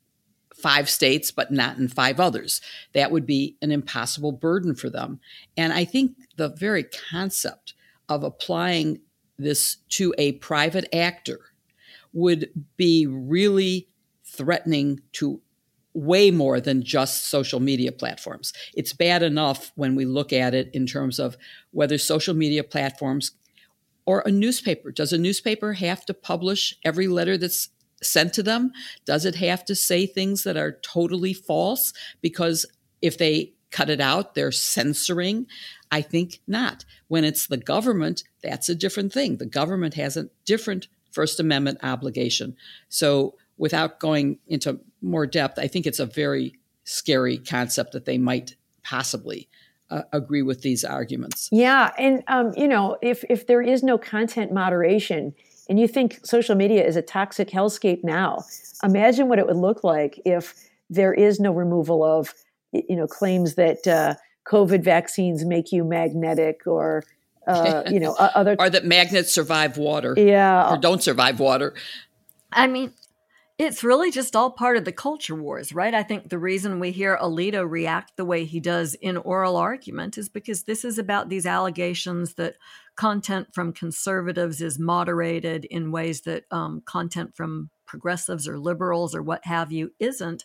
five 0.54 0.88
states, 0.88 1.30
but 1.30 1.50
not 1.50 1.78
in 1.78 1.88
five 1.88 2.20
others. 2.20 2.60
That 2.92 3.10
would 3.10 3.26
be 3.26 3.56
an 3.62 3.72
impossible 3.72 4.32
burden 4.32 4.74
for 4.74 4.90
them. 4.90 5.18
And 5.56 5.72
I 5.72 5.84
think 5.84 6.12
the 6.36 6.50
very 6.50 6.84
concept 6.84 7.74
of 8.08 8.22
applying 8.22 9.00
this 9.38 9.78
to 9.88 10.14
a 10.18 10.32
private 10.32 10.94
actor 10.94 11.40
would 12.12 12.50
be 12.76 13.06
really 13.06 13.88
threatening 14.24 15.00
to 15.12 15.40
way 15.94 16.30
more 16.30 16.60
than 16.60 16.82
just 16.82 17.28
social 17.28 17.60
media 17.60 17.92
platforms. 17.92 18.52
It's 18.74 18.92
bad 18.92 19.22
enough 19.22 19.72
when 19.74 19.94
we 19.94 20.04
look 20.04 20.32
at 20.32 20.54
it 20.54 20.70
in 20.72 20.86
terms 20.86 21.18
of 21.18 21.36
whether 21.70 21.98
social 21.98 22.34
media 22.34 22.64
platforms 22.64 23.32
or 24.06 24.22
a 24.24 24.30
newspaper. 24.30 24.90
Does 24.90 25.12
a 25.12 25.18
newspaper 25.18 25.74
have 25.74 26.06
to 26.06 26.14
publish 26.14 26.74
every 26.84 27.08
letter 27.08 27.36
that's 27.36 27.68
sent 28.02 28.32
to 28.34 28.42
them? 28.42 28.72
Does 29.04 29.24
it 29.24 29.36
have 29.36 29.64
to 29.66 29.74
say 29.74 30.06
things 30.06 30.44
that 30.44 30.56
are 30.56 30.78
totally 30.82 31.34
false? 31.34 31.92
Because 32.20 32.66
if 33.00 33.18
they 33.18 33.52
cut 33.70 33.90
it 33.90 34.00
out, 34.00 34.34
they're 34.34 34.52
censoring. 34.52 35.46
I 35.90 36.00
think 36.00 36.40
not. 36.46 36.84
When 37.08 37.24
it's 37.24 37.46
the 37.46 37.58
government, 37.58 38.24
that's 38.42 38.68
a 38.68 38.74
different 38.74 39.12
thing. 39.12 39.36
The 39.36 39.46
government 39.46 39.94
has 39.94 40.16
a 40.16 40.30
different 40.44 40.88
First 41.12 41.40
Amendment 41.40 41.78
obligation. 41.82 42.56
So, 42.88 43.34
without 43.56 44.00
going 44.00 44.38
into 44.48 44.80
more 45.00 45.26
depth, 45.26 45.58
I 45.58 45.68
think 45.68 45.86
it's 45.86 46.00
a 46.00 46.06
very 46.06 46.58
scary 46.84 47.38
concept 47.38 47.92
that 47.92 48.06
they 48.06 48.18
might 48.18 48.56
possibly 48.82 49.48
uh, 49.90 50.02
agree 50.12 50.42
with 50.42 50.62
these 50.62 50.84
arguments. 50.84 51.48
Yeah, 51.52 51.92
and 51.98 52.22
um, 52.26 52.52
you 52.56 52.66
know, 52.66 52.96
if 53.02 53.24
if 53.28 53.46
there 53.46 53.62
is 53.62 53.82
no 53.82 53.98
content 53.98 54.52
moderation, 54.52 55.34
and 55.68 55.78
you 55.78 55.86
think 55.86 56.20
social 56.24 56.54
media 56.54 56.84
is 56.84 56.96
a 56.96 57.02
toxic 57.02 57.50
hellscape 57.50 58.02
now, 58.02 58.44
imagine 58.82 59.28
what 59.28 59.38
it 59.38 59.46
would 59.46 59.56
look 59.56 59.84
like 59.84 60.20
if 60.24 60.54
there 60.88 61.12
is 61.12 61.38
no 61.40 61.52
removal 61.52 62.02
of 62.02 62.34
you 62.72 62.96
know 62.96 63.06
claims 63.06 63.54
that 63.54 63.86
uh, 63.86 64.14
COVID 64.48 64.82
vaccines 64.82 65.44
make 65.44 65.72
you 65.72 65.84
magnetic 65.84 66.66
or 66.66 67.04
uh, 67.46 67.82
you 67.90 68.00
know, 68.00 68.14
other 68.18 68.56
or 68.58 68.70
that 68.70 68.84
magnets 68.84 69.32
survive 69.32 69.76
water, 69.76 70.14
yeah, 70.16 70.72
or 70.72 70.78
don't 70.78 71.02
survive 71.02 71.40
water. 71.40 71.74
I 72.52 72.66
mean, 72.66 72.92
it's 73.58 73.84
really 73.84 74.10
just 74.10 74.34
all 74.34 74.50
part 74.50 74.76
of 74.76 74.84
the 74.84 74.92
culture 74.92 75.34
wars, 75.34 75.72
right? 75.72 75.94
I 75.94 76.02
think 76.02 76.28
the 76.28 76.38
reason 76.38 76.80
we 76.80 76.90
hear 76.90 77.16
Alito 77.20 77.68
react 77.68 78.16
the 78.16 78.24
way 78.24 78.44
he 78.44 78.60
does 78.60 78.94
in 78.94 79.16
oral 79.16 79.56
argument 79.56 80.18
is 80.18 80.28
because 80.28 80.64
this 80.64 80.84
is 80.84 80.98
about 80.98 81.28
these 81.28 81.46
allegations 81.46 82.34
that 82.34 82.56
content 82.96 83.48
from 83.54 83.72
conservatives 83.72 84.60
is 84.60 84.78
moderated 84.78 85.64
in 85.66 85.92
ways 85.92 86.22
that 86.22 86.44
um, 86.50 86.82
content 86.84 87.36
from 87.36 87.70
progressives 87.86 88.48
or 88.48 88.58
liberals 88.58 89.14
or 89.14 89.22
what 89.22 89.44
have 89.44 89.70
you 89.70 89.92
isn't. 89.98 90.44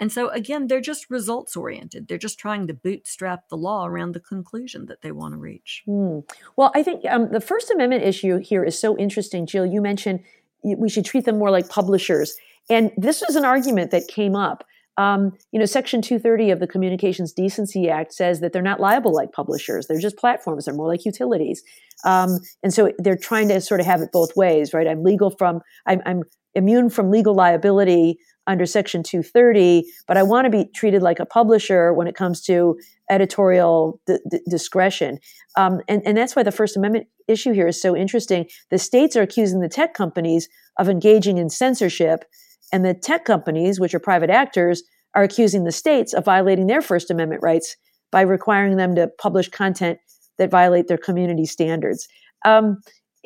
And 0.00 0.12
so, 0.12 0.28
again, 0.28 0.68
they're 0.68 0.80
just 0.80 1.10
results 1.10 1.56
oriented. 1.56 2.08
They're 2.08 2.18
just 2.18 2.38
trying 2.38 2.66
to 2.68 2.74
bootstrap 2.74 3.48
the 3.48 3.56
law 3.56 3.86
around 3.86 4.12
the 4.12 4.20
conclusion 4.20 4.86
that 4.86 5.02
they 5.02 5.10
want 5.10 5.34
to 5.34 5.38
reach. 5.38 5.82
Mm. 5.88 6.28
Well, 6.56 6.70
I 6.74 6.82
think 6.82 7.04
um, 7.10 7.30
the 7.32 7.40
First 7.40 7.70
Amendment 7.70 8.04
issue 8.04 8.38
here 8.38 8.62
is 8.62 8.80
so 8.80 8.96
interesting. 8.96 9.46
Jill, 9.46 9.66
you 9.66 9.80
mentioned 9.80 10.20
we 10.62 10.88
should 10.88 11.04
treat 11.04 11.24
them 11.24 11.38
more 11.38 11.50
like 11.50 11.68
publishers. 11.68 12.36
And 12.70 12.90
this 12.96 13.22
was 13.26 13.36
an 13.36 13.44
argument 13.44 13.90
that 13.90 14.08
came 14.08 14.36
up. 14.36 14.64
Um, 14.96 15.38
you 15.52 15.60
know, 15.60 15.64
Section 15.64 16.02
230 16.02 16.50
of 16.50 16.58
the 16.58 16.66
Communications 16.66 17.32
Decency 17.32 17.88
Act 17.88 18.12
says 18.12 18.40
that 18.40 18.52
they're 18.52 18.62
not 18.62 18.80
liable 18.80 19.14
like 19.14 19.30
publishers. 19.30 19.86
They're 19.86 20.00
just 20.00 20.16
platforms. 20.16 20.64
They're 20.64 20.74
more 20.74 20.88
like 20.88 21.04
utilities. 21.04 21.62
Um, 22.04 22.40
and 22.64 22.74
so 22.74 22.92
they're 22.98 23.16
trying 23.16 23.48
to 23.48 23.60
sort 23.60 23.78
of 23.78 23.86
have 23.86 24.00
it 24.00 24.10
both 24.12 24.34
ways, 24.34 24.74
right? 24.74 24.88
I'm 24.88 25.04
legal 25.04 25.30
from, 25.30 25.60
I'm, 25.86 26.02
I'm 26.04 26.24
immune 26.54 26.90
from 26.90 27.10
legal 27.10 27.34
liability 27.34 28.18
under 28.48 28.66
Section 28.66 29.02
230, 29.02 29.84
but 30.08 30.16
I 30.16 30.22
want 30.22 30.46
to 30.46 30.50
be 30.50 30.64
treated 30.74 31.02
like 31.02 31.20
a 31.20 31.26
publisher 31.26 31.92
when 31.92 32.08
it 32.08 32.16
comes 32.16 32.40
to 32.42 32.78
editorial 33.10 34.00
d- 34.06 34.18
d- 34.28 34.40
discretion. 34.48 35.18
Um, 35.56 35.80
and, 35.86 36.02
and 36.04 36.16
that's 36.16 36.34
why 36.34 36.42
the 36.42 36.50
First 36.50 36.76
Amendment 36.76 37.06
issue 37.28 37.52
here 37.52 37.68
is 37.68 37.80
so 37.80 37.94
interesting. 37.94 38.46
The 38.70 38.78
states 38.78 39.14
are 39.16 39.22
accusing 39.22 39.60
the 39.60 39.68
tech 39.68 39.94
companies 39.94 40.48
of 40.78 40.88
engaging 40.88 41.38
in 41.38 41.50
censorship, 41.50 42.24
and 42.72 42.84
the 42.84 42.94
tech 42.94 43.24
companies, 43.24 43.78
which 43.78 43.94
are 43.94 44.00
private 44.00 44.30
actors, 44.30 44.82
are 45.14 45.22
accusing 45.22 45.64
the 45.64 45.72
states 45.72 46.14
of 46.14 46.24
violating 46.24 46.66
their 46.66 46.82
First 46.82 47.10
Amendment 47.10 47.42
rights 47.42 47.76
by 48.10 48.22
requiring 48.22 48.76
them 48.76 48.94
to 48.94 49.08
publish 49.20 49.48
content 49.48 49.98
that 50.38 50.50
violate 50.50 50.88
their 50.88 50.98
community 50.98 51.44
standards. 51.44 52.08
Um, 52.44 52.78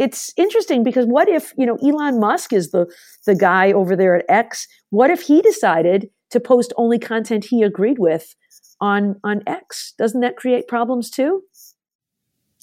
it's 0.02 0.32
interesting 0.36 0.82
because 0.82 1.06
what 1.06 1.28
if 1.28 1.52
you 1.56 1.64
know 1.64 1.76
Elon 1.76 2.18
Musk 2.18 2.52
is 2.52 2.72
the 2.72 2.92
the 3.24 3.36
guy 3.36 3.72
over 3.72 3.94
there 3.94 4.16
at 4.16 4.24
X? 4.28 4.66
What 4.90 5.10
if 5.10 5.22
he 5.22 5.40
decided 5.40 6.10
to 6.30 6.40
post 6.40 6.72
only 6.76 6.98
content 6.98 7.44
he 7.44 7.62
agreed 7.62 8.00
with 8.00 8.34
on 8.80 9.20
on 9.22 9.42
X? 9.46 9.94
Doesn't 9.96 10.20
that 10.20 10.36
create 10.36 10.66
problems 10.66 11.08
too? 11.08 11.44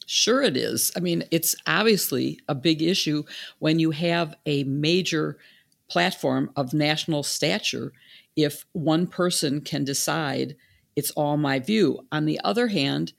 Sure, 0.05 0.41
it 0.41 0.57
is. 0.57 0.91
I 0.97 0.99
mean, 0.99 1.23
it's 1.31 1.55
obviously 1.65 2.39
a 2.49 2.55
big 2.55 2.81
issue 2.81 3.23
when 3.59 3.79
you 3.79 3.91
have 3.91 4.35
a 4.45 4.65
major 4.65 5.37
platform 5.87 6.51
of 6.57 6.73
national 6.73 7.23
stature 7.23 7.93
if 8.35 8.65
one 8.73 9.07
person 9.07 9.61
can 9.61 9.85
decide 9.85 10.55
it's 10.95 11.11
all 11.11 11.37
my 11.37 11.59
view. 11.59 11.99
On 12.11 12.25
the 12.25 12.39
other 12.43 12.67
hand, 12.67 13.13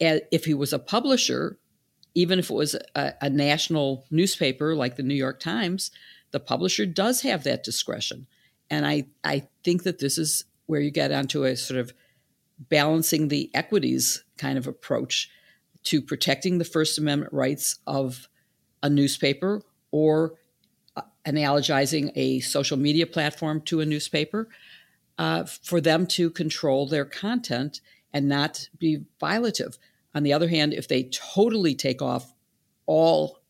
if 0.00 0.46
he 0.46 0.54
was 0.54 0.72
a 0.72 0.78
publisher, 0.78 1.58
even 2.14 2.38
if 2.38 2.50
it 2.50 2.54
was 2.54 2.74
a, 2.94 3.14
a, 3.20 3.30
national 3.30 4.04
newspaper 4.10 4.74
like 4.74 4.96
the 4.96 5.02
New 5.02 5.14
York 5.14 5.40
Times, 5.40 5.90
the 6.30 6.40
publisher 6.40 6.86
does 6.86 7.22
have 7.22 7.44
that 7.44 7.64
discretion. 7.64 8.26
And 8.70 8.86
I, 8.86 9.06
I 9.24 9.46
think 9.64 9.84
that 9.84 9.98
this 9.98 10.18
is 10.18 10.44
where 10.66 10.80
you 10.80 10.90
get 10.90 11.12
onto 11.12 11.44
a 11.44 11.56
sort 11.56 11.80
of 11.80 11.92
balancing 12.68 13.28
the 13.28 13.50
equities 13.54 14.24
kind 14.36 14.58
of 14.58 14.66
approach 14.66 15.30
to 15.84 16.00
protecting 16.00 16.58
the 16.58 16.64
First 16.64 16.98
Amendment 16.98 17.32
rights 17.32 17.78
of 17.86 18.28
a 18.82 18.88
newspaper 18.88 19.62
or 19.90 20.34
uh, 20.96 21.02
analogizing 21.26 22.12
a 22.14 22.40
social 22.40 22.76
media 22.76 23.06
platform 23.06 23.60
to 23.62 23.80
a 23.80 23.86
newspaper 23.86 24.48
uh, 25.18 25.44
for 25.44 25.80
them 25.80 26.06
to 26.06 26.30
control 26.30 26.86
their 26.86 27.04
content 27.04 27.80
and 28.12 28.28
not 28.28 28.68
be 28.78 29.04
violative. 29.20 29.78
On 30.14 30.22
the 30.22 30.32
other 30.32 30.48
hand, 30.48 30.74
if 30.74 30.88
they 30.88 31.04
totally 31.34 31.74
take 31.74 32.02
off 32.02 32.32
all 32.86 33.42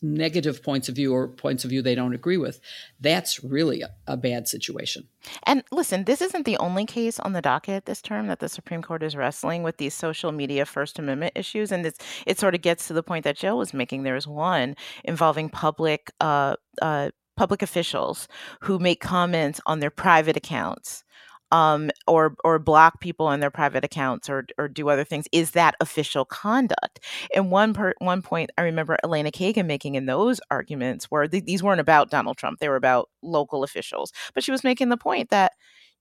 negative 0.00 0.62
points 0.62 0.88
of 0.88 0.94
view 0.94 1.12
or 1.12 1.28
points 1.28 1.64
of 1.64 1.70
view 1.70 1.82
they 1.82 1.94
don't 1.94 2.14
agree 2.14 2.36
with, 2.36 2.60
that's 3.00 3.42
really 3.42 3.82
a, 3.82 3.90
a, 4.06 4.16
bad 4.16 4.46
situation. 4.46 5.08
And 5.44 5.64
listen, 5.72 6.04
this 6.04 6.22
isn't 6.22 6.44
the 6.44 6.56
only 6.58 6.86
case 6.86 7.18
on 7.18 7.32
the 7.32 7.42
docket 7.42 7.86
this 7.86 8.00
term 8.00 8.28
that 8.28 8.38
the 8.38 8.48
Supreme 8.48 8.82
Court 8.82 9.02
is 9.02 9.16
wrestling 9.16 9.62
with 9.62 9.78
these 9.78 9.94
social 9.94 10.32
media 10.32 10.64
First 10.64 10.98
Amendment 10.98 11.32
issues. 11.34 11.72
And 11.72 11.84
this, 11.84 11.94
it 12.26 12.38
sort 12.38 12.54
of 12.54 12.62
gets 12.62 12.86
to 12.88 12.92
the 12.92 13.02
point 13.02 13.24
that 13.24 13.36
Joe 13.36 13.56
was 13.56 13.74
making. 13.74 14.02
There 14.02 14.16
is 14.16 14.26
one 14.26 14.76
involving 15.04 15.48
public 15.48 16.12
uh, 16.20 16.56
uh, 16.80 17.10
public 17.36 17.62
officials 17.62 18.26
who 18.62 18.80
make 18.80 19.00
comments 19.00 19.60
on 19.64 19.78
their 19.78 19.90
private 19.90 20.36
accounts 20.36 21.04
um, 21.50 21.90
or 22.06 22.36
or 22.44 22.58
block 22.58 23.00
people 23.00 23.26
on 23.26 23.40
their 23.40 23.50
private 23.50 23.84
accounts 23.84 24.28
or 24.28 24.46
or 24.58 24.68
do 24.68 24.88
other 24.88 25.04
things 25.04 25.26
is 25.32 25.52
that 25.52 25.74
official 25.80 26.24
conduct. 26.24 27.00
And 27.34 27.50
one 27.50 27.74
per, 27.74 27.94
one 27.98 28.22
point 28.22 28.50
I 28.58 28.62
remember 28.62 28.98
Elena 29.04 29.30
Kagan 29.30 29.66
making 29.66 29.94
in 29.94 30.06
those 30.06 30.40
arguments 30.50 31.06
where 31.10 31.26
th- 31.28 31.44
these 31.44 31.62
weren't 31.62 31.80
about 31.80 32.10
Donald 32.10 32.36
Trump; 32.36 32.58
they 32.60 32.68
were 32.68 32.76
about 32.76 33.08
local 33.22 33.62
officials. 33.64 34.12
But 34.34 34.44
she 34.44 34.52
was 34.52 34.64
making 34.64 34.88
the 34.90 34.96
point 34.96 35.30
that 35.30 35.52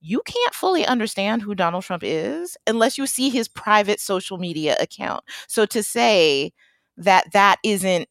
you 0.01 0.21
can't 0.25 0.53
fully 0.53 0.85
understand 0.85 1.41
who 1.41 1.55
Donald 1.55 1.83
Trump 1.83 2.03
is 2.05 2.55
unless 2.67 2.97
you 2.97 3.07
see 3.07 3.29
his 3.29 3.47
private 3.47 3.99
social 3.99 4.37
media 4.37 4.75
account. 4.79 5.23
So 5.47 5.65
to 5.67 5.81
say 5.83 6.53
that 6.97 7.31
that 7.33 7.57
isn't 7.63 8.07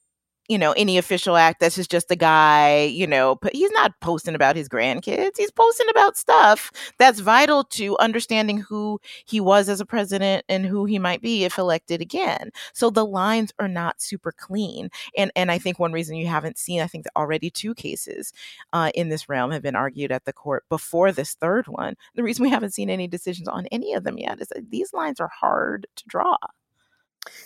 you 0.48 0.58
know, 0.58 0.72
any 0.72 0.98
official 0.98 1.36
act. 1.36 1.60
This 1.60 1.78
is 1.78 1.88
just 1.88 2.10
a 2.10 2.16
guy, 2.16 2.82
you 2.84 3.06
know, 3.06 3.36
but 3.42 3.54
he's 3.54 3.70
not 3.72 3.98
posting 4.00 4.34
about 4.34 4.56
his 4.56 4.68
grandkids. 4.68 5.36
He's 5.36 5.50
posting 5.50 5.88
about 5.90 6.16
stuff 6.16 6.70
that's 6.98 7.20
vital 7.20 7.64
to 7.64 7.96
understanding 7.98 8.58
who 8.58 9.00
he 9.26 9.40
was 9.40 9.68
as 9.68 9.80
a 9.80 9.86
president 9.86 10.44
and 10.48 10.64
who 10.66 10.84
he 10.84 10.98
might 10.98 11.22
be 11.22 11.44
if 11.44 11.58
elected 11.58 12.00
again. 12.00 12.50
So 12.72 12.90
the 12.90 13.04
lines 13.06 13.52
are 13.58 13.68
not 13.68 14.00
super 14.00 14.32
clean. 14.32 14.90
And 15.16 15.30
and 15.36 15.50
I 15.50 15.58
think 15.58 15.78
one 15.78 15.92
reason 15.92 16.16
you 16.16 16.26
haven't 16.26 16.58
seen, 16.58 16.80
I 16.80 16.86
think 16.86 17.06
already 17.16 17.50
two 17.50 17.74
cases 17.74 18.32
uh, 18.72 18.90
in 18.94 19.08
this 19.08 19.28
realm 19.28 19.50
have 19.50 19.62
been 19.62 19.76
argued 19.76 20.12
at 20.12 20.24
the 20.24 20.32
court 20.32 20.64
before 20.68 21.12
this 21.12 21.34
third 21.34 21.66
one. 21.68 21.94
The 22.14 22.22
reason 22.22 22.42
we 22.44 22.50
haven't 22.50 22.74
seen 22.74 22.90
any 22.90 23.08
decisions 23.08 23.48
on 23.48 23.66
any 23.72 23.94
of 23.94 24.04
them 24.04 24.18
yet 24.18 24.40
is 24.40 24.48
that 24.48 24.70
these 24.70 24.92
lines 24.92 25.20
are 25.20 25.30
hard 25.40 25.86
to 25.96 26.04
draw. 26.06 26.36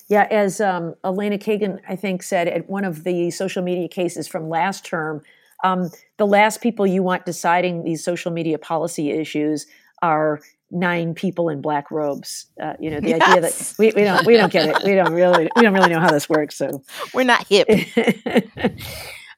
Yeah, 0.09 0.27
as 0.31 0.61
um, 0.61 0.95
Elena 1.05 1.39
Kagan, 1.39 1.81
I 1.89 1.97
think, 1.97 2.23
said 2.23 2.49
at 2.49 2.69
one 2.69 2.85
of 2.85 3.05
the 3.05 3.31
social 3.31 3.63
media 3.63 3.89
cases 3.89 4.27
from 4.29 4.49
last 4.49 4.85
term, 4.85 5.23
um, 5.63 5.91
the 6.17 6.27
last 6.27 6.61
people 6.61 6.87
you 6.87 7.03
want 7.03 7.27
deciding 7.27 7.85
these 7.85 8.03
social 8.03 8.33
media 8.33 8.59
policy 8.59 9.11
issues 9.11 9.67
are 10.03 10.41
nine 10.71 11.15
people 11.15 11.49
in 11.49 11.61
black 11.61 11.91
robes. 11.91 12.47
Uh, 12.63 12.75
you 12.79 12.91
know, 12.91 13.01
the 13.01 13.11
yes. 13.11 13.23
idea 13.23 13.41
that 13.41 13.75
we, 13.79 13.87
we 13.95 14.05
don't 14.05 14.27
we 14.27 14.37
don't 14.37 14.53
get 14.53 14.69
it. 14.69 14.85
We 14.85 14.95
don't 14.95 15.13
really 15.13 15.49
we 15.57 15.63
don't 15.63 15.75
really 15.75 15.91
know 15.91 16.01
how 16.01 16.11
this 16.11 16.29
works. 16.29 16.57
So 16.57 16.83
we're 17.15 17.25
not 17.25 17.47
hip. 17.49 17.69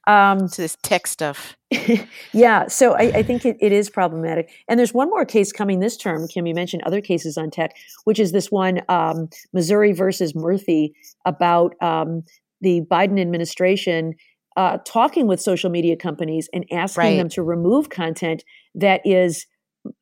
um, 0.06 0.48
to 0.48 0.62
this 0.62 0.76
tech 0.82 1.06
stuff. 1.06 1.56
yeah, 2.32 2.66
so 2.66 2.94
I, 2.94 3.02
I 3.02 3.22
think 3.22 3.44
it, 3.44 3.56
it 3.60 3.72
is 3.72 3.88
problematic. 3.88 4.50
And 4.68 4.78
there's 4.78 4.92
one 4.92 5.08
more 5.08 5.24
case 5.24 5.52
coming 5.52 5.80
this 5.80 5.96
term. 5.96 6.26
Kim, 6.28 6.46
you 6.46 6.54
mentioned 6.54 6.82
other 6.84 7.00
cases 7.00 7.38
on 7.38 7.50
tech, 7.50 7.74
which 8.04 8.18
is 8.18 8.32
this 8.32 8.50
one, 8.50 8.82
um, 8.88 9.28
Missouri 9.52 9.92
versus 9.92 10.32
Murthy 10.32 10.92
about 11.24 11.74
um, 11.80 12.22
the 12.60 12.82
Biden 12.90 13.20
administration 13.20 14.14
uh, 14.56 14.78
talking 14.84 15.26
with 15.26 15.40
social 15.40 15.70
media 15.70 15.96
companies 15.96 16.48
and 16.52 16.66
asking 16.72 17.02
right. 17.02 17.16
them 17.16 17.28
to 17.30 17.42
remove 17.42 17.88
content 17.88 18.44
that 18.74 19.00
is 19.04 19.46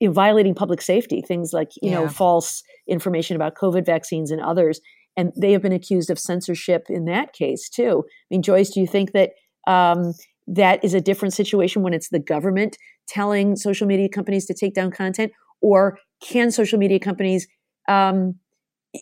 you 0.01 0.09
know, 0.09 0.13
violating 0.13 0.55
public 0.55 0.83
safety, 0.83 1.23
things 1.23 1.53
like 1.53 1.71
you 1.81 1.91
yeah. 1.91 2.01
know 2.01 2.09
false 2.09 2.63
information 2.89 3.37
about 3.37 3.55
COVID 3.55 3.87
vaccines 3.87 4.31
and 4.31 4.41
others. 4.41 4.81
And 5.17 5.33
they 5.37 5.53
have 5.53 5.63
been 5.63 5.73
accused 5.73 6.11
of 6.11 6.19
censorship 6.19 6.87
in 6.89 7.05
that 7.07 7.33
case 7.33 7.69
too. 7.69 8.05
I 8.07 8.27
mean, 8.31 8.43
Joyce, 8.43 8.71
do 8.71 8.81
you 8.81 8.87
think 8.87 9.13
that 9.13 9.31
um, 9.67 10.15
that 10.47 10.85
is 10.85 10.95
a 10.95 11.01
different 11.01 11.35
situation 11.35 11.83
when 11.83 11.95
it's 11.95 12.09
the 12.09 12.19
government 12.19 12.77
telling 13.09 13.57
social 13.57 13.87
media 13.87 14.09
companies 14.09 14.47
to 14.47 14.55
take 14.55 14.75
down 14.75 14.91
content, 14.91 15.33
or 15.61 15.99
can 16.23 16.51
social 16.51 16.79
media 16.79 16.99
companies, 16.99 17.49
um, 17.89 18.37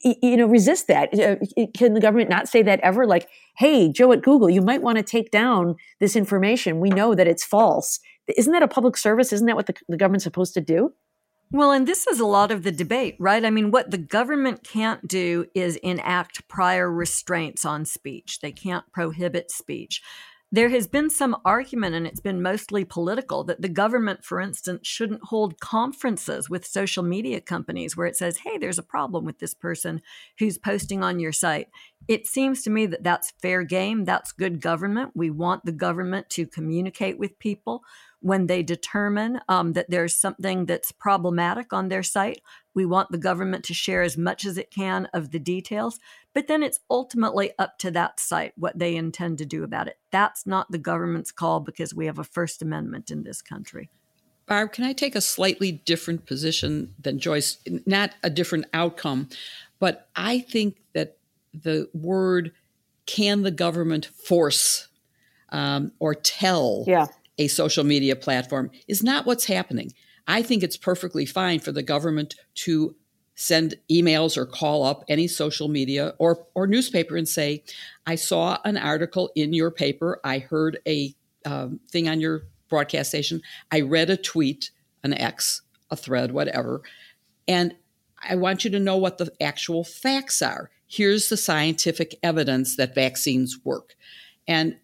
y- 0.04 0.16
you 0.22 0.36
know, 0.36 0.46
resist 0.46 0.86
that? 0.88 1.12
Uh, 1.18 1.36
can 1.74 1.94
the 1.94 2.00
government 2.00 2.30
not 2.30 2.48
say 2.48 2.62
that 2.62 2.80
ever? 2.80 3.06
Like, 3.06 3.28
hey, 3.56 3.90
Joe 3.90 4.12
at 4.12 4.22
Google, 4.22 4.50
you 4.50 4.62
might 4.62 4.82
want 4.82 4.98
to 4.98 5.02
take 5.04 5.30
down 5.30 5.76
this 6.00 6.16
information. 6.16 6.80
We 6.80 6.90
know 6.90 7.14
that 7.14 7.26
it's 7.26 7.44
false. 7.44 7.98
Isn't 8.36 8.52
that 8.52 8.62
a 8.62 8.68
public 8.68 8.96
service? 8.96 9.32
Isn't 9.32 9.46
that 9.46 9.56
what 9.56 9.66
the, 9.66 9.74
the 9.88 9.96
government's 9.96 10.24
supposed 10.24 10.54
to 10.54 10.60
do? 10.60 10.92
Well, 11.50 11.72
and 11.72 11.88
this 11.88 12.06
is 12.06 12.20
a 12.20 12.26
lot 12.26 12.50
of 12.50 12.62
the 12.62 12.70
debate, 12.70 13.16
right? 13.18 13.42
I 13.42 13.48
mean, 13.48 13.70
what 13.70 13.90
the 13.90 13.96
government 13.96 14.64
can't 14.64 15.08
do 15.08 15.46
is 15.54 15.76
enact 15.76 16.46
prior 16.46 16.92
restraints 16.92 17.64
on 17.64 17.86
speech. 17.86 18.40
They 18.40 18.52
can't 18.52 18.84
prohibit 18.92 19.50
speech. 19.50 20.02
There 20.50 20.70
has 20.70 20.86
been 20.86 21.10
some 21.10 21.36
argument, 21.44 21.94
and 21.94 22.06
it's 22.06 22.20
been 22.20 22.40
mostly 22.40 22.82
political, 22.82 23.44
that 23.44 23.60
the 23.60 23.68
government, 23.68 24.24
for 24.24 24.40
instance, 24.40 24.88
shouldn't 24.88 25.24
hold 25.24 25.60
conferences 25.60 26.48
with 26.48 26.66
social 26.66 27.02
media 27.02 27.42
companies 27.42 27.96
where 27.96 28.06
it 28.06 28.16
says, 28.16 28.38
hey, 28.38 28.56
there's 28.56 28.78
a 28.78 28.82
problem 28.82 29.26
with 29.26 29.40
this 29.40 29.52
person 29.52 30.00
who's 30.38 30.56
posting 30.56 31.04
on 31.04 31.20
your 31.20 31.32
site. 31.32 31.68
It 32.08 32.26
seems 32.26 32.62
to 32.62 32.70
me 32.70 32.86
that 32.86 33.04
that's 33.04 33.34
fair 33.42 33.62
game. 33.62 34.06
That's 34.06 34.32
good 34.32 34.62
government. 34.62 35.10
We 35.14 35.28
want 35.28 35.66
the 35.66 35.72
government 35.72 36.30
to 36.30 36.46
communicate 36.46 37.18
with 37.18 37.38
people 37.38 37.82
when 38.20 38.46
they 38.46 38.62
determine 38.62 39.40
um, 39.48 39.72
that 39.74 39.88
there's 39.88 40.16
something 40.16 40.66
that's 40.66 40.92
problematic 40.92 41.72
on 41.72 41.88
their 41.88 42.02
site. 42.02 42.42
We 42.74 42.84
want 42.84 43.10
the 43.10 43.18
government 43.18 43.64
to 43.66 43.74
share 43.74 44.02
as 44.02 44.16
much 44.16 44.44
as 44.44 44.58
it 44.58 44.70
can 44.70 45.06
of 45.12 45.30
the 45.30 45.38
details, 45.38 45.98
but 46.34 46.48
then 46.48 46.62
it's 46.62 46.80
ultimately 46.90 47.52
up 47.58 47.78
to 47.78 47.90
that 47.92 48.18
site 48.20 48.52
what 48.56 48.78
they 48.78 48.96
intend 48.96 49.38
to 49.38 49.46
do 49.46 49.62
about 49.62 49.88
it. 49.88 49.98
That's 50.10 50.46
not 50.46 50.70
the 50.70 50.78
government's 50.78 51.32
call 51.32 51.60
because 51.60 51.94
we 51.94 52.06
have 52.06 52.18
a 52.18 52.24
First 52.24 52.62
Amendment 52.62 53.10
in 53.10 53.22
this 53.22 53.40
country. 53.40 53.88
Barb, 54.46 54.72
can 54.72 54.84
I 54.84 54.94
take 54.94 55.14
a 55.14 55.20
slightly 55.20 55.72
different 55.72 56.26
position 56.26 56.94
than 56.98 57.18
Joyce? 57.18 57.58
Not 57.86 58.14
a 58.22 58.30
different 58.30 58.64
outcome, 58.72 59.28
but 59.78 60.08
I 60.16 60.40
think 60.40 60.78
that 60.94 61.18
the 61.52 61.88
word 61.92 62.52
can 63.06 63.42
the 63.42 63.50
government 63.50 64.06
force 64.06 64.88
um, 65.50 65.92
or 65.98 66.14
tell 66.14 66.84
yeah 66.86 67.06
a 67.38 67.48
social 67.48 67.84
media 67.84 68.16
platform 68.16 68.70
is 68.86 69.02
not 69.02 69.26
what's 69.26 69.46
happening. 69.46 69.92
I 70.26 70.42
think 70.42 70.62
it's 70.62 70.76
perfectly 70.76 71.24
fine 71.24 71.60
for 71.60 71.72
the 71.72 71.82
government 71.82 72.34
to 72.56 72.94
send 73.34 73.76
emails 73.90 74.36
or 74.36 74.44
call 74.44 74.82
up 74.82 75.04
any 75.08 75.28
social 75.28 75.68
media 75.68 76.14
or, 76.18 76.46
or 76.54 76.66
newspaper 76.66 77.16
and 77.16 77.28
say, 77.28 77.62
I 78.04 78.16
saw 78.16 78.58
an 78.64 78.76
article 78.76 79.30
in 79.36 79.52
your 79.52 79.70
paper. 79.70 80.20
I 80.24 80.40
heard 80.40 80.80
a 80.86 81.14
um, 81.46 81.78
thing 81.90 82.08
on 82.08 82.20
your 82.20 82.42
broadcast 82.68 83.10
station. 83.10 83.40
I 83.70 83.82
read 83.82 84.10
a 84.10 84.16
tweet, 84.16 84.72
an 85.04 85.14
X, 85.14 85.62
a 85.90 85.96
thread, 85.96 86.32
whatever. 86.32 86.82
And 87.46 87.74
I 88.28 88.34
want 88.34 88.64
you 88.64 88.70
to 88.70 88.80
know 88.80 88.96
what 88.96 89.18
the 89.18 89.32
actual 89.40 89.84
facts 89.84 90.42
are. 90.42 90.70
Here's 90.88 91.28
the 91.28 91.36
scientific 91.36 92.18
evidence 92.22 92.76
that 92.76 92.94
vaccines 92.94 93.58
work. 93.64 93.94
And 94.48 94.76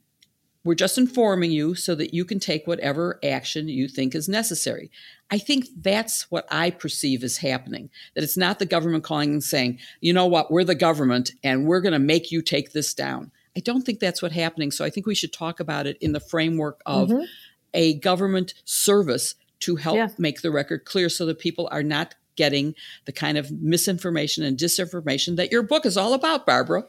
we're 0.64 0.74
just 0.74 0.98
informing 0.98 1.52
you 1.52 1.74
so 1.74 1.94
that 1.94 2.14
you 2.14 2.24
can 2.24 2.40
take 2.40 2.66
whatever 2.66 3.20
action 3.22 3.68
you 3.68 3.86
think 3.86 4.14
is 4.14 4.28
necessary. 4.28 4.90
I 5.30 5.38
think 5.38 5.66
that's 5.76 6.30
what 6.30 6.46
I 6.50 6.70
perceive 6.70 7.22
as 7.22 7.38
happening. 7.38 7.90
That 8.14 8.24
it's 8.24 8.36
not 8.36 8.58
the 8.58 8.66
government 8.66 9.04
calling 9.04 9.32
and 9.32 9.44
saying, 9.44 9.78
you 10.00 10.12
know 10.12 10.26
what, 10.26 10.50
we're 10.50 10.64
the 10.64 10.74
government 10.74 11.32
and 11.42 11.66
we're 11.66 11.80
going 11.80 11.92
to 11.92 11.98
make 11.98 12.32
you 12.32 12.40
take 12.40 12.72
this 12.72 12.94
down. 12.94 13.30
I 13.56 13.60
don't 13.60 13.82
think 13.82 14.00
that's 14.00 14.22
what's 14.22 14.34
happening. 14.34 14.70
So 14.70 14.84
I 14.84 14.90
think 14.90 15.06
we 15.06 15.14
should 15.14 15.32
talk 15.32 15.60
about 15.60 15.86
it 15.86 15.98
in 16.00 16.12
the 16.12 16.20
framework 16.20 16.80
of 16.86 17.10
mm-hmm. 17.10 17.24
a 17.72 17.94
government 17.94 18.54
service 18.64 19.34
to 19.60 19.76
help 19.76 19.96
yeah. 19.96 20.08
make 20.18 20.42
the 20.42 20.50
record 20.50 20.84
clear 20.84 21.08
so 21.08 21.26
that 21.26 21.38
people 21.38 21.68
are 21.70 21.82
not 21.82 22.14
getting 22.36 22.74
the 23.04 23.12
kind 23.12 23.38
of 23.38 23.50
misinformation 23.52 24.42
and 24.44 24.58
disinformation 24.58 25.36
that 25.36 25.52
your 25.52 25.62
book 25.62 25.86
is 25.86 25.96
all 25.96 26.14
about, 26.14 26.46
Barbara. 26.46 26.84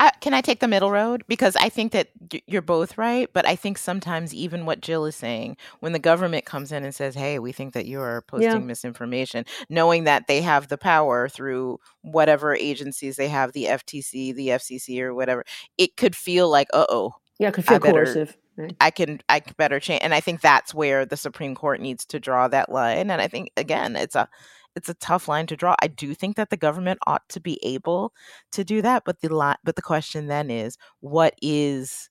Uh, 0.00 0.10
can 0.20 0.34
I 0.34 0.40
take 0.40 0.60
the 0.60 0.68
middle 0.68 0.90
road? 0.90 1.24
Because 1.28 1.56
I 1.56 1.68
think 1.68 1.92
that 1.92 2.08
you're 2.46 2.62
both 2.62 2.96
right, 2.96 3.28
but 3.32 3.46
I 3.46 3.56
think 3.56 3.78
sometimes 3.78 4.32
even 4.34 4.66
what 4.66 4.80
Jill 4.80 5.04
is 5.04 5.16
saying, 5.16 5.56
when 5.80 5.92
the 5.92 5.98
government 5.98 6.44
comes 6.44 6.72
in 6.72 6.84
and 6.84 6.94
says, 6.94 7.14
"Hey, 7.14 7.38
we 7.38 7.52
think 7.52 7.74
that 7.74 7.86
you 7.86 8.00
are 8.00 8.22
posting 8.22 8.50
yeah. 8.50 8.58
misinformation," 8.58 9.44
knowing 9.68 10.04
that 10.04 10.26
they 10.26 10.42
have 10.42 10.68
the 10.68 10.78
power 10.78 11.28
through 11.28 11.78
whatever 12.02 12.54
agencies 12.54 13.16
they 13.16 13.28
have, 13.28 13.52
the 13.52 13.64
FTC, 13.64 14.32
the 14.32 14.48
FCC, 14.48 15.00
or 15.00 15.14
whatever, 15.14 15.44
it 15.78 15.96
could 15.96 16.14
feel 16.16 16.48
like, 16.48 16.68
"Uh 16.72 16.86
oh." 16.88 17.14
Yeah, 17.38 17.48
it 17.48 17.54
could 17.54 17.66
feel 17.66 17.80
coercive. 17.80 18.36
Right. 18.56 18.76
I 18.80 18.90
can 18.90 19.20
I 19.28 19.40
can 19.40 19.54
better 19.58 19.80
change, 19.80 20.02
and 20.02 20.14
I 20.14 20.20
think 20.20 20.40
that's 20.40 20.72
where 20.72 21.04
the 21.04 21.16
Supreme 21.16 21.56
Court 21.56 21.80
needs 21.80 22.04
to 22.06 22.20
draw 22.20 22.46
that 22.48 22.70
line. 22.70 23.10
And 23.10 23.20
I 23.20 23.26
think 23.26 23.50
again, 23.56 23.96
it's 23.96 24.14
a 24.14 24.28
it's 24.76 24.88
a 24.88 24.94
tough 24.94 25.28
line 25.28 25.46
to 25.46 25.56
draw. 25.56 25.74
I 25.82 25.88
do 25.88 26.14
think 26.14 26.36
that 26.36 26.50
the 26.50 26.56
government 26.56 26.98
ought 27.06 27.28
to 27.30 27.40
be 27.40 27.58
able 27.62 28.12
to 28.52 28.64
do 28.64 28.82
that, 28.82 29.04
but 29.04 29.20
the 29.20 29.34
li- 29.34 29.56
but 29.64 29.76
the 29.76 29.82
question 29.82 30.26
then 30.26 30.50
is, 30.50 30.76
what 31.00 31.34
is, 31.42 32.10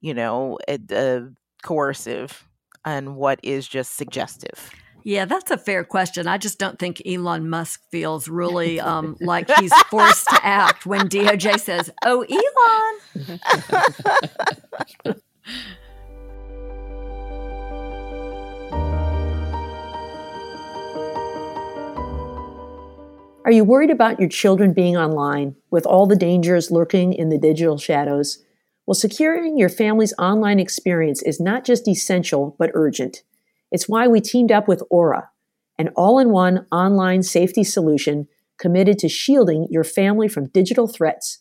you 0.00 0.14
know, 0.14 0.58
a, 0.68 0.78
a 0.90 1.28
coercive, 1.62 2.48
and 2.84 3.16
what 3.16 3.40
is 3.42 3.66
just 3.66 3.96
suggestive. 3.96 4.70
Yeah, 5.04 5.24
that's 5.24 5.50
a 5.50 5.58
fair 5.58 5.82
question. 5.84 6.28
I 6.28 6.38
just 6.38 6.58
don't 6.58 6.78
think 6.78 7.02
Elon 7.04 7.48
Musk 7.48 7.80
feels 7.90 8.28
really 8.28 8.78
um, 8.78 9.16
like 9.20 9.50
he's 9.58 9.72
forced 9.90 10.28
to 10.28 10.38
act 10.44 10.86
when 10.86 11.08
DOJ 11.08 11.58
says, 11.58 11.90
"Oh, 12.04 12.24
Elon." 13.16 13.40
Are 23.44 23.50
you 23.50 23.64
worried 23.64 23.90
about 23.90 24.20
your 24.20 24.28
children 24.28 24.72
being 24.72 24.96
online 24.96 25.56
with 25.68 25.84
all 25.84 26.06
the 26.06 26.14
dangers 26.14 26.70
lurking 26.70 27.12
in 27.12 27.28
the 27.28 27.38
digital 27.38 27.76
shadows? 27.76 28.38
Well, 28.86 28.94
securing 28.94 29.58
your 29.58 29.68
family's 29.68 30.14
online 30.16 30.60
experience 30.60 31.22
is 31.22 31.40
not 31.40 31.64
just 31.64 31.88
essential, 31.88 32.54
but 32.56 32.70
urgent. 32.72 33.24
It's 33.72 33.88
why 33.88 34.06
we 34.06 34.20
teamed 34.20 34.52
up 34.52 34.68
with 34.68 34.84
Aura, 34.90 35.28
an 35.76 35.88
all 35.96 36.20
in 36.20 36.30
one 36.30 36.66
online 36.70 37.24
safety 37.24 37.64
solution 37.64 38.28
committed 38.58 38.96
to 39.00 39.08
shielding 39.08 39.66
your 39.70 39.82
family 39.82 40.28
from 40.28 40.48
digital 40.50 40.86
threats. 40.86 41.40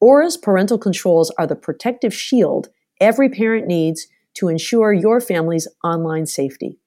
Aura's 0.00 0.36
parental 0.36 0.78
controls 0.78 1.32
are 1.38 1.46
the 1.46 1.56
protective 1.56 2.14
shield 2.14 2.68
every 3.00 3.28
parent 3.28 3.66
needs 3.66 4.06
to 4.34 4.48
ensure 4.48 4.92
your 4.92 5.20
family's 5.20 5.66
online 5.82 6.26
safety. 6.26 6.78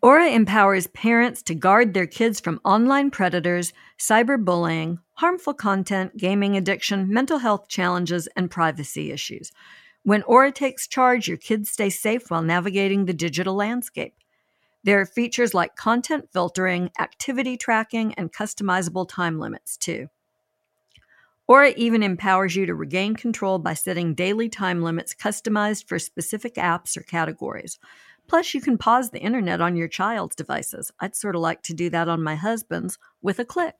Aura 0.00 0.28
empowers 0.28 0.86
parents 0.86 1.42
to 1.42 1.56
guard 1.56 1.92
their 1.92 2.06
kids 2.06 2.38
from 2.38 2.60
online 2.64 3.10
predators, 3.10 3.72
cyberbullying, 3.98 5.00
harmful 5.14 5.54
content, 5.54 6.16
gaming 6.16 6.56
addiction, 6.56 7.12
mental 7.12 7.38
health 7.38 7.66
challenges, 7.68 8.28
and 8.36 8.48
privacy 8.48 9.10
issues. 9.10 9.50
When 10.04 10.22
Aura 10.22 10.52
takes 10.52 10.86
charge, 10.86 11.26
your 11.26 11.36
kids 11.36 11.70
stay 11.70 11.90
safe 11.90 12.30
while 12.30 12.42
navigating 12.42 13.06
the 13.06 13.12
digital 13.12 13.56
landscape. 13.56 14.14
There 14.84 15.00
are 15.00 15.06
features 15.06 15.52
like 15.52 15.74
content 15.74 16.28
filtering, 16.32 16.92
activity 17.00 17.56
tracking, 17.56 18.14
and 18.14 18.32
customizable 18.32 19.08
time 19.08 19.40
limits, 19.40 19.76
too. 19.76 20.06
Aura 21.48 21.70
even 21.76 22.04
empowers 22.04 22.54
you 22.54 22.66
to 22.66 22.74
regain 22.74 23.16
control 23.16 23.58
by 23.58 23.74
setting 23.74 24.14
daily 24.14 24.48
time 24.48 24.82
limits 24.82 25.14
customized 25.14 25.88
for 25.88 25.98
specific 25.98 26.54
apps 26.54 26.96
or 26.96 27.02
categories. 27.02 27.80
Plus, 28.28 28.54
you 28.54 28.60
can 28.60 28.78
pause 28.78 29.10
the 29.10 29.20
internet 29.20 29.60
on 29.60 29.74
your 29.74 29.88
child's 29.88 30.36
devices. 30.36 30.92
I'd 31.00 31.16
sort 31.16 31.34
of 31.34 31.40
like 31.40 31.62
to 31.62 31.74
do 31.74 31.90
that 31.90 32.08
on 32.08 32.22
my 32.22 32.36
husband's 32.36 32.98
with 33.22 33.38
a 33.38 33.44
click. 33.44 33.74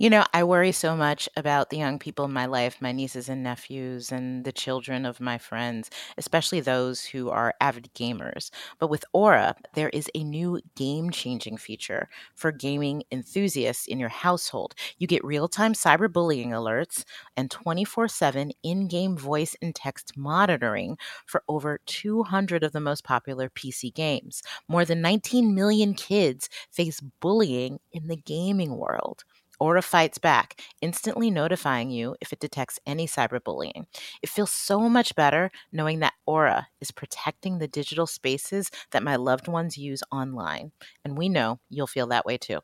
You 0.00 0.10
know, 0.10 0.24
I 0.32 0.44
worry 0.44 0.70
so 0.70 0.96
much 0.96 1.28
about 1.36 1.70
the 1.70 1.76
young 1.76 1.98
people 1.98 2.24
in 2.26 2.32
my 2.32 2.46
life, 2.46 2.76
my 2.80 2.92
nieces 2.92 3.28
and 3.28 3.42
nephews, 3.42 4.12
and 4.12 4.44
the 4.44 4.52
children 4.52 5.04
of 5.04 5.20
my 5.20 5.38
friends, 5.38 5.90
especially 6.16 6.60
those 6.60 7.04
who 7.04 7.30
are 7.30 7.54
avid 7.60 7.90
gamers. 7.94 8.50
But 8.78 8.90
with 8.90 9.04
Aura, 9.12 9.56
there 9.74 9.88
is 9.88 10.08
a 10.14 10.22
new 10.22 10.60
game 10.76 11.10
changing 11.10 11.56
feature 11.56 12.08
for 12.36 12.52
gaming 12.52 13.02
enthusiasts 13.10 13.86
in 13.88 13.98
your 13.98 14.08
household. 14.08 14.76
You 14.98 15.08
get 15.08 15.24
real 15.24 15.48
time 15.48 15.72
cyberbullying 15.72 16.50
alerts 16.50 17.02
and 17.36 17.50
24 17.50 18.06
7 18.06 18.52
in 18.62 18.86
game 18.86 19.16
voice 19.16 19.56
and 19.60 19.74
text 19.74 20.16
monitoring 20.16 20.96
for 21.26 21.42
over 21.48 21.80
200 21.86 22.62
of 22.62 22.70
the 22.72 22.80
most 22.80 23.02
popular 23.02 23.48
PC 23.50 23.90
games. 23.90 24.42
More 24.68 24.84
than 24.84 25.00
19 25.02 25.56
million 25.56 25.94
kids 25.94 26.48
face 26.70 27.00
bullying 27.20 27.80
in 27.92 28.06
the 28.06 28.16
gaming 28.16 28.76
world. 28.76 29.24
Aura 29.60 29.82
fights 29.82 30.18
back, 30.18 30.60
instantly 30.80 31.30
notifying 31.30 31.90
you 31.90 32.16
if 32.20 32.32
it 32.32 32.40
detects 32.40 32.78
any 32.86 33.06
cyberbullying. 33.06 33.86
It 34.22 34.28
feels 34.28 34.50
so 34.50 34.88
much 34.88 35.14
better 35.14 35.50
knowing 35.72 35.98
that 36.00 36.14
Aura 36.26 36.68
is 36.80 36.90
protecting 36.90 37.58
the 37.58 37.68
digital 37.68 38.06
spaces 38.06 38.70
that 38.92 39.02
my 39.02 39.16
loved 39.16 39.48
ones 39.48 39.76
use 39.76 40.02
online. 40.12 40.72
And 41.04 41.18
we 41.18 41.28
know 41.28 41.60
you'll 41.68 41.86
feel 41.86 42.06
that 42.08 42.26
way 42.26 42.36
too. 42.36 42.60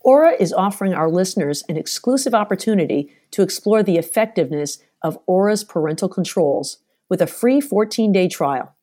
Aura 0.00 0.34
is 0.38 0.52
offering 0.52 0.94
our 0.94 1.10
listeners 1.10 1.64
an 1.68 1.76
exclusive 1.76 2.34
opportunity 2.34 3.10
to 3.32 3.42
explore 3.42 3.82
the 3.82 3.96
effectiveness 3.96 4.78
of 5.02 5.18
Aura's 5.26 5.64
parental 5.64 6.08
controls 6.08 6.78
with 7.08 7.20
a 7.20 7.26
free 7.26 7.60
14 7.60 8.12
day 8.12 8.28
trial. 8.28 8.76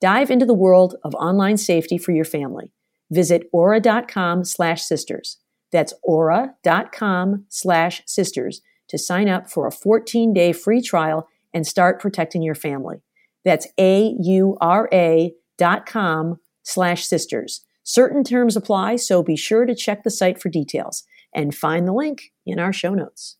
Dive 0.00 0.30
into 0.30 0.46
the 0.46 0.54
world 0.54 0.94
of 1.02 1.14
online 1.16 1.56
safety 1.56 1.98
for 1.98 2.12
your 2.12 2.24
family. 2.24 2.72
Visit 3.10 3.48
aura.com 3.52 4.44
slash 4.44 4.82
sisters. 4.82 5.38
That's 5.72 5.92
aura.com 6.02 7.44
slash 7.48 8.02
sisters 8.06 8.60
to 8.88 8.98
sign 8.98 9.28
up 9.28 9.50
for 9.50 9.66
a 9.66 9.72
14 9.72 10.32
day 10.32 10.52
free 10.52 10.80
trial 10.80 11.28
and 11.52 11.66
start 11.66 12.00
protecting 12.00 12.42
your 12.42 12.54
family. 12.54 13.02
That's 13.44 13.66
A-U-R-A 13.78 15.34
dot 15.56 15.86
com 15.86 16.36
slash 16.62 17.04
sisters. 17.04 17.64
Certain 17.82 18.22
terms 18.22 18.56
apply, 18.56 18.96
so 18.96 19.22
be 19.22 19.36
sure 19.36 19.64
to 19.64 19.74
check 19.74 20.02
the 20.02 20.10
site 20.10 20.40
for 20.40 20.50
details 20.50 21.04
and 21.34 21.54
find 21.54 21.88
the 21.88 21.92
link 21.92 22.32
in 22.44 22.58
our 22.58 22.72
show 22.72 22.94
notes. 22.94 23.36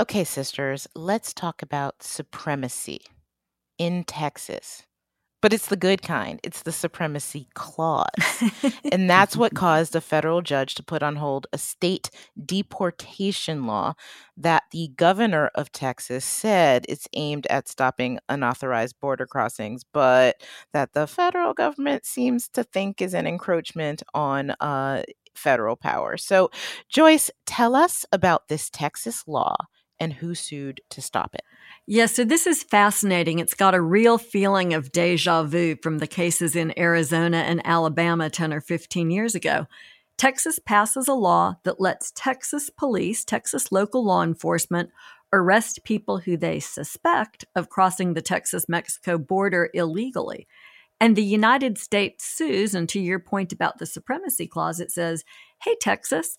Okay, 0.00 0.24
sisters, 0.24 0.88
let's 0.94 1.34
talk 1.34 1.62
about 1.62 2.02
supremacy 2.02 3.02
in 3.78 4.04
Texas. 4.04 4.84
But 5.42 5.52
it's 5.52 5.66
the 5.66 5.76
good 5.76 6.02
kind. 6.02 6.38
It's 6.44 6.62
the 6.62 6.70
supremacy 6.72 7.48
clause. 7.54 8.06
and 8.92 9.10
that's 9.10 9.36
what 9.36 9.54
caused 9.56 9.96
a 9.96 10.00
federal 10.00 10.40
judge 10.40 10.76
to 10.76 10.84
put 10.84 11.02
on 11.02 11.16
hold 11.16 11.48
a 11.52 11.58
state 11.58 12.10
deportation 12.46 13.66
law 13.66 13.94
that 14.36 14.62
the 14.70 14.92
governor 14.96 15.50
of 15.56 15.72
Texas 15.72 16.24
said 16.24 16.86
it's 16.88 17.08
aimed 17.14 17.46
at 17.48 17.68
stopping 17.68 18.20
unauthorized 18.28 19.00
border 19.00 19.26
crossings, 19.26 19.82
but 19.92 20.40
that 20.72 20.92
the 20.92 21.08
federal 21.08 21.54
government 21.54 22.06
seems 22.06 22.48
to 22.50 22.62
think 22.62 23.02
is 23.02 23.12
an 23.12 23.26
encroachment 23.26 24.02
on 24.14 24.52
uh, 24.60 25.02
federal 25.34 25.74
power. 25.76 26.16
So, 26.16 26.50
Joyce, 26.88 27.30
tell 27.46 27.74
us 27.74 28.06
about 28.12 28.46
this 28.48 28.70
Texas 28.70 29.24
law 29.26 29.56
and 30.02 30.12
who 30.14 30.34
sued 30.34 30.80
to 30.90 31.00
stop 31.00 31.34
it. 31.34 31.42
Yeah, 31.86 32.06
so 32.06 32.24
this 32.24 32.46
is 32.46 32.62
fascinating. 32.64 33.38
It's 33.38 33.54
got 33.54 33.74
a 33.74 33.80
real 33.80 34.18
feeling 34.18 34.74
of 34.74 34.90
deja 34.90 35.44
vu 35.44 35.76
from 35.76 35.98
the 35.98 36.06
cases 36.08 36.56
in 36.56 36.76
Arizona 36.78 37.38
and 37.38 37.62
Alabama 37.64 38.28
10 38.28 38.52
or 38.52 38.60
15 38.60 39.10
years 39.10 39.34
ago. 39.34 39.66
Texas 40.18 40.58
passes 40.58 41.06
a 41.06 41.14
law 41.14 41.56
that 41.64 41.80
lets 41.80 42.12
Texas 42.14 42.68
police, 42.68 43.24
Texas 43.24 43.70
local 43.70 44.04
law 44.04 44.22
enforcement, 44.22 44.90
arrest 45.32 45.84
people 45.84 46.18
who 46.18 46.36
they 46.36 46.58
suspect 46.58 47.44
of 47.54 47.70
crossing 47.70 48.14
the 48.14 48.22
Texas 48.22 48.68
Mexico 48.68 49.16
border 49.18 49.70
illegally. 49.72 50.46
And 51.00 51.16
the 51.16 51.24
United 51.24 51.78
States 51.78 52.24
sues, 52.24 52.74
and 52.74 52.88
to 52.88 53.00
your 53.00 53.18
point 53.18 53.52
about 53.52 53.78
the 53.78 53.86
supremacy 53.86 54.46
clause, 54.46 54.78
it 54.78 54.92
says, 54.92 55.24
hey, 55.62 55.76
Texas, 55.80 56.38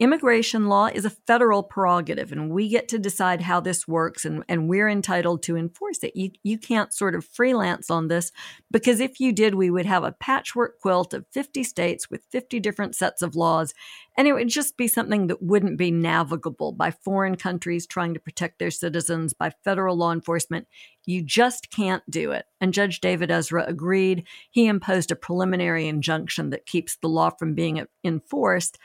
Immigration 0.00 0.66
law 0.66 0.86
is 0.86 1.04
a 1.04 1.10
federal 1.10 1.62
prerogative, 1.62 2.32
and 2.32 2.50
we 2.50 2.68
get 2.68 2.88
to 2.88 2.98
decide 2.98 3.42
how 3.42 3.60
this 3.60 3.86
works, 3.86 4.24
and, 4.24 4.42
and 4.48 4.68
we're 4.68 4.88
entitled 4.88 5.44
to 5.44 5.56
enforce 5.56 6.02
it. 6.02 6.16
You, 6.16 6.32
you 6.42 6.58
can't 6.58 6.92
sort 6.92 7.14
of 7.14 7.24
freelance 7.24 7.92
on 7.92 8.08
this 8.08 8.32
because 8.72 8.98
if 8.98 9.20
you 9.20 9.32
did, 9.32 9.54
we 9.54 9.70
would 9.70 9.86
have 9.86 10.02
a 10.02 10.10
patchwork 10.10 10.80
quilt 10.80 11.14
of 11.14 11.26
50 11.30 11.62
states 11.62 12.10
with 12.10 12.26
50 12.32 12.58
different 12.58 12.96
sets 12.96 13.22
of 13.22 13.36
laws, 13.36 13.72
and 14.18 14.26
it 14.26 14.32
would 14.32 14.48
just 14.48 14.76
be 14.76 14.88
something 14.88 15.28
that 15.28 15.40
wouldn't 15.40 15.78
be 15.78 15.92
navigable 15.92 16.72
by 16.72 16.90
foreign 16.90 17.36
countries 17.36 17.86
trying 17.86 18.14
to 18.14 18.20
protect 18.20 18.58
their 18.58 18.72
citizens, 18.72 19.32
by 19.32 19.52
federal 19.62 19.96
law 19.96 20.10
enforcement. 20.10 20.66
You 21.06 21.22
just 21.22 21.70
can't 21.70 22.02
do 22.10 22.32
it. 22.32 22.46
And 22.60 22.74
Judge 22.74 23.00
David 23.00 23.30
Ezra 23.30 23.64
agreed. 23.64 24.26
He 24.50 24.66
imposed 24.66 25.12
a 25.12 25.16
preliminary 25.16 25.86
injunction 25.86 26.50
that 26.50 26.66
keeps 26.66 26.96
the 26.96 27.08
law 27.08 27.30
from 27.30 27.54
being 27.54 27.86
enforced 28.02 28.76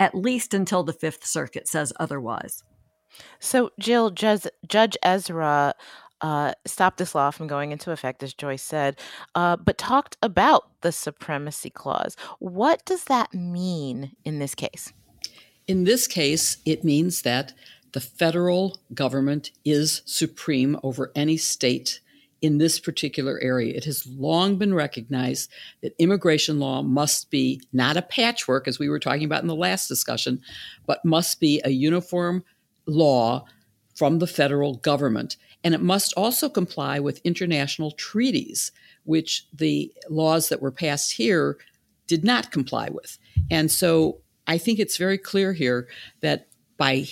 at 0.00 0.14
least 0.14 0.54
until 0.54 0.82
the 0.82 0.92
Fifth 0.92 1.24
Circuit 1.24 1.68
says 1.68 1.92
otherwise. 2.00 2.64
So, 3.38 3.70
Jill, 3.78 4.10
Judge, 4.10 4.46
Judge 4.66 4.96
Ezra 5.02 5.74
uh, 6.20 6.52
stopped 6.66 6.98
this 6.98 7.14
law 7.14 7.30
from 7.30 7.46
going 7.46 7.72
into 7.72 7.92
effect, 7.92 8.22
as 8.22 8.34
Joyce 8.34 8.62
said, 8.62 8.98
uh, 9.34 9.56
but 9.56 9.78
talked 9.78 10.16
about 10.22 10.70
the 10.80 10.92
supremacy 10.92 11.70
clause. 11.70 12.16
What 12.38 12.84
does 12.84 13.04
that 13.04 13.32
mean 13.34 14.16
in 14.24 14.38
this 14.38 14.54
case? 14.54 14.92
In 15.66 15.84
this 15.84 16.06
case, 16.06 16.58
it 16.64 16.82
means 16.82 17.22
that 17.22 17.52
the 17.92 18.00
federal 18.00 18.80
government 18.94 19.50
is 19.64 20.02
supreme 20.04 20.78
over 20.82 21.12
any 21.14 21.36
state 21.36 22.00
in 22.42 22.58
this 22.58 22.80
particular 22.80 23.38
area. 23.40 23.74
It 23.74 23.84
has 23.84 24.06
long 24.06 24.56
been 24.56 24.74
recognized 24.74 25.50
that 25.82 25.94
immigration 25.98 26.58
law 26.58 26.82
must 26.82 27.30
be 27.30 27.60
not 27.72 27.96
a 27.96 28.02
patchwork, 28.02 28.66
as 28.66 28.78
we 28.78 28.88
were 28.88 28.98
talking 28.98 29.24
about 29.24 29.42
in 29.42 29.48
the 29.48 29.54
last 29.54 29.88
discussion, 29.88 30.40
but 30.86 31.04
must 31.04 31.40
be 31.40 31.60
a 31.64 31.70
uniform 31.70 32.42
law 32.86 33.44
from 33.94 34.18
the 34.18 34.26
federal 34.26 34.76
government. 34.76 35.36
And 35.62 35.74
it 35.74 35.82
must 35.82 36.14
also 36.16 36.48
comply 36.48 36.98
with 37.00 37.20
international 37.24 37.90
treaties, 37.92 38.72
which 39.04 39.46
the 39.52 39.92
laws 40.08 40.48
that 40.48 40.62
were 40.62 40.72
passed 40.72 41.12
here 41.12 41.58
did 42.06 42.24
not 42.24 42.50
comply 42.50 42.88
with. 42.88 43.18
And 43.50 43.70
so 43.70 44.20
I 44.46 44.56
think 44.56 44.78
it's 44.78 44.96
very 44.96 45.18
clear 45.18 45.52
here 45.52 45.88
that 46.20 46.48
by 46.78 47.06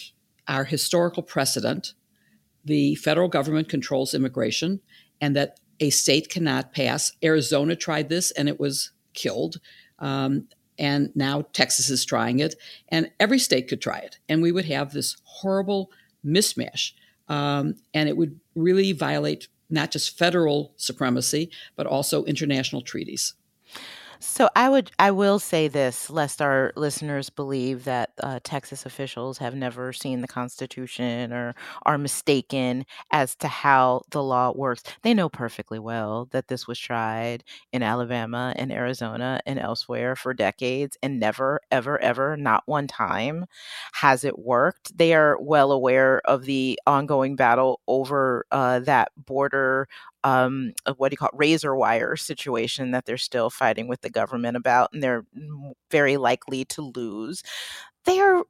our 0.48 0.64
historical 0.64 1.22
precedent, 1.22 1.92
the 2.64 2.94
federal 2.96 3.28
government 3.28 3.68
controls 3.68 4.14
immigration 4.14 4.80
and 5.20 5.36
that 5.36 5.60
a 5.80 5.90
state 5.90 6.28
cannot 6.28 6.72
pass. 6.72 7.12
Arizona 7.22 7.76
tried 7.76 8.08
this 8.08 8.30
and 8.32 8.48
it 8.48 8.58
was 8.58 8.90
killed. 9.14 9.60
Um, 9.98 10.48
and 10.78 11.10
now 11.14 11.42
Texas 11.52 11.90
is 11.90 12.04
trying 12.04 12.38
it, 12.38 12.54
and 12.88 13.10
every 13.18 13.40
state 13.40 13.68
could 13.68 13.80
try 13.80 13.98
it. 13.98 14.18
And 14.28 14.42
we 14.42 14.52
would 14.52 14.66
have 14.66 14.92
this 14.92 15.16
horrible 15.24 15.90
mismatch. 16.24 16.92
Um, 17.28 17.74
and 17.92 18.08
it 18.08 18.16
would 18.16 18.38
really 18.54 18.92
violate 18.92 19.48
not 19.68 19.90
just 19.90 20.16
federal 20.16 20.72
supremacy, 20.76 21.50
but 21.76 21.86
also 21.86 22.24
international 22.24 22.82
treaties. 22.82 23.34
So 24.20 24.48
I 24.56 24.68
would 24.68 24.90
I 24.98 25.10
will 25.12 25.38
say 25.38 25.68
this, 25.68 26.10
lest 26.10 26.42
our 26.42 26.72
listeners 26.76 27.30
believe 27.30 27.84
that 27.84 28.10
uh, 28.22 28.40
Texas 28.42 28.84
officials 28.84 29.38
have 29.38 29.54
never 29.54 29.92
seen 29.92 30.20
the 30.20 30.28
Constitution 30.28 31.32
or 31.32 31.54
are 31.84 31.98
mistaken 31.98 32.84
as 33.12 33.34
to 33.36 33.48
how 33.48 34.02
the 34.10 34.22
law 34.22 34.52
works. 34.54 34.82
They 35.02 35.14
know 35.14 35.28
perfectly 35.28 35.78
well 35.78 36.26
that 36.32 36.48
this 36.48 36.66
was 36.66 36.78
tried 36.78 37.44
in 37.72 37.82
Alabama 37.82 38.52
and 38.56 38.72
Arizona 38.72 39.40
and 39.46 39.58
elsewhere 39.58 40.16
for 40.16 40.34
decades, 40.34 40.96
and 41.02 41.20
never, 41.20 41.60
ever, 41.70 42.00
ever, 42.00 42.36
not 42.36 42.62
one 42.66 42.88
time 42.88 43.46
has 43.92 44.24
it 44.24 44.38
worked. 44.38 44.96
They 44.96 45.14
are 45.14 45.38
well 45.40 45.72
aware 45.72 46.20
of 46.24 46.44
the 46.44 46.78
ongoing 46.86 47.36
battle 47.36 47.80
over 47.86 48.46
uh, 48.50 48.80
that 48.80 49.10
border 49.16 49.88
um, 50.24 50.72
what 50.96 51.10
do 51.10 51.14
you 51.14 51.18
call 51.18 51.28
it, 51.28 51.36
razor 51.38 51.74
wire 51.76 52.16
situation 52.16 52.90
that 52.92 53.06
they're 53.06 53.16
still 53.16 53.50
fighting 53.50 53.88
with 53.88 54.00
the 54.02 54.10
government 54.10 54.56
about, 54.56 54.90
and 54.92 55.02
they're 55.02 55.24
very 55.90 56.16
likely 56.16 56.64
to 56.66 56.82
lose. 56.94 57.42
They 58.04 58.20
are 58.20 58.44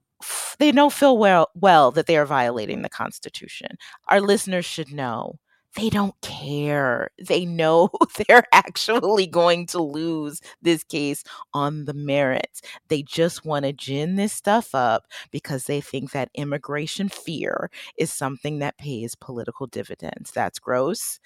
they 0.59 0.73
know 0.73 0.91
full 0.91 1.19
well 1.19 1.49
well 1.55 1.91
that 1.93 2.07
they 2.07 2.17
are 2.17 2.27
violating 2.27 2.83
the 2.83 2.89
Constitution. 2.89 3.77
Our 4.09 4.21
listeners 4.21 4.65
should 4.65 4.93
know 4.93 5.37
they 5.79 5.91
don't 5.91 6.21
care. 6.23 7.11
They 7.25 7.45
know 7.45 7.91
they're 8.29 8.45
actually 8.53 9.27
going 9.29 9.67
to 9.67 9.81
lose 9.81 10.41
this 10.61 10.83
case 10.83 11.23
on 11.55 11.85
the 11.85 11.95
merits. 11.95 12.63
They 12.89 13.03
just 13.03 13.45
want 13.45 13.65
to 13.65 13.73
gin 13.73 14.17
this 14.17 14.33
stuff 14.33 14.75
up 14.75 15.07
because 15.31 15.65
they 15.65 15.81
think 15.81 16.11
that 16.11 16.31
immigration 16.35 17.09
fear 17.09 17.71
is 17.97 18.13
something 18.13 18.59
that 18.59 18.79
pays 18.79 19.15
political 19.15 19.69
dividends. 19.69 20.33
That's 20.33 20.59
gross. 20.59 21.21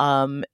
Um, 0.00 0.44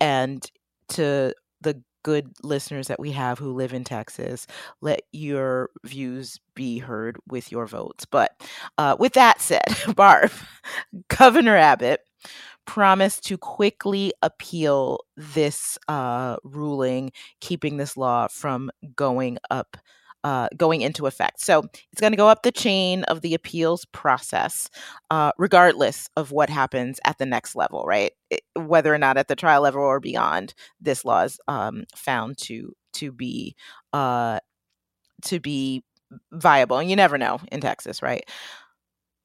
and 0.00 0.48
to 0.90 1.34
the 1.60 1.82
good 2.02 2.32
listeners 2.42 2.88
that 2.88 3.00
we 3.00 3.10
have 3.10 3.38
who 3.38 3.52
live 3.52 3.74
in 3.74 3.84
Texas, 3.84 4.46
let 4.80 5.02
your 5.12 5.70
views 5.84 6.38
be 6.54 6.78
heard 6.78 7.18
with 7.28 7.50
your 7.50 7.66
votes. 7.66 8.04
But 8.06 8.30
uh, 8.78 8.96
with 8.98 9.14
that 9.14 9.40
said, 9.40 9.66
Barb, 9.96 10.30
Governor 11.08 11.56
Abbott 11.56 12.00
promised 12.70 13.24
to 13.24 13.36
quickly 13.36 14.12
appeal 14.22 15.00
this 15.16 15.76
uh, 15.88 16.36
ruling, 16.44 17.10
keeping 17.40 17.78
this 17.78 17.96
law 17.96 18.28
from 18.28 18.70
going 18.94 19.38
up. 19.50 19.76
Uh, 20.22 20.48
going 20.54 20.82
into 20.82 21.06
effect. 21.06 21.40
So 21.40 21.62
it's 21.92 22.00
going 22.02 22.12
to 22.12 22.16
go 22.18 22.28
up 22.28 22.42
the 22.42 22.52
chain 22.52 23.04
of 23.04 23.22
the 23.22 23.32
appeals 23.32 23.86
process, 23.86 24.68
uh, 25.10 25.32
regardless 25.38 26.10
of 26.14 26.30
what 26.30 26.50
happens 26.50 27.00
at 27.06 27.16
the 27.16 27.24
next 27.24 27.56
level, 27.56 27.84
right? 27.86 28.12
It, 28.28 28.42
whether 28.54 28.92
or 28.92 28.98
not 28.98 29.16
at 29.16 29.28
the 29.28 29.34
trial 29.34 29.62
level 29.62 29.80
or 29.80 29.98
beyond, 29.98 30.52
this 30.78 31.06
law 31.06 31.22
is 31.22 31.40
um, 31.48 31.84
found 31.96 32.36
to 32.42 32.74
to 32.94 33.12
be 33.12 33.56
uh, 33.94 34.40
to 35.22 35.40
be 35.40 35.84
viable, 36.32 36.78
and 36.78 36.90
you 36.90 36.96
never 36.96 37.18
know 37.18 37.40
in 37.50 37.60
Texas, 37.60 38.02
right? 38.02 38.24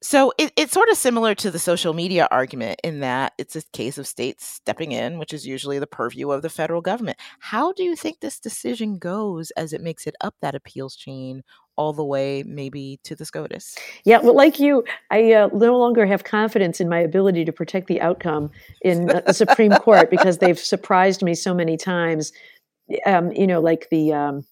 So 0.01 0.33
it, 0.37 0.51
it's 0.55 0.73
sort 0.73 0.89
of 0.89 0.97
similar 0.97 1.33
to 1.35 1.49
the 1.49 1.57
social 1.57 1.93
media 1.93 2.27
argument 2.29 2.79
in 2.83 2.99
that 2.99 3.33
it's 3.37 3.55
a 3.55 3.63
case 3.73 3.97
of 3.97 4.05
states 4.05 4.45
stepping 4.45 4.91
in, 4.91 5.17
which 5.17 5.33
is 5.33 5.47
usually 5.47 5.79
the 5.79 5.87
purview 5.87 6.29
of 6.31 6.41
the 6.41 6.49
federal 6.49 6.81
government. 6.81 7.17
How 7.39 7.71
do 7.71 7.83
you 7.83 7.95
think 7.95 8.19
this 8.19 8.39
decision 8.39 8.99
goes 8.99 9.51
as 9.51 9.73
it 9.73 9.81
makes 9.81 10.05
it 10.05 10.15
up 10.21 10.35
that 10.41 10.53
appeals 10.53 10.95
chain 10.95 11.43
all 11.77 11.91
the 11.91 12.03
way 12.03 12.43
maybe 12.45 12.99
to 13.03 13.15
the 13.15 13.25
SCOTUS? 13.25 13.77
Yeah, 14.05 14.19
well, 14.19 14.35
like 14.35 14.59
you, 14.59 14.83
I 15.11 15.33
uh, 15.33 15.49
no 15.53 15.77
longer 15.77 16.05
have 16.05 16.23
confidence 16.23 16.79
in 16.79 16.87
my 16.87 16.99
ability 16.99 17.43
to 17.45 17.51
protect 17.51 17.87
the 17.87 18.01
outcome 18.01 18.51
in 18.81 19.07
the 19.07 19.33
Supreme 19.33 19.71
Court 19.71 20.09
because 20.11 20.37
they've 20.37 20.59
surprised 20.59 21.23
me 21.23 21.33
so 21.33 21.53
many 21.53 21.77
times. 21.77 22.31
Um, 23.05 23.31
you 23.31 23.47
know, 23.47 23.59
like 23.59 23.87
the. 23.89 24.13
Um, 24.13 24.45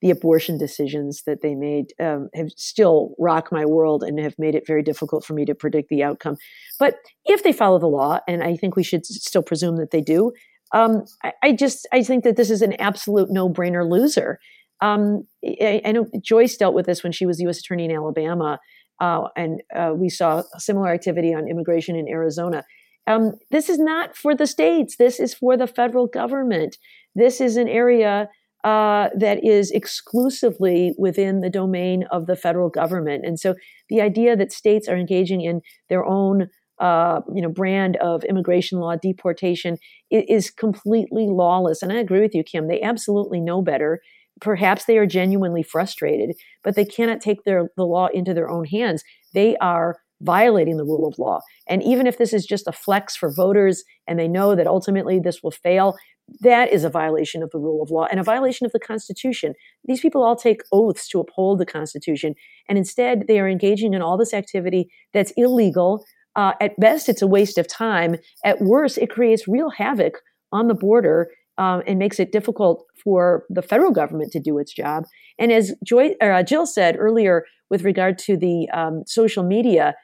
the 0.00 0.10
abortion 0.10 0.56
decisions 0.56 1.22
that 1.26 1.42
they 1.42 1.54
made 1.54 1.92
um, 2.00 2.28
have 2.34 2.50
still 2.56 3.14
rock 3.18 3.52
my 3.52 3.64
world 3.64 4.02
and 4.02 4.18
have 4.18 4.34
made 4.38 4.54
it 4.54 4.66
very 4.66 4.82
difficult 4.82 5.24
for 5.24 5.34
me 5.34 5.44
to 5.44 5.54
predict 5.54 5.88
the 5.88 6.02
outcome. 6.02 6.36
But 6.78 6.96
if 7.24 7.42
they 7.42 7.52
follow 7.52 7.78
the 7.78 7.86
law, 7.86 8.20
and 8.26 8.42
I 8.42 8.56
think 8.56 8.76
we 8.76 8.82
should 8.82 9.04
still 9.04 9.42
presume 9.42 9.76
that 9.76 9.90
they 9.90 10.00
do, 10.00 10.32
um, 10.72 11.04
I, 11.22 11.32
I, 11.42 11.52
just 11.52 11.86
I 11.92 12.02
think 12.02 12.24
that 12.24 12.36
this 12.36 12.50
is 12.50 12.62
an 12.62 12.74
absolute 12.74 13.30
no 13.30 13.48
brainer 13.48 13.88
loser. 13.88 14.38
Um, 14.80 15.26
I, 15.44 15.82
I, 15.84 15.92
know 15.92 16.06
Joyce 16.22 16.56
dealt 16.56 16.74
with 16.74 16.86
this 16.86 17.02
when 17.02 17.12
she 17.12 17.26
was 17.26 17.40
U.S. 17.40 17.58
Attorney 17.58 17.84
in 17.84 17.90
Alabama, 17.90 18.58
uh, 19.00 19.28
and 19.36 19.62
uh, 19.74 19.92
we 19.94 20.08
saw 20.08 20.42
similar 20.56 20.88
activity 20.88 21.34
on 21.34 21.48
immigration 21.48 21.96
in 21.96 22.08
Arizona. 22.08 22.64
Um, 23.06 23.32
this 23.50 23.68
is 23.68 23.78
not 23.78 24.16
for 24.16 24.34
the 24.34 24.46
states. 24.46 24.96
This 24.96 25.20
is 25.20 25.34
for 25.34 25.56
the 25.56 25.66
federal 25.66 26.06
government. 26.06 26.78
This 27.14 27.40
is 27.40 27.56
an 27.56 27.68
area 27.68 28.28
uh, 28.64 29.08
that 29.16 29.44
is 29.44 29.70
exclusively 29.70 30.92
within 30.98 31.40
the 31.40 31.50
domain 31.50 32.04
of 32.10 32.26
the 32.26 32.36
federal 32.36 32.68
government. 32.68 33.24
And 33.24 33.38
so 33.40 33.54
the 33.88 34.00
idea 34.00 34.36
that 34.36 34.52
states 34.52 34.88
are 34.88 34.96
engaging 34.96 35.40
in 35.40 35.62
their 35.88 36.04
own 36.04 36.48
uh, 36.80 37.20
you 37.34 37.42
know, 37.42 37.48
brand 37.50 37.96
of 37.96 38.24
immigration 38.24 38.78
law 38.78 38.96
deportation 38.96 39.76
is, 40.10 40.50
completely 40.50 41.26
lawless. 41.28 41.82
And 41.82 41.92
I 41.92 41.96
agree 41.96 42.20
with 42.20 42.34
you, 42.34 42.42
Kim. 42.42 42.68
They 42.68 42.80
absolutely 42.80 43.38
know 43.40 43.60
better. 43.60 44.00
Perhaps 44.40 44.86
they 44.86 44.96
are 44.96 45.06
genuinely 45.06 45.62
frustrated, 45.62 46.34
but 46.64 46.76
they 46.76 46.86
cannot 46.86 47.20
take 47.20 47.44
their 47.44 47.68
the 47.76 47.84
law 47.84 48.08
into 48.14 48.32
their 48.32 48.48
own 48.48 48.64
hands. 48.64 49.04
They 49.34 49.56
are 49.58 49.98
violating 50.22 50.76
the 50.76 50.84
rule 50.84 51.06
of 51.06 51.18
law. 51.18 51.40
And 51.66 51.82
even 51.82 52.06
if 52.06 52.18
this 52.18 52.32
is 52.32 52.46
just 52.46 52.66
a 52.66 52.72
flex 52.72 53.16
for 53.16 53.32
voters 53.32 53.84
and 54.06 54.18
they 54.18 54.28
know 54.28 54.54
that 54.54 54.66
ultimately 54.66 55.18
this 55.18 55.42
will 55.42 55.50
fail, 55.50 55.96
that 56.40 56.72
is 56.72 56.84
a 56.84 56.90
violation 56.90 57.42
of 57.42 57.50
the 57.50 57.58
rule 57.58 57.82
of 57.82 57.90
law 57.90 58.06
and 58.10 58.20
a 58.20 58.24
violation 58.24 58.64
of 58.66 58.72
the 58.72 58.78
Constitution. 58.78 59.54
These 59.84 60.00
people 60.00 60.22
all 60.22 60.36
take 60.36 60.62
oaths 60.72 61.08
to 61.08 61.20
uphold 61.20 61.58
the 61.58 61.66
Constitution, 61.66 62.34
and 62.68 62.78
instead 62.78 63.26
they 63.26 63.40
are 63.40 63.48
engaging 63.48 63.94
in 63.94 64.02
all 64.02 64.16
this 64.16 64.34
activity 64.34 64.90
that's 65.12 65.32
illegal. 65.36 66.04
Uh, 66.36 66.52
at 66.60 66.78
best, 66.78 67.08
it's 67.08 67.22
a 67.22 67.26
waste 67.26 67.58
of 67.58 67.66
time. 67.66 68.16
At 68.44 68.60
worst, 68.60 68.98
it 68.98 69.10
creates 69.10 69.48
real 69.48 69.70
havoc 69.70 70.20
on 70.52 70.68
the 70.68 70.74
border 70.74 71.28
um, 71.58 71.82
and 71.86 71.98
makes 71.98 72.20
it 72.20 72.32
difficult 72.32 72.86
for 73.02 73.44
the 73.50 73.62
federal 73.62 73.90
government 73.90 74.32
to 74.32 74.40
do 74.40 74.58
its 74.58 74.72
job. 74.72 75.04
And 75.38 75.52
as 75.52 75.74
Joy, 75.84 76.14
or, 76.20 76.32
uh, 76.32 76.42
Jill 76.42 76.66
said 76.66 76.96
earlier, 76.98 77.44
with 77.68 77.82
regard 77.82 78.18
to 78.18 78.36
the 78.36 78.68
um, 78.70 79.02
social 79.06 79.44
media 79.44 79.94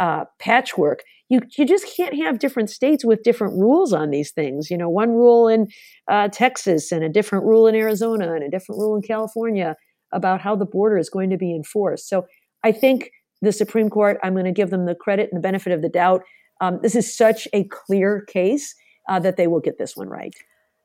uh, 0.00 0.24
patchwork, 0.38 1.02
you 1.28 1.40
you 1.56 1.66
just 1.66 1.86
can't 1.96 2.14
have 2.16 2.38
different 2.38 2.70
states 2.70 3.04
with 3.04 3.22
different 3.22 3.54
rules 3.54 3.92
on 3.92 4.10
these 4.10 4.30
things. 4.30 4.70
You 4.70 4.78
know, 4.78 4.88
one 4.88 5.10
rule 5.10 5.48
in 5.48 5.68
uh, 6.08 6.28
Texas 6.28 6.92
and 6.92 7.02
a 7.02 7.08
different 7.08 7.44
rule 7.44 7.66
in 7.66 7.74
Arizona 7.74 8.34
and 8.34 8.44
a 8.44 8.50
different 8.50 8.80
rule 8.80 8.96
in 8.96 9.02
California 9.02 9.76
about 10.12 10.40
how 10.40 10.54
the 10.54 10.66
border 10.66 10.98
is 10.98 11.10
going 11.10 11.30
to 11.30 11.36
be 11.36 11.54
enforced. 11.54 12.08
So 12.08 12.26
I 12.62 12.72
think 12.72 13.10
the 13.44 13.52
Supreme 13.52 13.90
Court. 13.90 14.18
I'm 14.22 14.32
going 14.32 14.46
to 14.46 14.52
give 14.52 14.70
them 14.70 14.86
the 14.86 14.94
credit 14.94 15.30
and 15.30 15.38
the 15.38 15.42
benefit 15.42 15.72
of 15.72 15.82
the 15.82 15.88
doubt. 15.88 16.22
Um, 16.60 16.80
this 16.82 16.94
is 16.94 17.14
such 17.14 17.46
a 17.52 17.64
clear 17.64 18.22
case 18.22 18.74
uh, 19.08 19.20
that 19.20 19.36
they 19.36 19.46
will 19.46 19.60
get 19.60 19.78
this 19.78 19.96
one 19.96 20.08
right. 20.08 20.34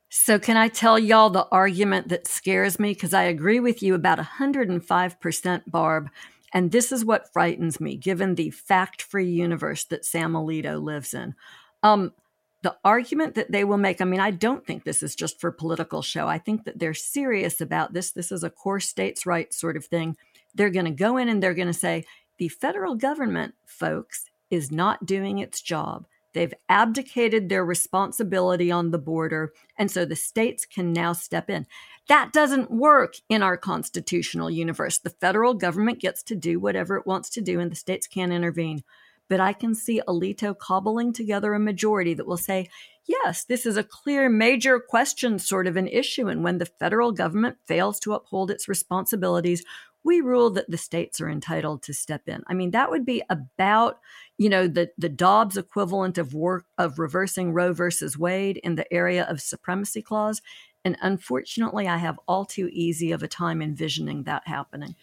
So, 0.10 0.40
can 0.40 0.58
I 0.58 0.68
tell 0.68 0.98
y'all 0.98 1.30
the 1.30 1.48
argument 1.52 2.10
that 2.10 2.28
scares 2.28 2.80
me? 2.80 2.94
Because 2.94 3.14
I 3.14 3.24
agree 3.24 3.60
with 3.60 3.84
you 3.84 3.94
about 3.94 4.18
105%, 4.18 5.62
Barb. 5.68 6.10
And 6.54 6.72
this 6.72 6.92
is 6.92 7.06
what 7.06 7.32
frightens 7.32 7.80
me, 7.80 7.96
given 7.96 8.36
the 8.36 8.50
fact 8.50 9.02
free 9.02 9.30
universe 9.30 9.84
that 9.86 10.06
Sam 10.06 10.34
Alito 10.34 10.82
lives 10.82 11.14
in. 11.14 11.36
Um, 11.84 12.14
the 12.62 12.76
argument 12.84 13.36
that 13.36 13.52
they 13.52 13.64
will 13.64 13.78
make, 13.78 14.02
I 14.02 14.06
mean, 14.06 14.20
I 14.20 14.32
don't 14.32 14.66
think 14.66 14.84
this 14.84 15.02
is 15.02 15.16
just 15.16 15.40
for 15.40 15.52
political 15.52 16.02
show. 16.02 16.28
I 16.28 16.40
think 16.40 16.66
that 16.66 16.80
they're 16.80 16.94
serious 16.94 17.62
about 17.62 17.94
this. 17.94 18.12
This 18.12 18.32
is 18.32 18.44
a 18.44 18.50
core 18.50 18.82
states' 18.82 19.26
rights 19.26 19.58
sort 19.58 19.78
of 19.78 19.86
thing. 19.86 20.18
They're 20.56 20.70
going 20.70 20.86
to 20.86 20.92
go 20.92 21.18
in 21.18 21.30
and 21.30 21.42
they're 21.42 21.54
going 21.54 21.68
to 21.68 21.74
say, 21.74 22.04
the 22.38 22.50
federal 22.50 22.96
government, 22.96 23.54
folks, 23.66 24.26
is 24.50 24.72
not 24.72 25.06
doing 25.06 25.40
its 25.40 25.62
job. 25.62 26.06
They've 26.34 26.54
abdicated 26.68 27.50
their 27.50 27.66
responsibility 27.66 28.72
on 28.72 28.92
the 28.92 29.00
border, 29.00 29.54
and 29.78 29.90
so 29.90 30.06
the 30.06 30.16
states 30.16 30.66
can 30.66 30.94
now 30.94 31.14
step 31.14 31.50
in. 31.50 31.66
That 32.08 32.32
doesn't 32.34 32.72
work 32.72 33.16
in 33.30 33.42
our 33.44 33.58
constitutional 33.58 34.50
universe. 34.50 34.98
The 34.98 35.10
federal 35.10 35.54
government 35.54 36.00
gets 36.00 36.24
to 36.24 36.36
do 36.36 36.60
whatever 36.60 36.98
it 36.98 37.08
wants 37.08 37.30
to 37.32 37.42
do, 37.42 37.60
and 37.60 37.72
the 37.72 37.76
states 37.76 38.08
can't 38.08 38.32
intervene. 38.32 38.84
But 39.28 39.40
I 39.40 39.54
can 39.54 39.76
see 39.76 40.02
Alito 40.08 40.58
cobbling 40.58 41.14
together 41.14 41.54
a 41.54 41.60
majority 41.60 42.16
that 42.16 42.26
will 42.26 42.38
say, 42.38 42.68
yes, 43.06 43.44
this 43.44 43.66
is 43.66 43.78
a 43.78 43.84
clear 43.84 44.30
major 44.30 44.80
question, 44.80 45.40
sort 45.40 45.68
of 45.68 45.78
an 45.78 45.88
issue. 45.88 46.28
And 46.28 46.44
when 46.44 46.58
the 46.58 46.66
federal 46.66 47.12
government 47.12 47.58
fails 47.68 48.00
to 48.02 48.14
uphold 48.14 48.50
its 48.50 48.68
responsibilities, 48.68 49.64
we 50.04 50.22
rule 50.22 50.50
that 50.52 50.70
the 50.70 50.78
states 50.78 51.20
are 51.20 51.30
entitled 51.30 51.84
to 51.84 51.94
step 51.94 52.28
in. 52.28 52.42
I 52.48 52.54
mean, 52.54 52.72
that 52.72 52.90
would 52.90 53.06
be 53.06 53.22
about, 53.30 54.00
you 54.38 54.50
know, 54.50 54.68
the, 54.68 54.92
the 54.98 55.10
Dobbs 55.10 55.58
equivalent 55.58 56.18
of 56.18 56.34
work 56.34 56.66
of 56.78 57.00
reversing 57.00 57.54
Roe 57.54 57.74
versus 57.74 58.18
Wade 58.18 58.58
in 58.64 58.76
the 58.76 58.92
area 58.94 59.26
of 59.26 59.42
supremacy 59.42 60.02
clause. 60.02 60.42
And 60.86 60.98
unfortunately, 61.02 61.88
I 61.88 61.98
have 61.98 62.20
all 62.28 62.46
too 62.46 62.70
easy 62.72 63.12
of 63.12 63.22
a 63.22 63.28
time 63.28 63.62
envisioning 63.62 64.24
that 64.24 64.48
happening. 64.48 64.96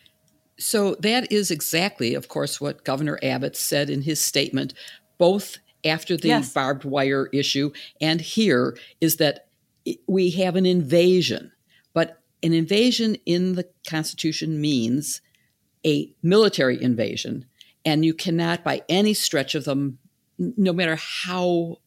So 0.58 0.94
that 1.00 1.30
is 1.30 1.50
exactly, 1.50 2.14
of 2.14 2.28
course, 2.28 2.60
what 2.60 2.84
Governor 2.84 3.18
Abbott 3.22 3.56
said 3.56 3.90
in 3.90 4.02
his 4.02 4.20
statement, 4.20 4.72
both 5.18 5.58
after 5.84 6.16
the 6.16 6.28
yes. 6.28 6.52
barbed 6.52 6.84
wire 6.84 7.28
issue 7.32 7.72
and 8.00 8.20
here, 8.20 8.76
is 9.00 9.16
that 9.16 9.48
we 10.08 10.30
have 10.30 10.56
an 10.56 10.64
invasion. 10.64 11.52
An 12.42 12.52
invasion 12.52 13.16
in 13.26 13.54
the 13.54 13.68
Constitution 13.86 14.60
means 14.60 15.20
a 15.84 16.12
military 16.22 16.82
invasion, 16.82 17.46
and 17.84 18.04
you 18.04 18.14
cannot, 18.14 18.64
by 18.64 18.82
any 18.88 19.14
stretch 19.14 19.54
of 19.54 19.64
them, 19.64 19.98
no 20.38 20.72
matter 20.72 20.96
how 20.96 21.78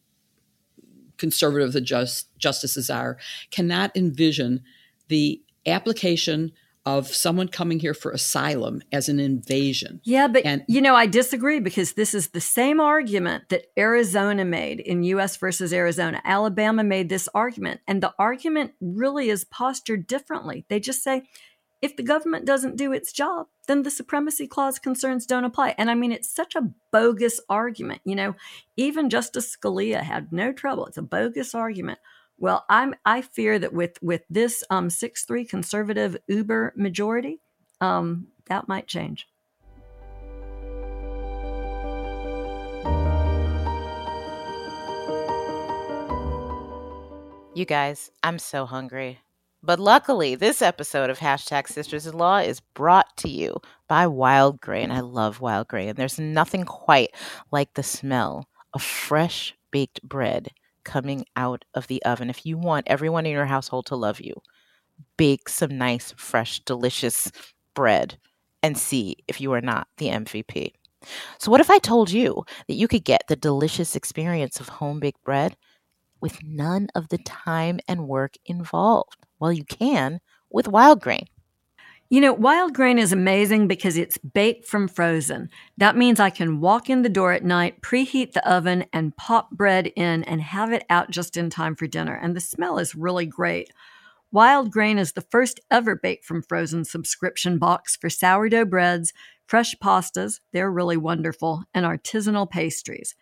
conservative 1.18 1.74
the 1.74 1.82
just, 1.82 2.28
justices 2.38 2.90
are, 2.90 3.18
cannot 3.52 3.96
envision 3.96 4.64
the 5.10 5.42
application 5.66 6.52
of 6.86 7.08
someone 7.08 7.48
coming 7.48 7.80
here 7.80 7.94
for 7.94 8.12
asylum 8.12 8.82
as 8.92 9.10
an 9.10 9.20
invasion. 9.20 10.02
Yeah, 10.04 10.28
but 10.28 10.46
and, 10.46 10.64
you 10.68 10.82
know, 10.82 10.96
I 10.96 11.06
disagree 11.06 11.60
because 11.60 11.94
this 11.94 12.14
is 12.14 12.30
the 12.30 12.42
same 12.42 12.80
argument 12.80 13.50
that 13.50 13.66
Arizona 13.78 14.46
made 14.46 14.80
in 14.80 15.04
US 15.04 15.38
versus 15.38 15.74
Arizona. 15.74 16.22
Alabama 16.24 16.84
made 16.84 17.10
this 17.10 17.30
argument, 17.34 17.82
and 17.88 18.02
the 18.02 18.14
argument 18.18 18.72
really 18.82 19.30
is 19.30 19.44
postured 19.44 20.08
differently. 20.08 20.66
They 20.70 20.80
just 20.80 21.04
say 21.04 21.24
if 21.82 21.96
the 21.96 22.04
government 22.04 22.46
doesn't 22.46 22.76
do 22.76 22.92
its 22.92 23.12
job, 23.14 23.48
then 23.68 23.84
the 23.84 23.92
supremacy 23.92 24.48
clause 24.48 24.80
concerns 24.80 25.26
don't 25.26 25.46
apply. 25.46 25.76
And 25.78 25.90
I 25.90 25.96
mean, 25.96 26.12
it's 26.12 26.34
such 26.34 26.56
a 26.56 26.70
bogus 26.92 27.40
argument. 27.50 28.02
You 28.04 28.16
know, 28.16 28.36
even 28.76 29.10
Justice 29.10 29.56
Scalia 29.56 30.02
had 30.02 30.32
no 30.32 30.52
trouble. 30.52 30.88
It's 30.88 30.98
a 30.98 31.02
bogus 31.02 31.56
argument. 31.56 32.00
Well, 32.42 32.66
I'm 32.70 32.96
I 33.06 33.22
fear 33.22 33.60
that 33.60 33.74
with 33.74 34.02
with 34.02 34.24
this 34.30 34.64
um, 34.70 34.90
six 34.90 35.26
three 35.26 35.44
conservative 35.44 36.16
Uber 36.28 36.74
majority, 36.78 37.42
um, 37.82 38.28
that 38.48 38.70
might 38.70 38.88
change. 38.88 39.28
You 47.56 47.66
guys, 47.66 48.10
I'm 48.24 48.40
so 48.40 48.66
hungry. 48.66 49.20
But 49.62 49.82
luckily, 49.82 50.36
this 50.36 50.62
episode 50.62 51.10
of 51.10 51.20
Hashtag 51.20 51.68
Sisters 51.68 52.08
in 52.08 52.18
Law 52.18 52.38
is 52.38 52.62
brought 52.62 53.18
to 53.18 53.30
you 53.30 53.58
by 53.90 54.08
Wild 54.08 54.62
Grain. 54.62 54.92
I 54.92 55.02
love 55.02 55.42
Wild 55.42 55.68
Grain. 55.68 55.96
There's 55.96 56.18
nothing 56.18 56.64
quite 56.64 57.10
like 57.52 57.74
the 57.74 57.84
smell 57.84 58.48
of 58.74 58.82
fresh 58.82 59.54
baked 59.72 60.02
bread 60.04 60.52
coming 60.90 61.24
out 61.36 61.66
of 61.76 61.86
the 61.88 62.02
oven. 62.04 62.30
If 62.32 62.46
you 62.48 62.58
want 62.58 62.88
everyone 62.88 63.28
in 63.28 63.32
your 63.32 63.46
household 63.46 63.86
to 63.88 63.96
love 63.96 64.20
you, 64.20 64.34
bake 65.18 65.48
some 65.48 65.78
nice, 65.78 66.14
fresh, 66.18 66.60
delicious 66.62 67.32
bread 67.76 68.18
and 68.64 68.76
see 68.78 69.18
if 69.28 69.40
you 69.40 69.54
are 69.54 69.62
not 69.62 69.88
the 69.98 70.10
MVP. 70.10 70.74
So, 71.38 71.52
what 71.52 71.62
if 71.62 71.70
I 71.70 71.78
told 71.78 72.12
you 72.12 72.44
that 72.68 72.74
you 72.74 72.88
could 72.88 73.06
get 73.06 73.24
the 73.28 73.36
delicious 73.36 73.96
experience 73.96 74.60
of 74.60 74.68
home 74.68 75.00
baked 75.00 75.24
bread 75.24 75.56
with 76.22 76.44
none 76.44 76.88
of 76.96 77.10
the 77.10 77.20
time 77.20 77.80
and 77.88 78.08
work 78.08 78.34
involved? 78.46 79.26
Well, 79.40 79.54
you 79.54 79.64
can 79.64 80.20
with 80.50 80.68
wild 80.68 81.02
grain. 81.02 81.28
You 82.12 82.22
know, 82.22 82.34
wild 82.34 82.74
grain 82.74 82.98
is 82.98 83.14
amazing 83.14 83.68
because 83.68 83.96
it's 83.96 84.18
baked 84.18 84.66
from 84.66 84.88
frozen. 84.88 85.48
That 85.78 85.96
means 85.96 86.20
I 86.20 86.32
can 86.32 86.60
walk 86.60 86.90
in 86.90 87.04
the 87.04 87.10
door 87.10 87.34
at 87.34 87.44
night, 87.44 87.82
preheat 87.82 88.34
the 88.34 88.52
oven, 88.52 88.86
and 88.92 89.16
pop 89.16 89.52
bread 89.52 89.92
in 89.96 90.24
and 90.24 90.42
have 90.42 90.74
it 90.74 90.86
out 90.90 91.12
just 91.12 91.38
in 91.38 91.52
time 91.52 91.76
for 91.76 91.86
dinner. 91.86 92.16
And 92.16 92.36
the 92.36 92.42
smell 92.42 92.80
is 92.80 92.96
really 92.96 93.28
great. 93.28 93.72
Wild 94.32 94.72
Grain 94.72 94.98
is 94.98 95.12
the 95.12 95.22
first 95.22 95.60
ever 95.70 95.96
baked 95.96 96.26
from 96.26 96.42
frozen 96.42 96.84
subscription 96.84 97.60
box 97.60 97.96
for 97.96 98.10
sourdough 98.10 98.66
breads, 98.66 99.14
fresh 99.46 99.76
pastas, 99.76 100.40
they're 100.52 100.72
really 100.72 100.98
wonderful, 100.98 101.64
and 101.76 101.86
artisanal 101.86 102.50
pastries. 102.50 103.14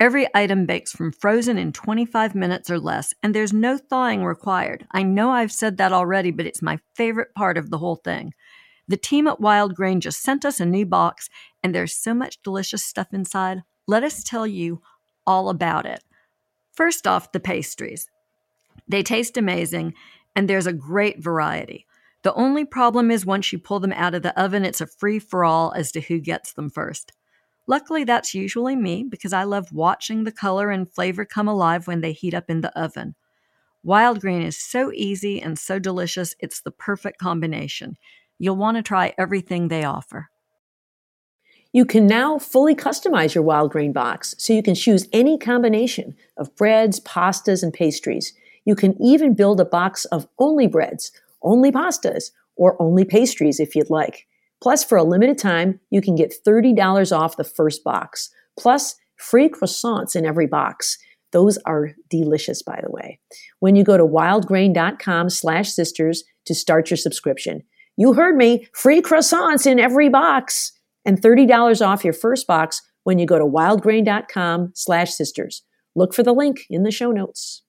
Every 0.00 0.26
item 0.34 0.66
bakes 0.66 0.92
from 0.92 1.12
frozen 1.12 1.56
in 1.56 1.72
25 1.72 2.34
minutes 2.34 2.68
or 2.68 2.80
less, 2.80 3.14
and 3.22 3.34
there's 3.34 3.52
no 3.52 3.78
thawing 3.78 4.24
required. 4.24 4.86
I 4.90 5.04
know 5.04 5.30
I've 5.30 5.52
said 5.52 5.76
that 5.76 5.92
already, 5.92 6.32
but 6.32 6.46
it's 6.46 6.60
my 6.60 6.80
favorite 6.96 7.34
part 7.34 7.56
of 7.56 7.70
the 7.70 7.78
whole 7.78 7.96
thing. 7.96 8.34
The 8.88 8.96
team 8.96 9.26
at 9.28 9.40
Wild 9.40 9.74
Grain 9.74 10.00
just 10.00 10.20
sent 10.20 10.44
us 10.44 10.60
a 10.60 10.66
new 10.66 10.84
box, 10.84 11.30
and 11.62 11.74
there's 11.74 11.94
so 11.94 12.12
much 12.12 12.42
delicious 12.42 12.84
stuff 12.84 13.08
inside. 13.12 13.62
Let 13.86 14.02
us 14.02 14.24
tell 14.24 14.46
you 14.46 14.82
all 15.26 15.48
about 15.48 15.86
it. 15.86 16.02
First 16.72 17.06
off, 17.06 17.32
the 17.32 17.40
pastries. 17.40 18.10
They 18.88 19.02
taste 19.02 19.36
amazing, 19.36 19.94
and 20.34 20.48
there's 20.48 20.66
a 20.66 20.72
great 20.72 21.22
variety. 21.22 21.86
The 22.24 22.34
only 22.34 22.64
problem 22.64 23.10
is 23.10 23.24
once 23.24 23.52
you 23.52 23.58
pull 23.58 23.80
them 23.80 23.92
out 23.92 24.14
of 24.14 24.22
the 24.22 24.38
oven, 24.38 24.64
it's 24.64 24.80
a 24.80 24.86
free 24.86 25.18
for 25.18 25.44
all 25.44 25.72
as 25.76 25.92
to 25.92 26.00
who 26.00 26.18
gets 26.18 26.52
them 26.52 26.68
first. 26.68 27.12
Luckily, 27.66 28.04
that's 28.04 28.34
usually 28.34 28.76
me 28.76 29.04
because 29.08 29.32
I 29.32 29.44
love 29.44 29.72
watching 29.72 30.24
the 30.24 30.32
color 30.32 30.70
and 30.70 30.90
flavor 30.92 31.24
come 31.24 31.48
alive 31.48 31.86
when 31.86 32.00
they 32.00 32.12
heat 32.12 32.34
up 32.34 32.50
in 32.50 32.60
the 32.60 32.78
oven. 32.78 33.14
Wild 33.82 34.20
grain 34.20 34.42
is 34.42 34.58
so 34.58 34.92
easy 34.92 35.40
and 35.40 35.58
so 35.58 35.78
delicious, 35.78 36.34
it's 36.40 36.60
the 36.60 36.70
perfect 36.70 37.18
combination. 37.18 37.96
You'll 38.38 38.56
want 38.56 38.76
to 38.76 38.82
try 38.82 39.14
everything 39.18 39.68
they 39.68 39.84
offer. 39.84 40.28
You 41.72 41.84
can 41.84 42.06
now 42.06 42.38
fully 42.38 42.74
customize 42.74 43.34
your 43.34 43.44
wild 43.44 43.72
grain 43.72 43.92
box 43.92 44.34
so 44.38 44.52
you 44.52 44.62
can 44.62 44.74
choose 44.74 45.08
any 45.12 45.36
combination 45.36 46.14
of 46.36 46.54
breads, 46.56 47.00
pastas, 47.00 47.62
and 47.62 47.72
pastries. 47.72 48.32
You 48.64 48.76
can 48.76 48.96
even 49.02 49.34
build 49.34 49.60
a 49.60 49.64
box 49.64 50.04
of 50.06 50.28
only 50.38 50.66
breads, 50.66 51.10
only 51.42 51.72
pastas, 51.72 52.30
or 52.56 52.80
only 52.80 53.04
pastries 53.04 53.58
if 53.58 53.74
you'd 53.74 53.90
like. 53.90 54.26
Plus, 54.64 54.82
for 54.82 54.96
a 54.96 55.04
limited 55.04 55.36
time, 55.36 55.78
you 55.90 56.00
can 56.00 56.14
get 56.14 56.32
$30 56.42 57.14
off 57.14 57.36
the 57.36 57.44
first 57.44 57.84
box, 57.84 58.30
plus 58.58 58.96
free 59.16 59.46
croissants 59.46 60.16
in 60.16 60.24
every 60.24 60.46
box. 60.46 60.96
Those 61.32 61.58
are 61.66 61.90
delicious, 62.08 62.62
by 62.62 62.80
the 62.82 62.90
way. 62.90 63.20
When 63.60 63.76
you 63.76 63.84
go 63.84 63.98
to 63.98 64.06
wildgrain.com 64.06 65.28
slash 65.28 65.70
sisters 65.70 66.24
to 66.46 66.54
start 66.54 66.88
your 66.88 66.96
subscription. 66.96 67.62
You 67.98 68.14
heard 68.14 68.38
me, 68.38 68.66
free 68.72 69.02
croissants 69.02 69.66
in 69.66 69.78
every 69.78 70.08
box 70.08 70.72
and 71.04 71.20
$30 71.20 71.86
off 71.86 72.02
your 72.02 72.14
first 72.14 72.46
box 72.46 72.80
when 73.02 73.18
you 73.18 73.26
go 73.26 73.38
to 73.38 73.44
wildgrain.com 73.44 74.72
slash 74.74 75.12
sisters. 75.12 75.62
Look 75.94 76.14
for 76.14 76.22
the 76.22 76.32
link 76.32 76.62
in 76.70 76.84
the 76.84 76.90
show 76.90 77.12
notes. 77.12 77.63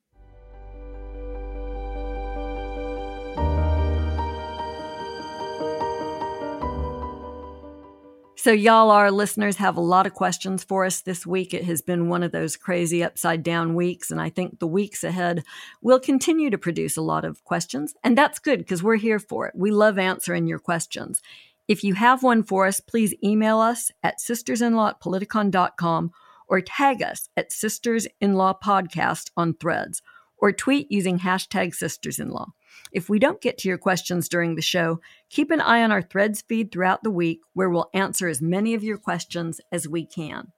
So, 8.45 8.51
y'all, 8.51 8.91
our 8.91 9.09
listeners 9.09 9.55
have 9.55 9.75
a 9.75 9.81
lot 9.81 10.05
of 10.05 10.13
questions 10.13 10.63
for 10.63 10.85
us 10.85 11.01
this 11.01 11.25
week. 11.25 11.51
It 11.51 11.63
has 11.63 11.81
been 11.81 12.09
one 12.09 12.21
of 12.21 12.31
those 12.31 12.57
crazy 12.57 13.03
upside 13.03 13.41
down 13.41 13.73
weeks, 13.73 14.11
and 14.11 14.21
I 14.21 14.29
think 14.29 14.59
the 14.59 14.67
weeks 14.67 15.03
ahead 15.03 15.43
will 15.81 15.99
continue 15.99 16.51
to 16.51 16.57
produce 16.59 16.95
a 16.95 17.01
lot 17.01 17.25
of 17.25 17.43
questions. 17.43 17.95
And 18.03 18.15
that's 18.15 18.37
good 18.37 18.59
because 18.59 18.83
we're 18.83 18.97
here 18.97 19.17
for 19.17 19.47
it. 19.47 19.55
We 19.55 19.71
love 19.71 19.97
answering 19.97 20.45
your 20.45 20.59
questions. 20.59 21.23
If 21.67 21.83
you 21.83 21.95
have 21.95 22.21
one 22.21 22.43
for 22.43 22.67
us, 22.67 22.79
please 22.79 23.15
email 23.23 23.57
us 23.57 23.89
at 24.03 24.19
sistersinlaw 24.19 24.89
at 24.91 25.01
politicon.com 25.01 26.11
or 26.47 26.61
tag 26.61 27.01
us 27.01 27.29
at 27.35 27.51
Sisters 27.51 28.07
in 28.21 28.35
Law 28.35 28.53
Podcast 28.63 29.31
on 29.35 29.55
threads 29.55 30.03
or 30.37 30.51
tweet 30.51 30.91
using 30.91 31.19
hashtag 31.19 31.75
sistersinlaw. 31.75 32.47
If 32.91 33.09
we 33.09 33.19
don't 33.19 33.41
get 33.41 33.57
to 33.59 33.67
your 33.67 33.77
questions 33.77 34.29
during 34.29 34.55
the 34.55 34.61
show, 34.61 34.99
keep 35.29 35.51
an 35.51 35.61
eye 35.61 35.83
on 35.83 35.91
our 35.91 36.01
threads 36.01 36.41
feed 36.41 36.71
throughout 36.71 37.03
the 37.03 37.11
week 37.11 37.41
where 37.53 37.69
we'll 37.69 37.89
answer 37.93 38.27
as 38.27 38.41
many 38.41 38.73
of 38.73 38.83
your 38.83 38.97
questions 38.97 39.59
as 39.71 39.87
we 39.87 40.05
can. 40.05 40.51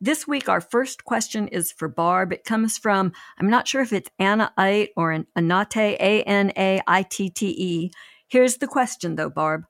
This 0.00 0.26
week, 0.26 0.48
our 0.48 0.60
first 0.60 1.04
question 1.04 1.48
is 1.48 1.72
for 1.72 1.88
Barb. 1.88 2.32
It 2.32 2.44
comes 2.44 2.76
from, 2.76 3.12
I'm 3.38 3.48
not 3.48 3.68
sure 3.68 3.80
if 3.80 3.92
it's 3.92 4.10
Anna 4.18 4.52
Ait 4.58 4.90
or 4.96 5.12
an 5.12 5.26
Anate, 5.36 5.96
A 5.98 6.22
N 6.24 6.52
A 6.56 6.80
I 6.86 7.02
T 7.02 7.30
T 7.30 7.46
E. 7.46 7.90
Here's 8.28 8.56
the 8.56 8.66
question, 8.66 9.14
though, 9.16 9.30
Barb. 9.30 9.62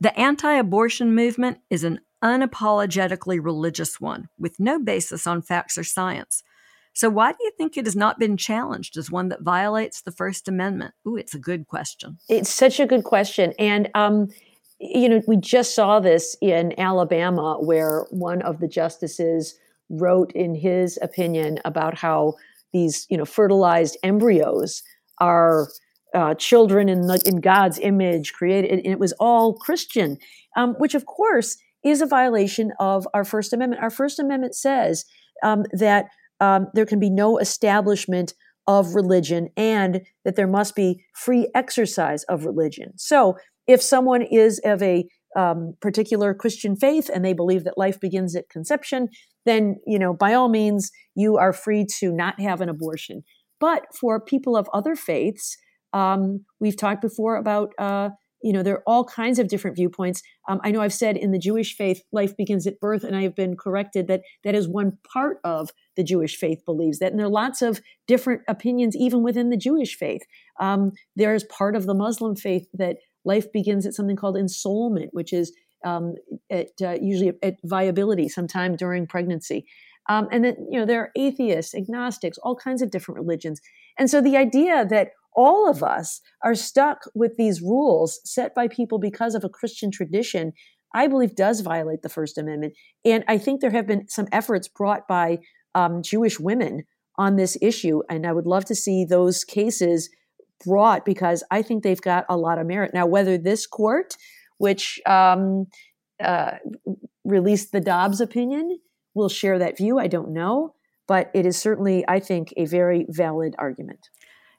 The 0.00 0.18
anti 0.18 0.52
abortion 0.52 1.14
movement 1.14 1.58
is 1.70 1.84
an 1.84 2.00
unapologetically 2.24 3.38
religious 3.42 4.00
one 4.00 4.28
with 4.38 4.58
no 4.58 4.80
basis 4.80 5.26
on 5.26 5.42
facts 5.42 5.78
or 5.78 5.84
science. 5.84 6.42
So, 6.98 7.08
why 7.08 7.30
do 7.30 7.38
you 7.42 7.52
think 7.56 7.76
it 7.76 7.86
has 7.86 7.94
not 7.94 8.18
been 8.18 8.36
challenged 8.36 8.96
as 8.96 9.08
one 9.08 9.28
that 9.28 9.42
violates 9.42 10.02
the 10.02 10.10
First 10.10 10.48
Amendment? 10.48 10.94
Ooh, 11.06 11.14
it's 11.14 11.32
a 11.32 11.38
good 11.38 11.68
question. 11.68 12.18
It's 12.28 12.50
such 12.50 12.80
a 12.80 12.86
good 12.86 13.04
question. 13.04 13.52
And, 13.56 13.88
um, 13.94 14.26
you 14.80 15.08
know, 15.08 15.22
we 15.28 15.36
just 15.36 15.76
saw 15.76 16.00
this 16.00 16.36
in 16.42 16.74
Alabama, 16.76 17.56
where 17.60 18.04
one 18.10 18.42
of 18.42 18.58
the 18.58 18.66
justices 18.66 19.56
wrote 19.88 20.32
in 20.32 20.56
his 20.56 20.98
opinion 21.00 21.60
about 21.64 21.96
how 21.96 22.34
these, 22.72 23.06
you 23.08 23.16
know, 23.16 23.24
fertilized 23.24 23.96
embryos 24.02 24.82
are 25.18 25.68
uh, 26.14 26.34
children 26.34 26.88
in, 26.88 27.02
the, 27.02 27.22
in 27.24 27.40
God's 27.40 27.78
image 27.78 28.32
created, 28.32 28.72
and 28.72 28.92
it 28.92 28.98
was 28.98 29.12
all 29.20 29.54
Christian, 29.54 30.18
um, 30.56 30.74
which 30.80 30.96
of 30.96 31.06
course 31.06 31.58
is 31.84 32.00
a 32.00 32.06
violation 32.06 32.72
of 32.80 33.06
our 33.14 33.24
First 33.24 33.52
Amendment. 33.52 33.84
Our 33.84 33.90
First 33.90 34.18
Amendment 34.18 34.56
says 34.56 35.04
um, 35.44 35.64
that 35.70 36.08
um, 36.40 36.66
there 36.74 36.86
can 36.86 37.00
be 37.00 37.10
no 37.10 37.38
establishment 37.38 38.34
of 38.66 38.94
religion 38.94 39.48
and 39.56 40.02
that 40.24 40.36
there 40.36 40.46
must 40.46 40.76
be 40.76 41.02
free 41.14 41.48
exercise 41.54 42.22
of 42.24 42.44
religion. 42.44 42.92
So 42.96 43.36
if 43.66 43.82
someone 43.82 44.22
is 44.22 44.60
of 44.64 44.82
a 44.82 45.08
um, 45.36 45.74
particular 45.80 46.34
Christian 46.34 46.76
faith 46.76 47.10
and 47.12 47.24
they 47.24 47.32
believe 47.32 47.64
that 47.64 47.78
life 47.78 48.00
begins 48.00 48.34
at 48.36 48.48
conception, 48.48 49.08
then, 49.46 49.76
you 49.86 49.98
know, 49.98 50.12
by 50.12 50.34
all 50.34 50.48
means, 50.48 50.90
you 51.14 51.36
are 51.36 51.52
free 51.52 51.86
to 51.98 52.12
not 52.12 52.40
have 52.40 52.60
an 52.60 52.68
abortion. 52.68 53.22
But 53.60 53.86
for 53.98 54.20
people 54.20 54.56
of 54.56 54.68
other 54.72 54.94
faiths, 54.94 55.56
um, 55.92 56.44
we've 56.60 56.76
talked 56.76 57.00
before 57.00 57.36
about 57.36 57.72
uh, 57.78 58.10
you 58.42 58.52
know, 58.52 58.62
there 58.62 58.76
are 58.76 58.82
all 58.86 59.04
kinds 59.04 59.38
of 59.38 59.48
different 59.48 59.76
viewpoints. 59.76 60.22
Um, 60.48 60.60
I 60.62 60.70
know 60.70 60.80
I've 60.80 60.92
said 60.94 61.16
in 61.16 61.32
the 61.32 61.38
Jewish 61.38 61.74
faith, 61.74 62.02
life 62.12 62.36
begins 62.36 62.66
at 62.66 62.80
birth, 62.80 63.04
and 63.04 63.16
I 63.16 63.22
have 63.22 63.34
been 63.34 63.56
corrected 63.56 64.06
that 64.08 64.22
that 64.44 64.54
is 64.54 64.68
one 64.68 64.98
part 65.12 65.38
of 65.44 65.70
the 65.96 66.04
Jewish 66.04 66.36
faith 66.36 66.64
believes 66.64 66.98
that. 66.98 67.10
And 67.10 67.18
there 67.18 67.26
are 67.26 67.30
lots 67.30 67.62
of 67.62 67.80
different 68.06 68.42
opinions 68.48 68.94
even 68.96 69.22
within 69.22 69.50
the 69.50 69.56
Jewish 69.56 69.96
faith. 69.96 70.22
Um, 70.60 70.92
there 71.16 71.34
is 71.34 71.44
part 71.44 71.74
of 71.74 71.86
the 71.86 71.94
Muslim 71.94 72.36
faith 72.36 72.68
that 72.74 72.98
life 73.24 73.50
begins 73.52 73.86
at 73.86 73.94
something 73.94 74.16
called 74.16 74.36
ensoulment, 74.36 75.08
which 75.12 75.32
is 75.32 75.52
um, 75.84 76.14
at, 76.50 76.68
uh, 76.82 76.96
usually 77.00 77.32
at 77.42 77.56
viability 77.64 78.28
sometime 78.28 78.76
during 78.76 79.06
pregnancy. 79.06 79.66
Um, 80.08 80.28
and 80.32 80.44
then, 80.44 80.56
you 80.70 80.78
know, 80.78 80.86
there 80.86 81.00
are 81.02 81.10
atheists, 81.16 81.74
agnostics, 81.74 82.38
all 82.38 82.56
kinds 82.56 82.82
of 82.82 82.90
different 82.90 83.20
religions. 83.20 83.60
And 83.98 84.08
so 84.08 84.20
the 84.20 84.36
idea 84.36 84.86
that 84.86 85.10
all 85.38 85.70
of 85.70 85.84
us 85.84 86.20
are 86.42 86.56
stuck 86.56 87.04
with 87.14 87.36
these 87.36 87.62
rules 87.62 88.20
set 88.24 88.56
by 88.56 88.66
people 88.66 88.98
because 88.98 89.36
of 89.36 89.44
a 89.44 89.48
Christian 89.48 89.92
tradition, 89.92 90.52
I 90.92 91.06
believe 91.06 91.36
does 91.36 91.60
violate 91.60 92.02
the 92.02 92.08
First 92.08 92.38
Amendment. 92.38 92.74
And 93.04 93.22
I 93.28 93.38
think 93.38 93.60
there 93.60 93.70
have 93.70 93.86
been 93.86 94.08
some 94.08 94.26
efforts 94.32 94.66
brought 94.66 95.06
by 95.06 95.38
um, 95.76 96.02
Jewish 96.02 96.40
women 96.40 96.82
on 97.16 97.36
this 97.36 97.56
issue. 97.62 98.02
And 98.10 98.26
I 98.26 98.32
would 98.32 98.46
love 98.46 98.64
to 98.64 98.74
see 98.74 99.04
those 99.04 99.44
cases 99.44 100.10
brought 100.66 101.04
because 101.04 101.44
I 101.52 101.62
think 101.62 101.84
they've 101.84 102.00
got 102.00 102.26
a 102.28 102.36
lot 102.36 102.58
of 102.58 102.66
merit. 102.66 102.90
Now, 102.92 103.06
whether 103.06 103.38
this 103.38 103.64
court, 103.64 104.16
which 104.56 105.00
um, 105.06 105.68
uh, 106.20 106.54
released 107.24 107.70
the 107.70 107.80
Dobbs 107.80 108.20
opinion, 108.20 108.80
will 109.14 109.28
share 109.28 109.60
that 109.60 109.76
view, 109.76 110.00
I 110.00 110.08
don't 110.08 110.32
know. 110.32 110.74
But 111.06 111.30
it 111.32 111.46
is 111.46 111.56
certainly, 111.56 112.04
I 112.08 112.18
think, 112.18 112.52
a 112.56 112.64
very 112.64 113.06
valid 113.08 113.54
argument. 113.56 114.08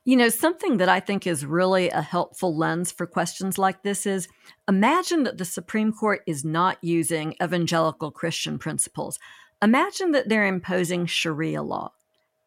You 0.05 0.15
know, 0.15 0.29
something 0.29 0.77
that 0.77 0.89
I 0.89 0.99
think 0.99 1.27
is 1.27 1.45
really 1.45 1.89
a 1.89 2.01
helpful 2.01 2.55
lens 2.55 2.91
for 2.91 3.05
questions 3.05 3.57
like 3.57 3.83
this 3.83 4.05
is 4.05 4.27
imagine 4.67 5.23
that 5.23 5.37
the 5.37 5.45
Supreme 5.45 5.91
Court 5.91 6.21
is 6.25 6.43
not 6.43 6.77
using 6.81 7.35
evangelical 7.43 8.09
Christian 8.09 8.57
principles. 8.57 9.19
Imagine 9.61 10.11
that 10.13 10.29
they're 10.29 10.47
imposing 10.47 11.05
Sharia 11.05 11.61
law. 11.61 11.91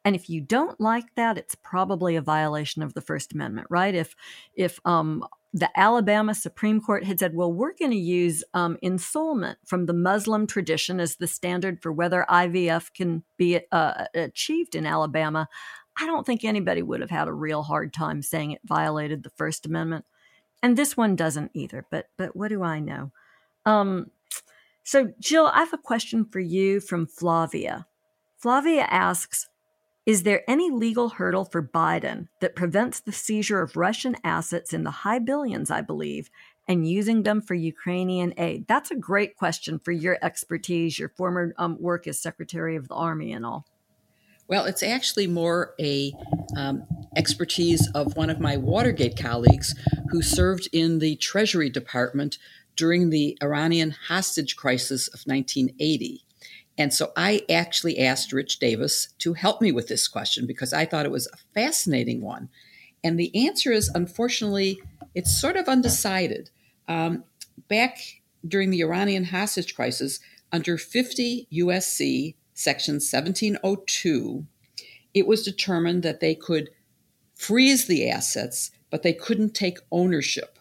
And 0.05 0.17
if 0.17 0.29
you 0.29 0.41
don't 0.41 0.81
like 0.81 1.15
that, 1.15 1.39
it's 1.39 1.55
probably 1.55 2.17
a 2.17 2.23
violation 2.23 2.83
of 2.83 2.95
the 2.95 3.01
First 3.01 3.33
Amendment, 3.33 3.69
right? 3.71 3.95
If 3.95 4.17
if 4.55 4.81
um, 4.85 5.25
the 5.53 5.69
Alabama 5.79 6.35
Supreme 6.35 6.81
Court 6.81 7.05
had 7.05 7.19
said, 7.19 7.35
well, 7.35 7.53
we're 7.53 7.75
going 7.75 7.91
to 7.91 7.97
use 7.97 8.43
um, 8.55 8.79
ensoulment 8.83 9.57
from 9.67 9.87
the 9.87 9.93
Muslim 9.93 10.47
tradition 10.47 10.99
as 10.99 11.17
the 11.17 11.27
standard 11.27 11.83
for 11.83 11.93
whether 11.93 12.25
IVF 12.29 12.93
can 12.95 13.23
be 13.37 13.61
uh, 13.71 14.07
achieved 14.15 14.75
in 14.75 14.87
Alabama, 14.87 15.49
I 15.99 16.07
don't 16.07 16.25
think 16.25 16.45
anybody 16.45 16.83
would 16.83 17.01
have 17.01 17.11
had 17.11 17.29
a 17.29 17.33
real 17.33 17.63
hard 17.63 17.93
time 17.93 18.23
saying 18.23 18.53
it 18.53 18.61
violated 18.65 19.23
the 19.23 19.31
First 19.31 19.67
Amendment. 19.67 20.05
And 20.63 20.77
this 20.77 20.97
one 20.97 21.17
doesn't 21.17 21.51
either, 21.55 21.85
but 21.91 22.09
but 22.17 22.37
what 22.37 22.49
do 22.49 22.63
I 22.63 22.79
know? 22.79 23.11
Um, 23.67 24.11
so 24.85 25.13
Jill, 25.21 25.47
I 25.47 25.59
have 25.61 25.73
a 25.73 25.79
question 25.79 26.25
for 26.25 26.41
you 26.41 26.81
from 26.81 27.07
Flavia. 27.07 27.87
Flavia 28.39 28.83
asks, 28.83 29.49
is 30.05 30.25
there 30.25 30.43
any 30.49 30.69
legal 30.69 31.11
hurdle 31.11 31.45
for 31.45 31.63
Biden 31.63 32.27
that 32.41 32.57
prevents 32.57 32.99
the 32.99 33.13
seizure 33.13 33.63
of 33.63 33.77
Russian 33.77 34.17
assets 34.25 34.73
in 34.73 34.83
the 34.83 34.91
high 34.91 35.21
billions, 35.21 35.71
I 35.71 35.81
believe, 35.81 36.29
and 36.67 36.89
using 36.89 37.23
them 37.23 37.41
for 37.41 37.55
Ukrainian 37.55 38.35
aid? 38.37 38.67
That's 38.67 38.91
a 38.91 38.97
great 38.97 39.37
question 39.37 39.79
for 39.79 39.93
your 39.93 40.19
expertise, 40.21 40.99
your 40.99 41.11
former 41.11 41.55
um, 41.57 41.77
work 41.81 42.09
as 42.09 42.19
Secretary 42.19 42.75
of 42.75 42.89
the 42.89 42.95
Army 42.95 43.33
and 43.33 43.47
all. 43.47 43.65
Well, 44.49 44.65
it's 44.67 44.83
actually 44.83 45.27
more 45.27 45.75
a 45.81 46.13
um, 46.57 46.85
expertise 47.17 47.89
of 47.95 48.17
one 48.17 48.31
of 48.31 48.41
my 48.41 48.57
Watergate 48.57 49.17
colleagues 49.17 49.75
who 50.11 50.23
served 50.23 50.69
in 50.73 50.99
the 50.99 51.17
Treasury 51.17 51.71
Department 51.71 52.39
during 52.77 53.11
the 53.11 53.37
Iranian 53.43 53.95
hostage 54.09 54.57
crisis 54.57 55.09
of 55.09 55.23
1980. 55.25 56.25
And 56.79 56.93
so 56.93 57.13
I 57.17 57.43
actually 57.51 57.99
asked 57.99 58.33
Rich 58.33 58.59
Davis 58.59 59.09
to 59.19 59.35
help 59.35 59.61
me 59.61 59.73
with 59.73 59.89
this 59.89 60.09
question 60.09 60.47
because 60.47 60.73
I 60.73 60.87
thought 60.87 61.07
it 61.07 61.13
was 61.13 61.27
a 61.29 61.37
fascinating 61.55 62.23
one. 62.23 62.49
And 63.05 63.19
the 63.19 63.47
answer 63.47 63.73
is 63.73 63.91
unfortunately, 63.95 64.81
it's 65.15 65.39
sort 65.39 65.57
of 65.57 65.69
undecided. 65.69 66.51
Um, 66.89 67.25
back 67.69 67.99
during 68.47 68.71
the 68.71 68.81
Iranian 68.81 69.25
hostage 69.25 69.75
crisis, 69.75 70.19
under 70.51 70.77
50 70.77 71.49
USC 71.53 72.35
Section 72.55 72.95
1702, 72.95 74.47
it 75.15 75.27
was 75.27 75.43
determined 75.45 76.03
that 76.03 76.21
they 76.21 76.35
could 76.35 76.71
freeze 77.35 77.87
the 77.87 78.09
assets, 78.09 78.71
but 78.91 79.03
they 79.03 79.13
couldn't 79.13 79.55
take 79.55 79.79
ownership. 79.91 80.59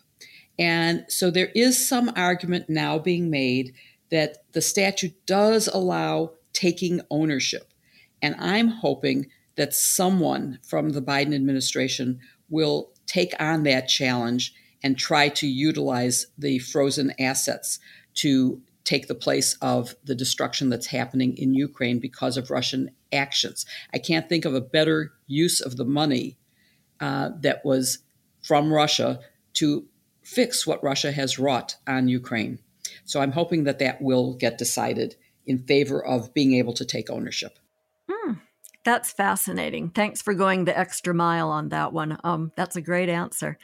And 0.58 1.06
so 1.08 1.32
there 1.32 1.52
is 1.56 1.88
some 1.88 2.12
argument 2.16 2.70
now 2.70 3.00
being 3.00 3.30
made 3.30 3.74
that 4.10 4.44
the 4.52 4.62
statute 4.62 5.26
does 5.26 5.68
allow 5.68 6.34
taking 6.54 7.02
ownership. 7.10 7.74
And 8.22 8.36
I'm 8.38 8.68
hoping 8.68 9.28
that 9.56 9.74
someone 9.74 10.60
from 10.64 10.90
the 10.90 11.02
Biden 11.02 11.34
administration 11.34 12.20
will 12.50 12.92
take 13.06 13.34
on 13.40 13.64
that 13.64 13.88
challenge 13.88 14.54
and 14.84 14.98
try 14.98 15.30
to 15.30 15.48
utilize 15.48 16.28
the 16.38 16.60
frozen 16.60 17.14
assets 17.20 17.80
to 18.16 18.62
take 18.92 19.08
the 19.08 19.16
place 19.16 19.56
of 19.62 19.96
the 20.04 20.14
destruction 20.14 20.70
that's 20.70 20.88
happening 20.88 21.38
in 21.38 21.54
Ukraine 21.54 22.00
because 22.00 22.36
of 22.36 22.52
Russian 22.52 22.92
actions. 23.14 23.66
I 23.94 24.00
can't 24.00 24.28
think 24.28 24.44
of 24.44 24.54
a 24.54 24.60
better 24.60 25.14
use 25.28 25.62
of 25.62 25.78
the 25.78 25.86
money 25.86 26.38
uh, 27.00 27.30
that 27.40 27.64
was 27.64 28.00
from 28.44 28.74
Russia 28.74 29.22
to 29.54 29.86
fix 30.24 30.68
what 30.68 30.84
Russia 30.84 31.14
has 31.14 31.40
wrought 31.40 31.78
on 31.88 32.10
Ukraine. 32.10 32.60
So 33.06 33.22
I'm 33.22 33.32
hoping 33.32 33.64
that 33.64 33.80
that 33.80 34.02
will 34.02 34.34
get 34.34 34.58
decided 34.58 35.16
in 35.46 35.60
favor 35.60 36.04
of 36.04 36.34
being 36.34 36.56
able 36.56 36.74
to 36.74 36.84
take 36.84 37.10
ownership. 37.10 37.60
Mm, 38.10 38.42
that's 38.84 39.14
fascinating. 39.14 39.92
Thanks 39.92 40.22
for 40.22 40.34
going 40.34 40.66
the 40.66 40.78
extra 40.78 41.14
mile 41.14 41.50
on 41.50 41.70
that 41.70 41.94
one. 41.94 42.18
Um, 42.26 42.52
that's 42.58 42.76
a 42.76 42.82
great 42.82 43.08
answer. 43.08 43.58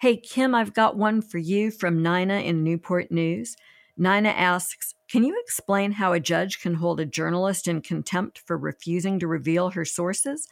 Hey, 0.00 0.16
Kim, 0.16 0.56
I've 0.56 0.74
got 0.74 0.96
one 0.96 1.22
for 1.22 1.38
you 1.38 1.70
from 1.70 2.02
Nina 2.02 2.40
in 2.40 2.64
Newport 2.64 3.12
News. 3.12 3.56
Nina 3.96 4.28
asks 4.28 4.94
Can 5.08 5.24
you 5.24 5.38
explain 5.40 5.92
how 5.92 6.12
a 6.12 6.20
judge 6.20 6.60
can 6.60 6.74
hold 6.74 7.00
a 7.00 7.06
journalist 7.06 7.66
in 7.66 7.80
contempt 7.80 8.38
for 8.38 8.56
refusing 8.58 9.18
to 9.20 9.26
reveal 9.26 9.70
her 9.70 9.84
sources? 9.84 10.48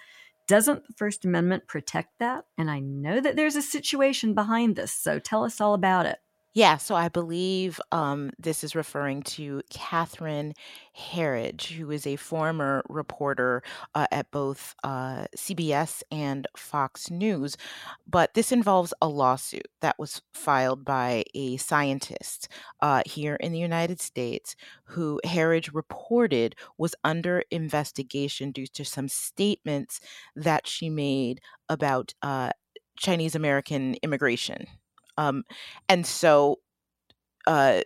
Doesn't 0.46 0.86
the 0.86 0.92
First 0.94 1.24
Amendment 1.24 1.66
protect 1.66 2.18
that? 2.18 2.44
And 2.58 2.70
I 2.70 2.80
know 2.80 3.20
that 3.20 3.36
there's 3.36 3.56
a 3.56 3.62
situation 3.62 4.34
behind 4.34 4.76
this, 4.76 4.92
so 4.92 5.18
tell 5.18 5.44
us 5.44 5.60
all 5.60 5.74
about 5.74 6.06
it. 6.06 6.18
Yeah, 6.56 6.76
so 6.76 6.94
I 6.94 7.08
believe 7.08 7.80
um, 7.90 8.30
this 8.38 8.62
is 8.62 8.76
referring 8.76 9.22
to 9.24 9.60
Catherine 9.70 10.54
Herridge, 10.96 11.72
who 11.72 11.90
is 11.90 12.06
a 12.06 12.14
former 12.14 12.84
reporter 12.88 13.64
uh, 13.96 14.06
at 14.12 14.30
both 14.30 14.76
uh, 14.84 15.26
CBS 15.36 16.04
and 16.12 16.46
Fox 16.56 17.10
News. 17.10 17.56
But 18.06 18.34
this 18.34 18.52
involves 18.52 18.94
a 19.02 19.08
lawsuit 19.08 19.66
that 19.80 19.98
was 19.98 20.22
filed 20.32 20.84
by 20.84 21.24
a 21.34 21.56
scientist 21.56 22.46
uh, 22.80 23.02
here 23.04 23.34
in 23.34 23.50
the 23.50 23.58
United 23.58 24.00
States 24.00 24.54
who 24.84 25.20
Herridge 25.26 25.74
reported 25.74 26.54
was 26.78 26.94
under 27.02 27.42
investigation 27.50 28.52
due 28.52 28.68
to 28.68 28.84
some 28.84 29.08
statements 29.08 29.98
that 30.36 30.68
she 30.68 30.88
made 30.88 31.40
about 31.68 32.14
uh, 32.22 32.50
Chinese 32.96 33.34
American 33.34 33.94
immigration. 34.04 34.66
Um, 35.16 35.44
and 35.88 36.06
so 36.06 36.58
uh, 37.46 37.82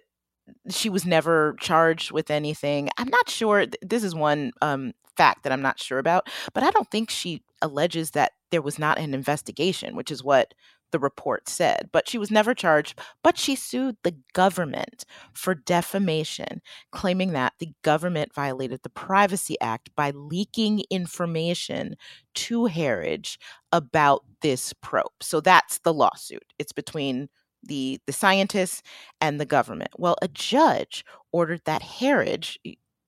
she 0.70 0.88
was 0.88 1.04
never 1.04 1.56
charged 1.60 2.12
with 2.12 2.30
anything. 2.30 2.88
I'm 2.98 3.08
not 3.08 3.28
sure. 3.28 3.66
This 3.82 4.04
is 4.04 4.14
one 4.14 4.52
um, 4.62 4.92
fact 5.16 5.42
that 5.42 5.52
I'm 5.52 5.62
not 5.62 5.80
sure 5.80 5.98
about, 5.98 6.28
but 6.54 6.62
I 6.62 6.70
don't 6.70 6.90
think 6.90 7.10
she 7.10 7.42
alleges 7.60 8.12
that 8.12 8.32
there 8.50 8.62
was 8.62 8.78
not 8.78 8.98
an 8.98 9.14
investigation, 9.14 9.96
which 9.96 10.10
is 10.10 10.22
what 10.24 10.54
the 10.92 10.98
report 10.98 11.48
said. 11.48 11.88
But 11.92 12.08
she 12.08 12.18
was 12.18 12.30
never 12.30 12.54
charged, 12.54 12.98
but 13.22 13.38
she 13.38 13.54
sued 13.54 13.96
the 14.02 14.16
government 14.32 15.04
for 15.34 15.54
defamation, 15.54 16.60
claiming 16.92 17.32
that 17.32 17.54
the 17.58 17.72
government 17.82 18.34
violated 18.34 18.80
the 18.82 18.90
Privacy 18.90 19.56
Act 19.60 19.90
by 19.96 20.10
leaking 20.12 20.82
information 20.90 21.96
to 22.34 22.66
Herridge 22.66 23.38
about 23.72 24.24
this 24.42 24.72
probe. 24.72 25.12
So 25.20 25.40
that's 25.40 25.78
the 25.80 25.94
lawsuit. 25.94 26.44
It's 26.58 26.72
between 26.72 27.28
the 27.64 27.98
the 28.06 28.12
scientists 28.12 28.82
and 29.20 29.40
the 29.40 29.46
government. 29.46 29.90
Well, 29.98 30.16
a 30.22 30.28
judge 30.28 31.04
ordered 31.32 31.62
that 31.64 31.82
Herridge 31.82 32.56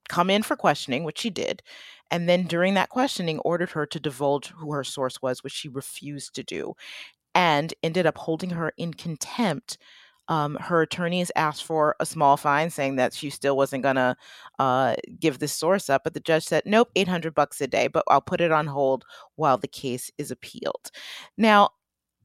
come 0.09 0.29
in 0.31 0.43
for 0.43 0.57
questioning, 0.57 1.05
which 1.05 1.19
she 1.19 1.31
did, 1.31 1.63
and 2.11 2.29
then 2.29 2.45
during 2.47 2.75
that 2.75 2.89
questioning 2.89 3.39
ordered 3.41 3.71
her 3.71 3.87
to 3.87 4.01
divulge 4.01 4.49
who 4.49 4.73
her 4.73 4.83
source 4.85 5.23
was, 5.23 5.45
which 5.45 5.53
she 5.53 5.69
refused 5.69 6.35
to 6.35 6.43
do, 6.43 6.75
and 7.35 7.75
ended 7.83 8.07
up 8.07 8.19
holding 8.19 8.51
her 8.51 8.73
in 8.77 8.95
contempt. 8.95 9.79
Um, 10.29 10.57
her 10.61 10.83
attorneys 10.83 11.33
asked 11.35 11.65
for 11.65 11.97
a 11.99 12.07
small 12.07 12.37
fine, 12.37 12.71
saying 12.71 12.97
that 12.97 13.13
she 13.13 13.31
still 13.31 13.57
wasn't 13.57 13.83
gonna 13.83 14.17
uh, 14.61 14.95
give 15.19 15.41
this 15.41 15.53
source 15.53 15.91
up, 15.91 16.05
but 16.05 16.15
the 16.15 16.21
judge 16.21 16.45
said, 16.45 16.63
"Nope, 16.67 16.91
eight 16.97 17.09
hundred 17.09 17.35
bucks 17.35 17.61
a 17.61 17.67
day, 17.67 17.89
but 17.89 18.05
I'll 18.09 18.21
put 18.21 18.41
it 18.41 18.53
on 18.53 18.67
hold 18.69 19.05
while 19.37 19.59
the 19.59 19.69
case 19.69 20.11
is 20.19 20.31
appealed." 20.31 20.91
Now, 21.37 21.71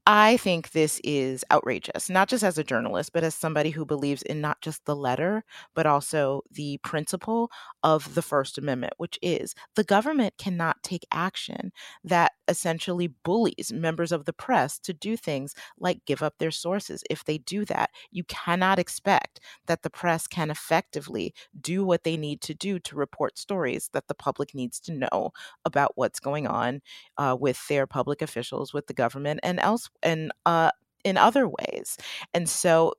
I 0.08 0.36
think 0.36 0.70
this 0.70 1.00
is 1.02 1.44
outrageous, 1.50 2.08
not 2.08 2.28
just 2.28 2.44
as 2.44 2.58
a 2.58 2.64
journalist, 2.64 3.12
but 3.12 3.24
as 3.24 3.34
somebody 3.34 3.70
who 3.70 3.84
believes 3.84 4.22
in 4.22 4.40
not 4.40 4.60
just 4.62 4.84
the 4.84 4.94
letter, 4.94 5.42
but 5.74 5.84
also 5.84 6.42
the 6.52 6.78
principle 6.84 7.50
of 7.82 8.14
the 8.14 8.22
First 8.22 8.56
Amendment, 8.56 8.92
which 8.98 9.18
is 9.20 9.56
the 9.74 9.82
government 9.82 10.34
cannot 10.38 10.80
take 10.84 11.04
action 11.10 11.72
that 12.04 12.32
essentially 12.48 13.08
bullies 13.24 13.72
members 13.72 14.12
of 14.12 14.24
the 14.24 14.32
press 14.32 14.78
to 14.80 14.92
do 14.92 15.16
things 15.16 15.54
like 15.78 16.04
give 16.06 16.22
up 16.22 16.34
their 16.38 16.50
sources. 16.50 17.02
If 17.10 17.24
they 17.24 17.38
do 17.38 17.64
that, 17.66 17.90
you 18.10 18.24
cannot 18.24 18.78
expect 18.78 19.40
that 19.66 19.82
the 19.82 19.90
press 19.90 20.26
can 20.26 20.50
effectively 20.50 21.34
do 21.60 21.84
what 21.84 22.04
they 22.04 22.16
need 22.16 22.40
to 22.42 22.54
do 22.54 22.78
to 22.80 22.96
report 22.96 23.38
stories 23.38 23.90
that 23.92 24.08
the 24.08 24.14
public 24.14 24.54
needs 24.54 24.80
to 24.80 24.92
know 24.92 25.30
about 25.64 25.92
what's 25.96 26.20
going 26.20 26.46
on 26.46 26.80
uh, 27.18 27.36
with 27.38 27.66
their 27.68 27.86
public 27.86 28.22
officials, 28.22 28.72
with 28.72 28.86
the 28.86 28.94
government, 28.94 29.40
and 29.42 29.60
else 29.60 29.88
and 30.02 30.32
uh, 30.46 30.70
in 31.04 31.16
other 31.16 31.48
ways. 31.48 31.96
And 32.34 32.48
so, 32.48 32.94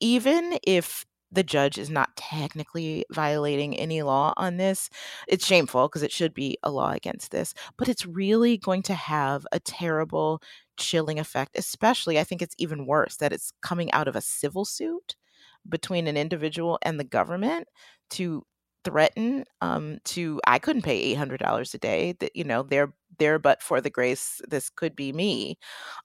even 0.00 0.58
if 0.66 1.04
the 1.34 1.42
judge 1.42 1.78
is 1.78 1.90
not 1.90 2.16
technically 2.16 3.04
violating 3.10 3.76
any 3.76 4.02
law 4.02 4.32
on 4.36 4.56
this. 4.56 4.88
It's 5.28 5.46
shameful 5.46 5.88
because 5.88 6.02
it 6.02 6.12
should 6.12 6.34
be 6.34 6.58
a 6.62 6.70
law 6.70 6.92
against 6.92 7.30
this, 7.30 7.54
but 7.76 7.88
it's 7.88 8.06
really 8.06 8.56
going 8.58 8.82
to 8.84 8.94
have 8.94 9.46
a 9.52 9.60
terrible, 9.60 10.40
chilling 10.76 11.18
effect, 11.18 11.58
especially 11.58 12.18
I 12.18 12.24
think 12.24 12.42
it's 12.42 12.54
even 12.58 12.86
worse 12.86 13.16
that 13.16 13.32
it's 13.32 13.52
coming 13.62 13.92
out 13.92 14.08
of 14.08 14.16
a 14.16 14.20
civil 14.20 14.64
suit 14.64 15.16
between 15.68 16.06
an 16.06 16.16
individual 16.16 16.78
and 16.82 16.98
the 17.00 17.04
government 17.04 17.68
to 18.10 18.44
threaten 18.84 19.44
um, 19.60 19.98
to 20.04 20.40
I 20.46 20.58
couldn't 20.58 20.82
pay 20.82 20.98
eight 20.98 21.14
hundred 21.14 21.40
dollars 21.40 21.74
a 21.74 21.78
day. 21.78 22.14
That 22.20 22.36
you 22.36 22.44
know 22.44 22.62
they're 22.62 22.92
there, 23.18 23.38
but 23.38 23.62
for 23.62 23.80
the 23.80 23.90
grace 23.90 24.40
this 24.48 24.70
could 24.70 24.94
be 24.94 25.12
me. 25.12 25.58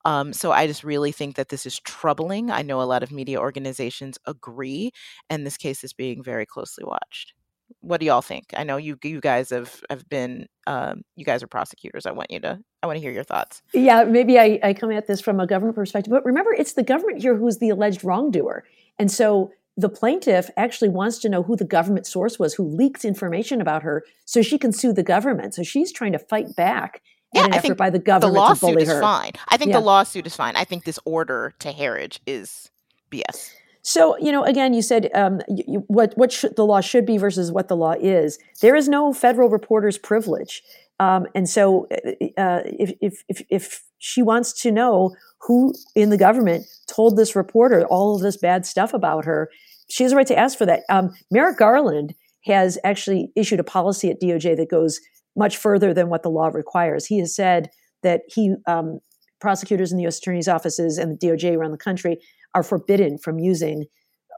Um, 0.06 0.34
so 0.34 0.52
I 0.52 0.68
just 0.68 0.84
really 0.84 1.12
think 1.12 1.36
that 1.36 1.50
this 1.50 1.66
is 1.66 1.80
troubling. 1.80 2.52
I 2.52 2.62
know 2.62 2.82
a 2.82 2.84
lot 2.84 3.04
of 3.04 3.12
media 3.12 3.40
organizations 3.40 4.18
agree, 4.26 4.92
and 5.30 5.46
this 5.46 5.58
case 5.58 5.84
is 5.84 5.94
being 5.94 6.24
very 6.24 6.46
closely 6.46 6.86
watched. 6.86 7.34
What 7.82 8.00
do 8.00 8.08
y'all 8.08 8.22
think? 8.22 8.46
I 8.58 8.64
know 8.64 8.78
you 8.78 8.98
you 9.04 9.22
guys 9.22 9.52
have 9.52 9.82
have 9.90 10.08
been 10.10 10.48
um, 10.66 11.02
you 11.16 11.26
guys 11.26 11.44
are 11.44 11.48
prosecutors. 11.48 12.06
I 12.06 12.12
want 12.12 12.32
you 12.32 12.40
to 12.42 12.60
I 12.82 12.88
want 12.88 12.98
to 12.98 13.02
hear 13.02 13.12
your 13.12 13.24
thoughts. 13.24 13.62
Yeah, 13.74 14.04
maybe 14.06 14.40
I, 14.40 14.60
I 14.64 14.74
come 14.74 14.92
at 14.92 15.08
this 15.08 15.22
from 15.22 15.40
a 15.40 15.48
government 15.48 15.76
perspective, 15.76 16.12
but 16.12 16.26
remember, 16.26 16.52
it's 16.54 16.74
the 16.74 16.84
government 16.84 17.22
here 17.22 17.36
who's 17.36 17.58
the 17.58 17.70
alleged 17.70 18.04
wrongdoer, 18.04 18.64
and 18.98 19.12
so 19.12 19.52
the 19.80 19.90
plaintiff 19.90 20.50
actually 20.58 20.90
wants 20.90 21.20
to 21.20 21.30
know 21.30 21.44
who 21.44 21.56
the 21.56 21.66
government 21.66 22.06
source 22.06 22.38
was 22.38 22.54
who 22.54 22.64
leaked 22.64 23.06
information 23.06 23.62
about 23.62 23.84
her 23.84 24.04
so 24.26 24.42
she 24.42 24.58
can 24.58 24.72
sue 24.72 24.94
the 24.94 25.04
government. 25.04 25.54
So 25.56 25.64
she's 25.64 25.92
trying 25.92 26.12
to 26.12 26.20
fight 26.20 26.56
back 26.56 27.02
yeah, 27.34 27.48
I 27.52 27.60
think 27.60 27.78
by 27.78 27.90
the 27.90 28.00
government 28.00 28.34
the 28.34 28.40
lawsuit 28.40 28.82
is 28.82 28.90
her. 28.90 29.02
fine. 29.02 29.34
I 29.48 29.58
think 29.58 29.70
yeah. 29.70 29.80
the 29.80 29.86
lawsuit 29.86 30.26
is 30.26 30.36
fine. 30.36 30.56
I 30.56 30.64
think 30.64 30.84
this 30.84 31.00
order 31.06 31.54
to 31.60 31.72
Herridge 31.72 32.20
is 32.26 32.72
BS. 33.12 33.52
So 33.82 34.18
you 34.18 34.32
know, 34.32 34.44
again, 34.44 34.74
you 34.74 34.82
said 34.82 35.10
um, 35.14 35.42
you, 35.48 35.84
what 35.88 36.14
what 36.18 36.32
should, 36.32 36.56
the 36.56 36.66
law 36.66 36.82
should 36.82 37.06
be 37.06 37.18
versus 37.18 37.52
what 37.52 37.68
the 37.68 37.76
law 37.76 37.94
is. 38.00 38.40
There 38.62 38.76
is 38.76 38.90
no 38.90 39.14
federal 39.14 39.50
reporter's 39.50 39.98
privilege, 39.98 40.64
um, 41.00 41.28
and 41.36 41.48
so 41.48 41.88
uh, 42.38 42.62
if, 42.66 42.94
if 43.00 43.24
if 43.30 43.42
if 43.50 43.84
she 44.00 44.22
wants 44.22 44.54
to 44.64 44.72
know 44.72 45.16
who 45.42 45.74
in 45.96 46.10
the 46.10 46.18
government 46.18 46.66
told 46.88 47.16
this 47.16 47.36
reporter 47.36 47.86
all 47.86 48.16
of 48.16 48.22
this 48.22 48.38
bad 48.38 48.66
stuff 48.66 48.94
about 48.94 49.26
her, 49.26 49.50
she 49.90 50.04
has 50.04 50.12
a 50.12 50.16
right 50.16 50.28
to 50.28 50.38
ask 50.38 50.58
for 50.58 50.66
that. 50.66 50.84
Um, 50.90 51.12
Merrick 51.32 51.58
Garland 51.58 52.16
has 52.46 52.78
actually 52.84 53.32
issued 53.36 53.60
a 53.60 53.64
policy 53.64 54.10
at 54.10 54.22
DOJ 54.22 54.56
that 54.58 54.70
goes 54.70 55.00
much 55.36 55.58
further 55.58 55.94
than 55.94 56.10
what 56.10 56.24
the 56.24 56.30
law 56.30 56.48
requires. 56.48 57.06
He 57.06 57.20
has 57.20 57.36
said 57.36 57.70
that 58.04 58.22
he 58.28 58.56
um, 58.68 59.00
prosecutors 59.40 59.92
in 59.92 59.98
the 59.98 60.04
U.S. 60.04 60.20
attorney's 60.20 60.48
offices 60.48 60.98
and 60.98 61.12
the 61.12 61.28
DOJ 61.28 61.56
around 61.56 61.72
the 61.72 61.78
country 61.78 62.20
are 62.56 62.64
forbidden 62.64 63.18
from 63.18 63.40
using 63.40 63.86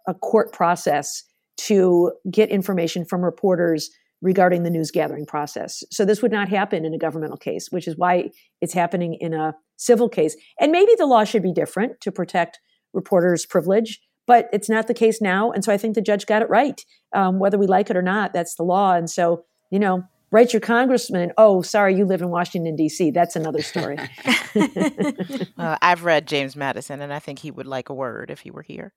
a 0.07 0.13
court 0.13 0.51
process 0.51 1.23
to 1.57 2.11
get 2.29 2.49
information 2.49 3.05
from 3.05 3.23
reporters 3.23 3.89
regarding 4.21 4.63
the 4.63 4.69
news 4.69 4.91
gathering 4.91 5.25
process. 5.25 5.83
So 5.91 6.05
this 6.05 6.21
would 6.21 6.31
not 6.31 6.49
happen 6.49 6.85
in 6.85 6.93
a 6.93 6.97
governmental 6.97 7.37
case, 7.37 7.67
which 7.71 7.87
is 7.87 7.97
why 7.97 8.29
it's 8.61 8.73
happening 8.73 9.15
in 9.19 9.33
a 9.33 9.55
civil 9.77 10.09
case. 10.09 10.35
And 10.59 10.71
maybe 10.71 10.91
the 10.97 11.07
law 11.07 11.23
should 11.23 11.41
be 11.41 11.53
different 11.53 11.99
to 12.01 12.11
protect 12.11 12.59
reporters' 12.93 13.45
privilege 13.45 13.99
but 14.27 14.49
it's 14.53 14.69
not 14.69 14.87
the 14.87 14.93
case 14.93 15.21
now. 15.21 15.51
And 15.51 15.63
so 15.63 15.73
I 15.73 15.77
think 15.77 15.95
the 15.95 16.01
judge 16.01 16.25
got 16.25 16.41
it 16.41 16.49
right. 16.49 16.83
Um, 17.13 17.39
whether 17.39 17.57
we 17.57 17.67
like 17.67 17.89
it 17.89 17.97
or 17.97 18.01
not, 18.01 18.33
that's 18.33 18.55
the 18.55 18.63
law. 18.63 18.93
And 18.93 19.09
so, 19.09 19.43
you 19.69 19.79
know, 19.79 20.03
write 20.31 20.53
your 20.53 20.61
congressman, 20.61 21.31
oh, 21.37 21.61
sorry, 21.61 21.95
you 21.95 22.05
live 22.05 22.21
in 22.21 22.29
Washington, 22.29 22.75
D.C. 22.75 23.11
That's 23.11 23.35
another 23.35 23.61
story. 23.61 23.97
uh, 25.57 25.77
I've 25.81 26.03
read 26.03 26.27
James 26.27 26.55
Madison, 26.55 27.01
and 27.01 27.13
I 27.13 27.19
think 27.19 27.39
he 27.39 27.51
would 27.51 27.67
like 27.67 27.89
a 27.89 27.93
word 27.93 28.31
if 28.31 28.39
he 28.39 28.51
were 28.51 28.61
here. 28.61 28.93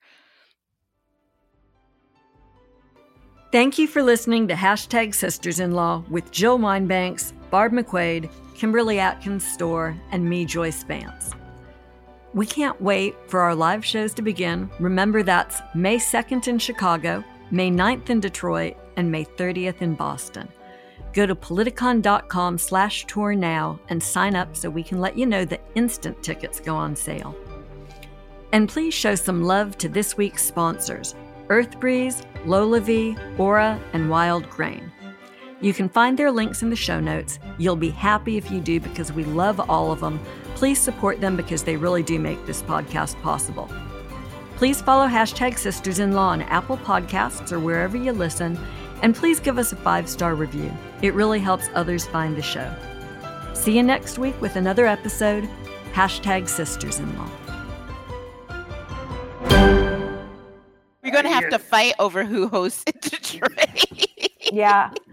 Thank 3.53 3.79
you 3.79 3.87
for 3.87 4.03
listening 4.03 4.49
to 4.49 4.55
Hashtag 4.55 5.15
Sisters 5.15 5.61
in 5.61 5.73
Law 5.73 6.03
with 6.11 6.33
Jill 6.33 6.59
Wine-Banks, 6.59 7.33
Barb 7.51 7.73
McQuade, 7.73 8.29
Kimberly 8.57 8.99
Atkins 8.99 9.45
Stohr, 9.45 9.97
and 10.11 10.29
me, 10.29 10.45
Joyce 10.45 10.83
Vance. 10.83 11.33
We 12.35 12.47
can't 12.47 12.81
wait 12.82 13.15
for 13.28 13.40
our 13.40 13.55
live 13.55 13.85
shows 13.85 14.12
to 14.15 14.23
begin. 14.23 14.69
Remember, 14.81 15.23
that's 15.23 15.62
May 15.73 15.98
2nd 15.98 16.48
in 16.48 16.59
Chicago, 16.59 17.23
May 17.52 17.70
9th 17.70 18.11
in 18.11 18.19
Detroit, 18.19 18.77
and 18.97 19.11
May 19.11 19.24
30th 19.24 19.82
in 19.82 19.94
Boston. 19.94 20.48
Go 21.12 21.27
to 21.27 21.36
politicon.com 21.36 22.59
slash 22.59 23.05
tour 23.06 23.36
now 23.36 23.78
and 23.89 24.02
sign 24.02 24.35
up 24.35 24.56
so 24.56 24.69
we 24.69 24.82
can 24.82 25.01
let 25.01 25.16
you 25.16 25.27
know 25.27 25.44
that 25.44 25.62
instant 25.77 26.20
tickets 26.24 26.59
go 26.59 26.74
on 26.74 26.97
sale. 26.97 27.36
And 28.51 28.69
please 28.69 28.94
show 28.94 29.15
some 29.15 29.44
love 29.44 29.78
to 29.78 29.89
this 29.89 30.16
week's 30.16 30.44
sponsors 30.44 31.15
Earth 31.51 31.78
Breeze, 31.78 32.23
LolaVie, 32.47 33.39
Aura, 33.39 33.81
and 33.93 34.11
Wild 34.11 34.51
Grain. 34.51 34.90
You 35.61 35.73
can 35.73 35.89
find 35.89 36.19
their 36.19 36.32
links 36.32 36.62
in 36.62 36.70
the 36.70 36.77
show 36.77 36.98
notes. 36.98 37.39
You'll 37.59 37.77
be 37.77 37.90
happy 37.90 38.36
if 38.36 38.51
you 38.51 38.61
do 38.61 38.81
because 38.81 39.12
we 39.12 39.24
love 39.24 39.61
all 39.70 39.93
of 39.93 40.01
them. 40.01 40.19
Please 40.55 40.81
support 40.81 41.21
them 41.21 41.37
because 41.37 41.65
they 41.65 41.77
really 41.77 42.03
do 42.03 42.19
make 42.19 42.45
this 42.47 42.63
podcast 42.63 43.21
possible. 43.23 43.69
Please 44.57 44.81
follow 44.81 45.07
hashtag 45.07 45.59
Sisters 45.59 45.99
in 45.99 46.13
Law 46.13 46.29
on 46.29 46.43
Apple 46.43 46.79
Podcasts 46.79 47.51
or 47.53 47.59
wherever 47.59 47.97
you 47.97 48.13
listen, 48.13 48.59
and 49.03 49.15
please 49.15 49.41
give 49.41 49.59
us 49.59 49.73
a 49.73 49.77
five 49.77 50.09
star 50.09 50.35
review. 50.35 50.73
It 51.03 51.13
really 51.15 51.41
helps 51.41 51.69
others 51.75 52.07
find 52.07 52.37
the 52.37 52.43
show. 52.43 52.73
See 53.53 53.77
you 53.77 53.83
next 53.83 54.19
week 54.19 54.41
with 54.41 54.57
another 54.57 54.87
episode. 54.87 55.49
Hashtag 55.93 56.49
Sisters 56.49 56.99
in 56.99 57.17
Law. 57.19 57.31
We're 61.03 61.13
going 61.13 61.25
to 61.25 61.31
have 61.31 61.51
to 61.51 61.59
fight 61.59 61.95
over 61.99 62.25
who 62.25 62.49
hosts 62.49 62.85
in 62.87 62.95
Detroit. 63.01 64.07
Yeah. 64.53 64.91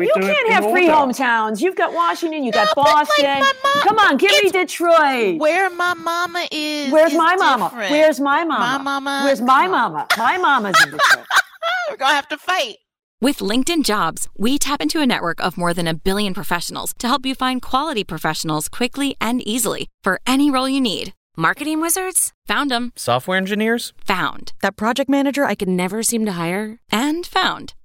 We 0.00 0.06
You 0.06 0.12
do 0.14 0.20
can't 0.22 0.52
have 0.52 0.64
free 0.64 0.88
order. 0.88 1.12
hometowns. 1.12 1.60
You've 1.60 1.76
got 1.76 1.92
Washington, 1.92 2.42
you 2.42 2.52
got 2.52 2.66
No, 2.68 2.82
but 2.82 2.84
like 2.86 3.06
Boston. 3.08 3.24
my 3.40 3.52
mom- 3.64 3.82
Come 3.82 3.98
on, 3.98 4.16
give 4.16 4.30
me 4.42 4.50
Detroit. 4.50 5.38
Where 5.38 5.70
my 5.70 5.94
mama 5.94 6.46
is. 6.50 6.90
Where's 6.92 7.12
is 7.12 7.18
my 7.18 7.36
mama? 7.36 7.64
different. 7.70 7.90
Where's 7.90 8.20
my 8.20 8.44
mama? 8.44 8.64
My 8.64 8.82
mama. 8.82 9.20
Where's 9.24 9.40
my 9.40 9.66
mama? 9.68 10.06
My 10.18 10.38
mama's 10.38 10.74
in 10.84 10.90
Detroit. 10.90 11.26
We're 11.90 11.96
going 11.96 12.10
to 12.10 12.14
have 12.16 12.28
to 12.28 12.36
fight. 12.38 12.76
With 13.20 13.38
LinkedIn 13.40 13.84
Jobs, 13.84 14.28
we 14.38 14.58
tap 14.58 14.80
into 14.80 15.00
a 15.02 15.06
network 15.06 15.40
of 15.44 15.58
more 15.58 15.74
than 15.74 15.86
a 15.86 15.92
billion 15.92 16.32
professionals 16.32 16.94
to 17.00 17.06
help 17.08 17.26
you 17.26 17.34
find 17.34 17.60
quality 17.60 18.02
professionals 18.02 18.68
quickly 18.68 19.14
and 19.20 19.46
easily 19.46 19.88
for 20.02 20.20
any 20.26 20.50
role 20.50 20.68
you 20.68 20.80
need. 20.80 21.12
Marketing 21.36 21.80
wizards? 21.80 22.32
Found 22.46 22.70
them. 22.70 22.92
Software 22.96 23.36
engineers? 23.36 23.92
Found. 24.06 24.52
That 24.62 24.76
project 24.76 25.10
manager 25.10 25.44
I 25.44 25.54
could 25.54 25.68
never 25.68 26.02
seem 26.02 26.24
to 26.26 26.32
hire? 26.32 26.78
And 26.90 27.26
found. 27.26 27.74